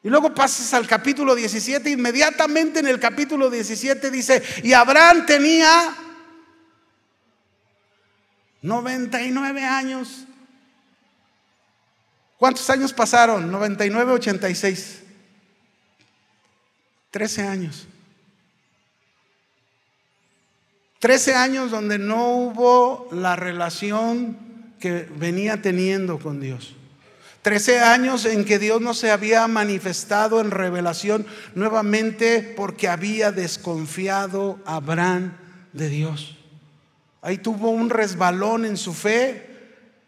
Y 0.03 0.09
luego 0.09 0.35
pasas 0.35 0.75
al 0.75 0.85
capítulo 0.85 1.33
17, 1.33 1.89
inmediatamente 1.89 2.81
en 2.81 2.87
el 2.87 2.99
capítulo 2.99 3.49
17 3.49 4.11
dice, 4.11 4.43
y 4.61 4.73
Abraham 4.73 5.25
tenía 5.25 5.95
99 8.61 9.63
años. 9.63 10.25
¿Cuántos 12.37 12.69
años 12.69 12.93
pasaron? 12.93 13.51
99, 13.51 14.13
86. 14.13 15.03
13 17.11 17.41
años. 17.47 17.87
13 20.99 21.35
años 21.35 21.71
donde 21.71 21.99
no 21.99 22.31
hubo 22.31 23.07
la 23.11 23.35
relación 23.35 24.37
que 24.79 25.07
venía 25.15 25.61
teniendo 25.61 26.19
con 26.19 26.39
Dios. 26.39 26.75
13 27.43 27.79
años 27.79 28.25
en 28.25 28.43
que 28.43 28.59
Dios 28.59 28.81
no 28.81 28.93
se 28.93 29.11
había 29.11 29.47
manifestado 29.47 30.41
en 30.41 30.51
revelación 30.51 31.25
nuevamente 31.55 32.41
porque 32.57 32.87
había 32.87 33.31
desconfiado 33.31 34.59
Abraham 34.65 35.33
de 35.71 35.87
Dios. 35.87 36.37
Ahí 37.27 37.39
tuvo 37.39 37.71
un 37.71 37.89
resbalón 37.89 38.63
en 38.63 38.77
su 38.77 38.93
fe 38.93 39.49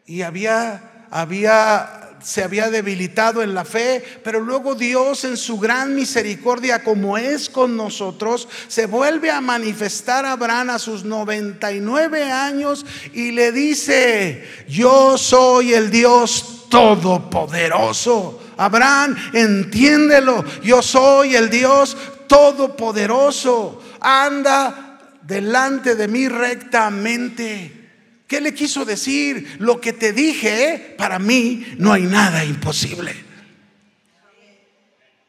y 0.05 0.21
había, 0.21 1.07
había, 1.11 2.15
se 2.21 2.45
había 2.45 2.69
debilitado 2.69 3.43
en 3.43 3.53
la 3.53 3.65
fe, 3.65 4.01
pero 4.23 4.39
luego 4.39 4.73
Dios 4.73 5.25
en 5.25 5.35
su 5.35 5.59
gran 5.59 5.95
misericordia, 5.95 6.81
como 6.81 7.17
es 7.17 7.49
con 7.49 7.75
nosotros, 7.75 8.47
se 8.69 8.85
vuelve 8.85 9.29
a 9.31 9.41
manifestar 9.41 10.25
a 10.25 10.31
Abraham 10.31 10.69
a 10.69 10.79
sus 10.79 11.03
99 11.03 12.31
años 12.31 12.85
y 13.11 13.31
le 13.31 13.51
dice, 13.51 14.47
yo 14.69 15.17
soy 15.17 15.73
el 15.73 15.91
Dios 15.91 16.67
todopoderoso. 16.69 18.39
Abraham, 18.55 19.17
entiéndelo, 19.33 20.45
yo 20.63 20.81
soy 20.81 21.35
el 21.35 21.49
Dios 21.49 21.97
todopoderoso. 22.27 23.81
Anda 23.99 24.88
delante 25.29 25.95
de 25.95 26.07
mí 26.09 26.27
rectamente. 26.27 27.79
¿Qué 28.27 28.41
le 28.41 28.53
quiso 28.53 28.83
decir? 28.83 29.57
Lo 29.59 29.79
que 29.79 29.93
te 29.93 30.11
dije, 30.11 30.95
para 30.97 31.19
mí 31.19 31.65
no 31.77 31.93
hay 31.93 32.03
nada 32.03 32.43
imposible. 32.43 33.15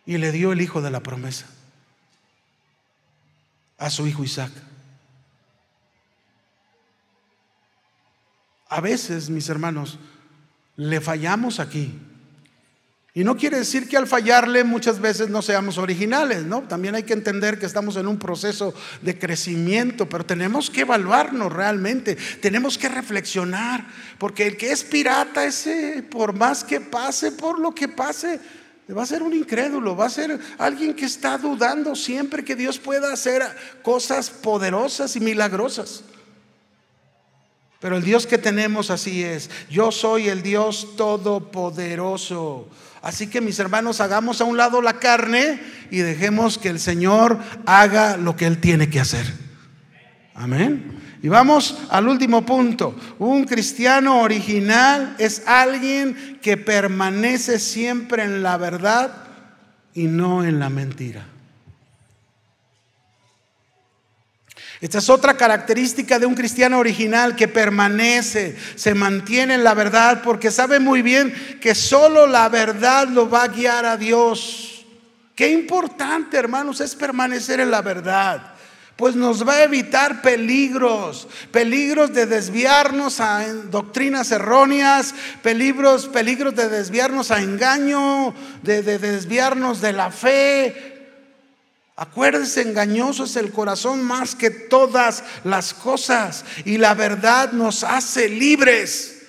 Y 0.04 0.18
le 0.18 0.32
dio 0.32 0.52
el 0.52 0.60
hijo 0.60 0.82
de 0.82 0.90
la 0.90 1.00
promesa 1.00 1.46
a 3.78 3.88
su 3.88 4.06
hijo 4.06 4.24
Isaac. 4.24 4.52
A 8.68 8.80
veces, 8.80 9.30
mis 9.30 9.48
hermanos, 9.48 9.98
le 10.76 11.00
fallamos 11.00 11.60
aquí. 11.60 11.98
Y 13.20 13.24
no 13.24 13.36
quiere 13.36 13.58
decir 13.58 13.86
que 13.86 13.98
al 13.98 14.06
fallarle 14.06 14.64
muchas 14.64 14.98
veces 14.98 15.28
no 15.28 15.42
seamos 15.42 15.76
originales, 15.76 16.44
¿no? 16.44 16.62
También 16.62 16.94
hay 16.94 17.02
que 17.02 17.12
entender 17.12 17.58
que 17.58 17.66
estamos 17.66 17.96
en 17.96 18.08
un 18.08 18.18
proceso 18.18 18.72
de 19.02 19.18
crecimiento, 19.18 20.08
pero 20.08 20.24
tenemos 20.24 20.70
que 20.70 20.80
evaluarnos 20.80 21.52
realmente, 21.52 22.16
tenemos 22.40 22.78
que 22.78 22.88
reflexionar, 22.88 23.86
porque 24.16 24.46
el 24.46 24.56
que 24.56 24.72
es 24.72 24.84
pirata, 24.84 25.44
ese, 25.44 26.02
por 26.02 26.32
más 26.32 26.64
que 26.64 26.80
pase, 26.80 27.32
por 27.32 27.58
lo 27.58 27.74
que 27.74 27.88
pase, 27.88 28.40
va 28.96 29.02
a 29.02 29.06
ser 29.06 29.22
un 29.22 29.34
incrédulo, 29.34 29.94
va 29.94 30.06
a 30.06 30.08
ser 30.08 30.40
alguien 30.56 30.94
que 30.94 31.04
está 31.04 31.36
dudando 31.36 31.94
siempre 31.94 32.42
que 32.42 32.56
Dios 32.56 32.78
pueda 32.78 33.12
hacer 33.12 33.42
cosas 33.82 34.30
poderosas 34.30 35.14
y 35.16 35.20
milagrosas. 35.20 36.04
Pero 37.80 37.98
el 37.98 38.02
Dios 38.02 38.26
que 38.26 38.38
tenemos 38.38 38.90
así 38.90 39.22
es. 39.22 39.50
Yo 39.68 39.92
soy 39.92 40.30
el 40.30 40.42
Dios 40.42 40.96
todopoderoso. 40.96 42.66
Así 43.02 43.28
que 43.28 43.40
mis 43.40 43.58
hermanos, 43.58 44.00
hagamos 44.00 44.40
a 44.40 44.44
un 44.44 44.56
lado 44.56 44.82
la 44.82 44.98
carne 44.98 45.60
y 45.90 45.98
dejemos 45.98 46.58
que 46.58 46.68
el 46.68 46.78
Señor 46.78 47.38
haga 47.66 48.16
lo 48.16 48.36
que 48.36 48.46
Él 48.46 48.58
tiene 48.58 48.90
que 48.90 49.00
hacer. 49.00 49.26
Amén. 50.34 51.00
Y 51.22 51.28
vamos 51.28 51.78
al 51.90 52.08
último 52.08 52.44
punto. 52.46 52.94
Un 53.18 53.44
cristiano 53.44 54.20
original 54.20 55.14
es 55.18 55.46
alguien 55.46 56.38
que 56.42 56.56
permanece 56.56 57.58
siempre 57.58 58.24
en 58.24 58.42
la 58.42 58.56
verdad 58.56 59.12
y 59.94 60.04
no 60.04 60.44
en 60.44 60.58
la 60.58 60.70
mentira. 60.70 61.26
Esta 64.80 64.96
es 64.98 65.10
otra 65.10 65.36
característica 65.36 66.18
de 66.18 66.24
un 66.24 66.34
cristiano 66.34 66.78
original 66.78 67.36
que 67.36 67.48
permanece, 67.48 68.56
se 68.76 68.94
mantiene 68.94 69.54
en 69.54 69.64
la 69.64 69.74
verdad 69.74 70.22
porque 70.22 70.50
sabe 70.50 70.80
muy 70.80 71.02
bien 71.02 71.34
que 71.60 71.74
solo 71.74 72.26
la 72.26 72.48
verdad 72.48 73.06
lo 73.08 73.28
va 73.28 73.42
a 73.42 73.48
guiar 73.48 73.84
a 73.84 73.98
Dios. 73.98 74.86
Qué 75.34 75.50
importante, 75.50 76.38
hermanos, 76.38 76.80
es 76.80 76.94
permanecer 76.94 77.60
en 77.60 77.70
la 77.70 77.82
verdad. 77.82 78.54
Pues 78.96 79.16
nos 79.16 79.46
va 79.46 79.54
a 79.54 79.64
evitar 79.64 80.22
peligros, 80.22 81.28
peligros 81.50 82.12
de 82.12 82.26
desviarnos 82.26 83.20
a 83.20 83.50
doctrinas 83.70 84.30
erróneas, 84.30 85.14
peligros, 85.42 86.06
peligros 86.08 86.54
de 86.54 86.68
desviarnos 86.68 87.30
a 87.30 87.40
engaño, 87.40 88.34
de, 88.62 88.82
de 88.82 88.98
desviarnos 88.98 89.80
de 89.80 89.92
la 89.94 90.10
fe, 90.10 90.89
Acuérdese, 92.00 92.62
engañoso 92.62 93.24
es 93.24 93.36
el 93.36 93.52
corazón 93.52 94.02
más 94.02 94.34
que 94.34 94.48
todas 94.48 95.22
las 95.44 95.74
cosas 95.74 96.46
y 96.64 96.78
la 96.78 96.94
verdad 96.94 97.52
nos 97.52 97.84
hace 97.84 98.26
libres. 98.30 99.20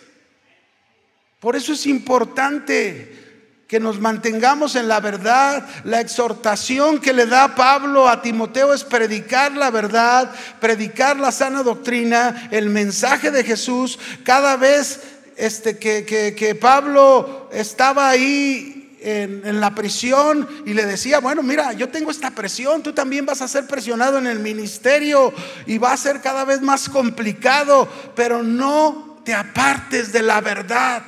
Por 1.42 1.58
eso 1.58 1.74
es 1.74 1.86
importante 1.86 3.66
que 3.68 3.82
nos 3.82 4.00
mantengamos 4.00 4.78
en 4.78 4.88
la 4.88 5.02
verdad. 5.02 5.68
La 5.84 6.00
exhortación 6.00 7.00
que 7.00 7.12
le 7.12 7.26
da 7.26 7.56
Pablo 7.56 8.08
a 8.08 8.22
Timoteo 8.22 8.74
es 8.74 8.86
predicar 8.86 9.52
la 9.52 9.70
verdad, 9.70 10.34
predicar 10.62 11.18
la 11.18 11.34
sana 11.34 11.64
doctrina, 11.64 12.48
el 12.52 12.70
mensaje 12.70 13.32
de 13.32 13.44
Jesús, 13.44 14.00
cada 14.24 14.56
vez 14.56 15.02
este, 15.36 15.78
que, 15.78 16.06
que, 16.06 16.36
que 16.36 16.56
Pablo 16.56 17.50
estaba 17.52 18.08
ahí 18.08 18.81
en, 19.02 19.60
la 19.60 19.74
prisión 19.74 20.48
y 20.66 20.74
le 20.74 20.86
decía, 20.86 21.20
bueno, 21.20 21.42
mira, 21.44 21.74
yo 21.74 21.90
tengo 21.90 22.12
esta 22.12 22.32
presión, 22.32 22.84
tú 22.84 22.94
también 22.94 23.26
vas 23.26 23.42
a 23.42 23.48
ser 23.48 23.66
presionado 23.66 24.18
en 24.18 24.28
el 24.28 24.40
ministerio 24.40 25.34
y 25.66 25.78
va 25.78 25.94
a 25.94 25.98
ser 25.98 26.22
cada 26.22 26.46
vez 26.46 26.62
más 26.62 26.88
complicado, 26.88 27.88
pero 28.16 28.44
no 28.44 29.22
te 29.26 29.34
apartes 29.34 30.12
de 30.12 30.22
la 30.22 30.42
verdad, 30.42 31.04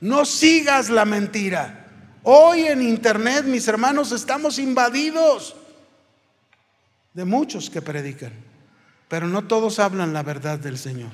no 0.00 0.24
sigas 0.24 0.90
la 0.90 1.04
mentira. 1.04 1.86
Hoy 2.24 2.62
en 2.66 2.82
internet, 2.82 3.44
mis 3.44 3.66
hermanos, 3.66 4.12
estamos 4.12 4.58
invadidos 4.58 5.56
de 7.14 7.24
muchos 7.24 7.68
que 7.68 7.82
predican, 7.82 8.32
pero 9.08 9.26
no 9.26 9.44
todos 9.44 9.78
hablan 9.78 10.12
la 10.12 10.22
verdad 10.22 10.58
del 10.58 10.78
Señor. 10.78 11.10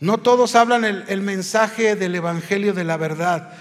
No 0.00 0.18
todos 0.18 0.56
hablan 0.56 0.84
el, 0.84 1.22
mensaje 1.22 1.94
del 1.94 2.16
Evangelio 2.16 2.72
de 2.72 2.82
la 2.82 2.96
verdad 2.96 3.52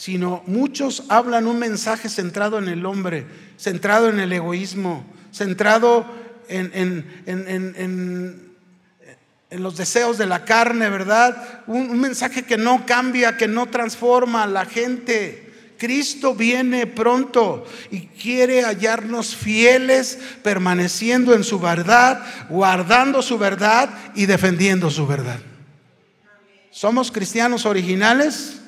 sino 0.00 0.42
muchos 0.46 1.02
hablan 1.10 1.46
un 1.46 1.58
mensaje 1.58 2.08
centrado 2.08 2.56
en 2.56 2.68
el 2.68 2.86
hombre, 2.86 3.26
centrado 3.58 4.08
en 4.08 4.18
el 4.18 4.32
egoísmo, 4.32 5.04
centrado 5.30 6.06
en, 6.48 7.04
en, 7.26 8.56
los 9.50 9.76
deseos 9.76 10.16
de 10.16 10.24
la 10.24 10.46
carne, 10.46 10.88
¿verdad? 10.88 11.64
Un 11.66 12.00
mensaje 12.00 12.44
que 12.44 12.56
no 12.56 12.86
cambia, 12.86 13.36
que 13.36 13.46
no 13.46 13.66
transforma 13.66 14.44
a 14.44 14.46
la 14.46 14.64
gente. 14.64 15.52
Cristo 15.76 16.34
viene 16.34 16.86
pronto 16.86 17.66
y 17.90 18.06
quiere 18.06 18.64
hallarnos 18.64 19.36
fieles, 19.36 20.18
permaneciendo 20.42 21.34
en 21.34 21.44
su 21.44 21.60
verdad, 21.60 22.24
guardando 22.48 23.20
su 23.20 23.36
verdad 23.36 23.90
y 24.14 24.24
defendiendo 24.24 24.88
su 24.88 25.06
verdad. 25.06 25.40
¿Somos 26.70 27.12
cristianos 27.12 27.66
originales? 27.66 28.60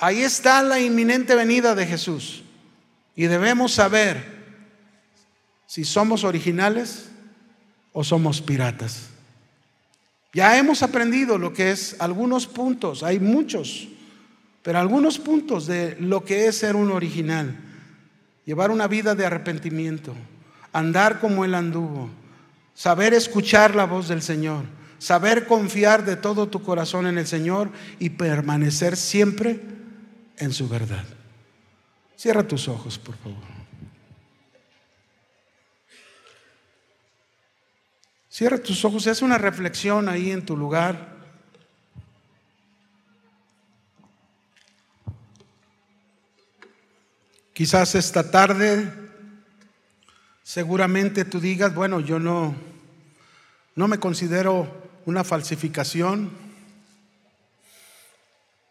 Ahí 0.00 0.22
está 0.22 0.62
la 0.62 0.80
inminente 0.80 1.34
venida 1.34 1.74
de 1.74 1.86
Jesús. 1.86 2.42
Y 3.14 3.26
debemos 3.26 3.72
saber 3.72 4.24
si 5.66 5.84
somos 5.84 6.24
originales 6.24 7.10
o 7.92 8.02
somos 8.02 8.40
piratas. 8.40 9.10
Ya 10.32 10.56
hemos 10.56 10.82
aprendido 10.82 11.36
lo 11.36 11.52
que 11.52 11.70
es 11.70 11.96
algunos 11.98 12.46
puntos, 12.46 13.02
hay 13.02 13.20
muchos, 13.20 13.88
pero 14.62 14.78
algunos 14.78 15.18
puntos 15.18 15.66
de 15.66 15.96
lo 16.00 16.24
que 16.24 16.46
es 16.46 16.56
ser 16.56 16.76
un 16.76 16.90
original. 16.90 17.54
Llevar 18.46 18.70
una 18.70 18.88
vida 18.88 19.14
de 19.14 19.26
arrepentimiento, 19.26 20.14
andar 20.72 21.20
como 21.20 21.44
Él 21.44 21.54
anduvo, 21.54 22.08
saber 22.74 23.12
escuchar 23.12 23.74
la 23.74 23.84
voz 23.84 24.08
del 24.08 24.22
Señor, 24.22 24.64
saber 24.98 25.46
confiar 25.46 26.06
de 26.06 26.16
todo 26.16 26.48
tu 26.48 26.62
corazón 26.62 27.06
en 27.06 27.18
el 27.18 27.26
Señor 27.26 27.68
y 27.98 28.10
permanecer 28.10 28.96
siempre 28.96 29.60
en 30.40 30.52
su 30.52 30.68
verdad. 30.68 31.04
Cierra 32.16 32.46
tus 32.46 32.68
ojos, 32.68 32.98
por 32.98 33.16
favor. 33.16 33.38
Cierra 38.28 38.58
tus 38.58 38.84
ojos 38.84 39.06
haz 39.06 39.22
una 39.22 39.38
reflexión 39.38 40.08
ahí 40.08 40.30
en 40.30 40.44
tu 40.44 40.56
lugar. 40.56 41.18
Quizás 47.52 47.94
esta 47.94 48.30
tarde 48.30 48.90
seguramente 50.42 51.24
tú 51.24 51.38
digas, 51.38 51.74
bueno, 51.74 52.00
yo 52.00 52.18
no 52.18 52.54
no 53.80 53.88
me 53.88 53.98
considero 53.98 54.68
una 55.06 55.24
falsificación. 55.24 56.30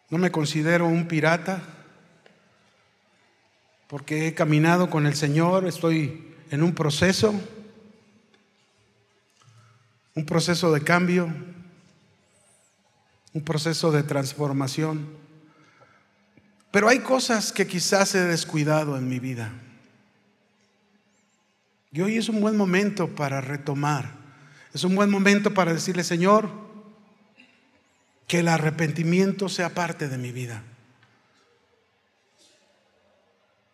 No 0.09 0.17
me 0.17 0.31
considero 0.31 0.87
un 0.87 1.07
pirata 1.07 1.61
porque 3.87 4.27
he 4.27 4.33
caminado 4.33 4.89
con 4.89 5.05
el 5.05 5.15
Señor, 5.15 5.65
estoy 5.65 6.35
en 6.51 6.61
un 6.61 6.73
proceso, 6.73 7.33
un 10.13 10.25
proceso 10.25 10.71
de 10.71 10.81
cambio, 10.81 11.33
un 13.33 13.43
proceso 13.43 13.91
de 13.91 14.03
transformación. 14.03 15.07
Pero 16.71 16.87
hay 16.87 16.99
cosas 16.99 17.51
que 17.51 17.65
quizás 17.65 18.13
he 18.13 18.21
descuidado 18.21 18.95
en 18.97 19.09
mi 19.09 19.19
vida. 19.19 19.51
Y 21.91 22.01
hoy 22.01 22.17
es 22.17 22.29
un 22.29 22.41
buen 22.41 22.55
momento 22.55 23.07
para 23.15 23.41
retomar. 23.41 24.11
Es 24.73 24.83
un 24.83 24.95
buen 24.95 25.09
momento 25.09 25.53
para 25.53 25.73
decirle, 25.73 26.03
Señor, 26.03 26.68
que 28.29 28.39
el 28.41 28.47
arrepentimiento 28.47 29.49
sea 29.49 29.73
parte 29.73 30.07
de 30.07 30.19
mi 30.19 30.31
vida. 30.31 30.61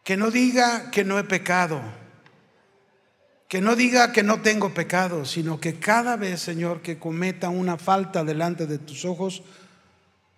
Que 0.05 0.15
no 0.15 0.31
diga 0.31 0.91
que 0.91 1.03
no 1.03 1.19
he 1.19 1.25
pecado, 1.25 1.81
que 3.49 3.59
no 3.59 3.75
diga 3.75 4.13
que 4.13 4.23
no 4.23 4.39
tengo 4.39 4.73
pecado, 4.73 5.25
sino 5.25 5.59
que 5.59 5.77
cada 5.77 6.15
vez, 6.15 6.39
Señor, 6.39 6.81
que 6.81 6.97
cometa 6.97 7.49
una 7.49 7.77
falta 7.77 8.23
delante 8.23 8.65
de 8.65 8.77
tus 8.77 9.03
ojos, 9.03 9.43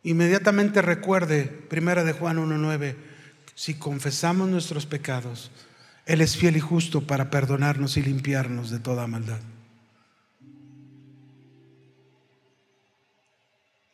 inmediatamente 0.02 0.81
recuerde, 0.81 1.44
primera 1.44 2.03
de 2.03 2.14
Juan 2.14 2.38
1.9, 2.38 2.95
si 3.53 3.76
confesamos 3.76 4.49
nuestros 4.49 4.88
pecados, 4.88 5.52
Él 6.07 6.22
es 6.22 6.35
fiel 6.38 6.57
y 6.57 6.60
justo 6.60 7.06
para 7.06 7.30
perdonarnos 7.30 7.98
y 7.98 8.02
limpiarnos 8.02 8.72
de 8.72 8.80
toda 8.80 9.06
maldad. 9.06 9.41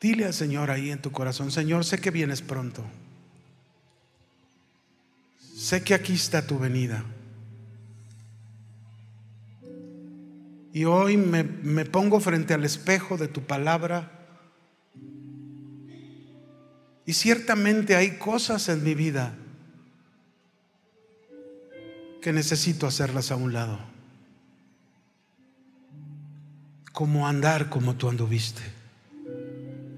Dile 0.03 0.25
al 0.25 0.34
Señor 0.34 0.69
ahí 0.69 0.91
en 0.91 1.01
tu 1.01 1.13
corazón, 1.13 1.49
Señor, 1.49 1.85
sé 1.85 1.97
que 1.97 2.11
vienes 2.11 2.41
pronto. 2.41 2.84
Sé 5.55 5.81
que 5.81 5.93
aquí 5.93 6.11
está 6.11 6.45
tu 6.45 6.59
venida. 6.59 7.05
Y 10.73 10.84
hoy 10.84 11.15
me, 11.15 11.43
me, 11.45 11.85
pongo 11.85 12.19
frente 12.19 12.53
al 12.53 12.65
espejo 12.65 13.15
de 13.15 13.30
tu 13.30 13.43
palabra. 13.43 14.11
Y 17.05 17.13
ciertamente 17.13 17.95
hay 17.95 18.17
cosas 18.17 18.67
en 18.67 18.84
mi 18.84 18.95
vida 18.95 19.34
que 22.21 22.34
necesito 22.34 22.88
hacerlas 22.88 23.31
a 23.31 23.38
un 23.38 23.53
lado. 23.53 23.80
Como 26.91 27.25
andar 27.25 27.69
como 27.69 27.95
tú 27.95 28.09
anduviste. 28.09 28.72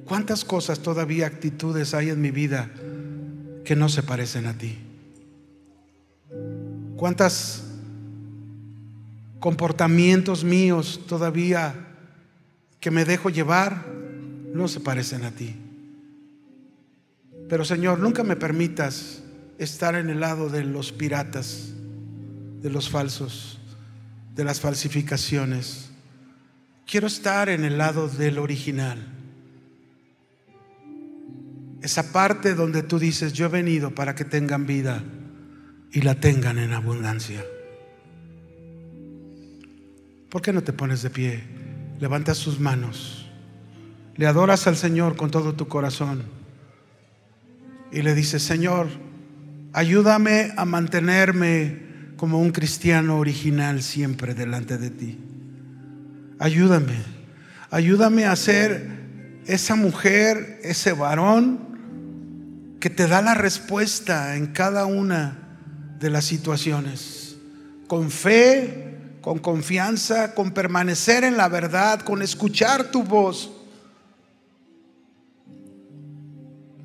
¿Cuántas 0.06 0.46
cosas 0.46 0.80
todavía, 0.80 1.26
actitudes 1.26 1.96
hay 1.96 2.12
en 2.12 2.22
mi 2.22 2.30
vida 2.30 2.70
que 3.64 3.76
no 3.76 3.90
se 3.90 4.04
parecen 4.04 4.46
a 4.46 4.56
ti? 4.56 4.78
¿Cuántos 6.96 7.64
comportamientos 9.40 10.44
míos 10.44 11.02
todavía 11.08 11.88
que 12.80 12.92
me 12.92 13.04
dejo 13.04 13.32
llevar 13.32 13.84
no 14.54 14.68
se 14.68 14.80
parecen 14.80 15.24
a 15.24 15.32
ti? 15.32 15.56
Pero 17.50 17.66
Señor, 17.66 18.00
nunca 18.00 18.24
me 18.24 18.36
permitas 18.36 19.24
estar 19.58 19.96
en 19.96 20.12
el 20.12 20.20
lado 20.20 20.50
de 20.50 20.64
los 20.64 20.92
piratas, 20.92 21.74
de 22.62 22.70
los 22.70 22.92
falsos, 22.92 23.60
de 24.36 24.44
las 24.44 24.62
falsificaciones. 24.62 25.90
Quiero 26.86 27.08
estar 27.08 27.50
en 27.50 27.66
el 27.66 27.80
lado 27.80 28.08
del 28.08 28.38
original 28.38 29.15
esa 31.86 32.12
parte 32.12 32.56
donde 32.56 32.82
tú 32.82 32.98
dices, 32.98 33.32
yo 33.34 33.46
he 33.46 33.50
venido 33.50 33.92
para 33.92 34.16
que 34.16 34.26
tengan 34.26 34.66
vida 34.66 35.04
y 35.92 36.02
la 36.02 36.16
tengan 36.16 36.58
en 36.58 36.74
abundancia. 36.74 37.46
¿Por 40.30 40.42
qué 40.42 40.52
no 40.52 40.64
te 40.64 40.74
pones 40.74 41.04
de 41.04 41.12
pie? 41.12 41.44
Levantas 42.00 42.38
sus 42.38 42.60
manos. 42.60 43.30
Le 44.16 44.26
adoras 44.26 44.66
al 44.66 44.78
Señor 44.78 45.16
con 45.16 45.30
todo 45.30 45.54
tu 45.54 45.68
corazón. 45.68 46.24
Y 47.92 48.02
le 48.02 48.16
dices, 48.16 48.42
Señor, 48.42 48.88
ayúdame 49.72 50.54
a 50.58 50.66
mantenerme 50.66 51.84
como 52.18 52.42
un 52.42 52.50
cristiano 52.50 53.20
original 53.20 53.84
siempre 53.84 54.34
delante 54.34 54.80
de 54.80 54.90
ti. 54.90 55.20
Ayúdame. 56.40 56.98
Ayúdame 57.70 58.26
a 58.26 58.36
ser 58.36 58.90
esa 59.46 59.76
mujer, 59.76 60.60
ese 60.64 60.92
varón 60.92 61.65
que 62.86 62.92
te 62.92 63.08
da 63.08 63.20
la 63.24 63.34
respuesta 63.34 64.36
en 64.36 64.46
cada 64.46 64.86
una 64.86 65.40
de 65.98 66.12
las 66.12 66.24
situaciones. 66.24 67.36
Con 67.88 68.12
fe, 68.12 69.18
con 69.22 69.40
confianza, 69.40 70.36
con 70.36 70.52
permanecer 70.52 71.24
en 71.24 71.36
la 71.36 71.48
verdad, 71.48 72.02
con 72.02 72.22
escuchar 72.22 72.92
tu 72.92 73.02
voz. 73.02 73.52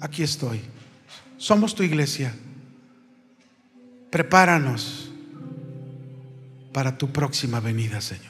Aquí 0.01 0.23
estoy. 0.23 0.63
Somos 1.37 1.75
tu 1.75 1.83
iglesia. 1.83 2.35
Prepáranos 4.09 5.11
para 6.73 6.97
tu 6.97 7.11
próxima 7.13 7.61
venida, 7.61 8.01
Señor. 8.01 8.30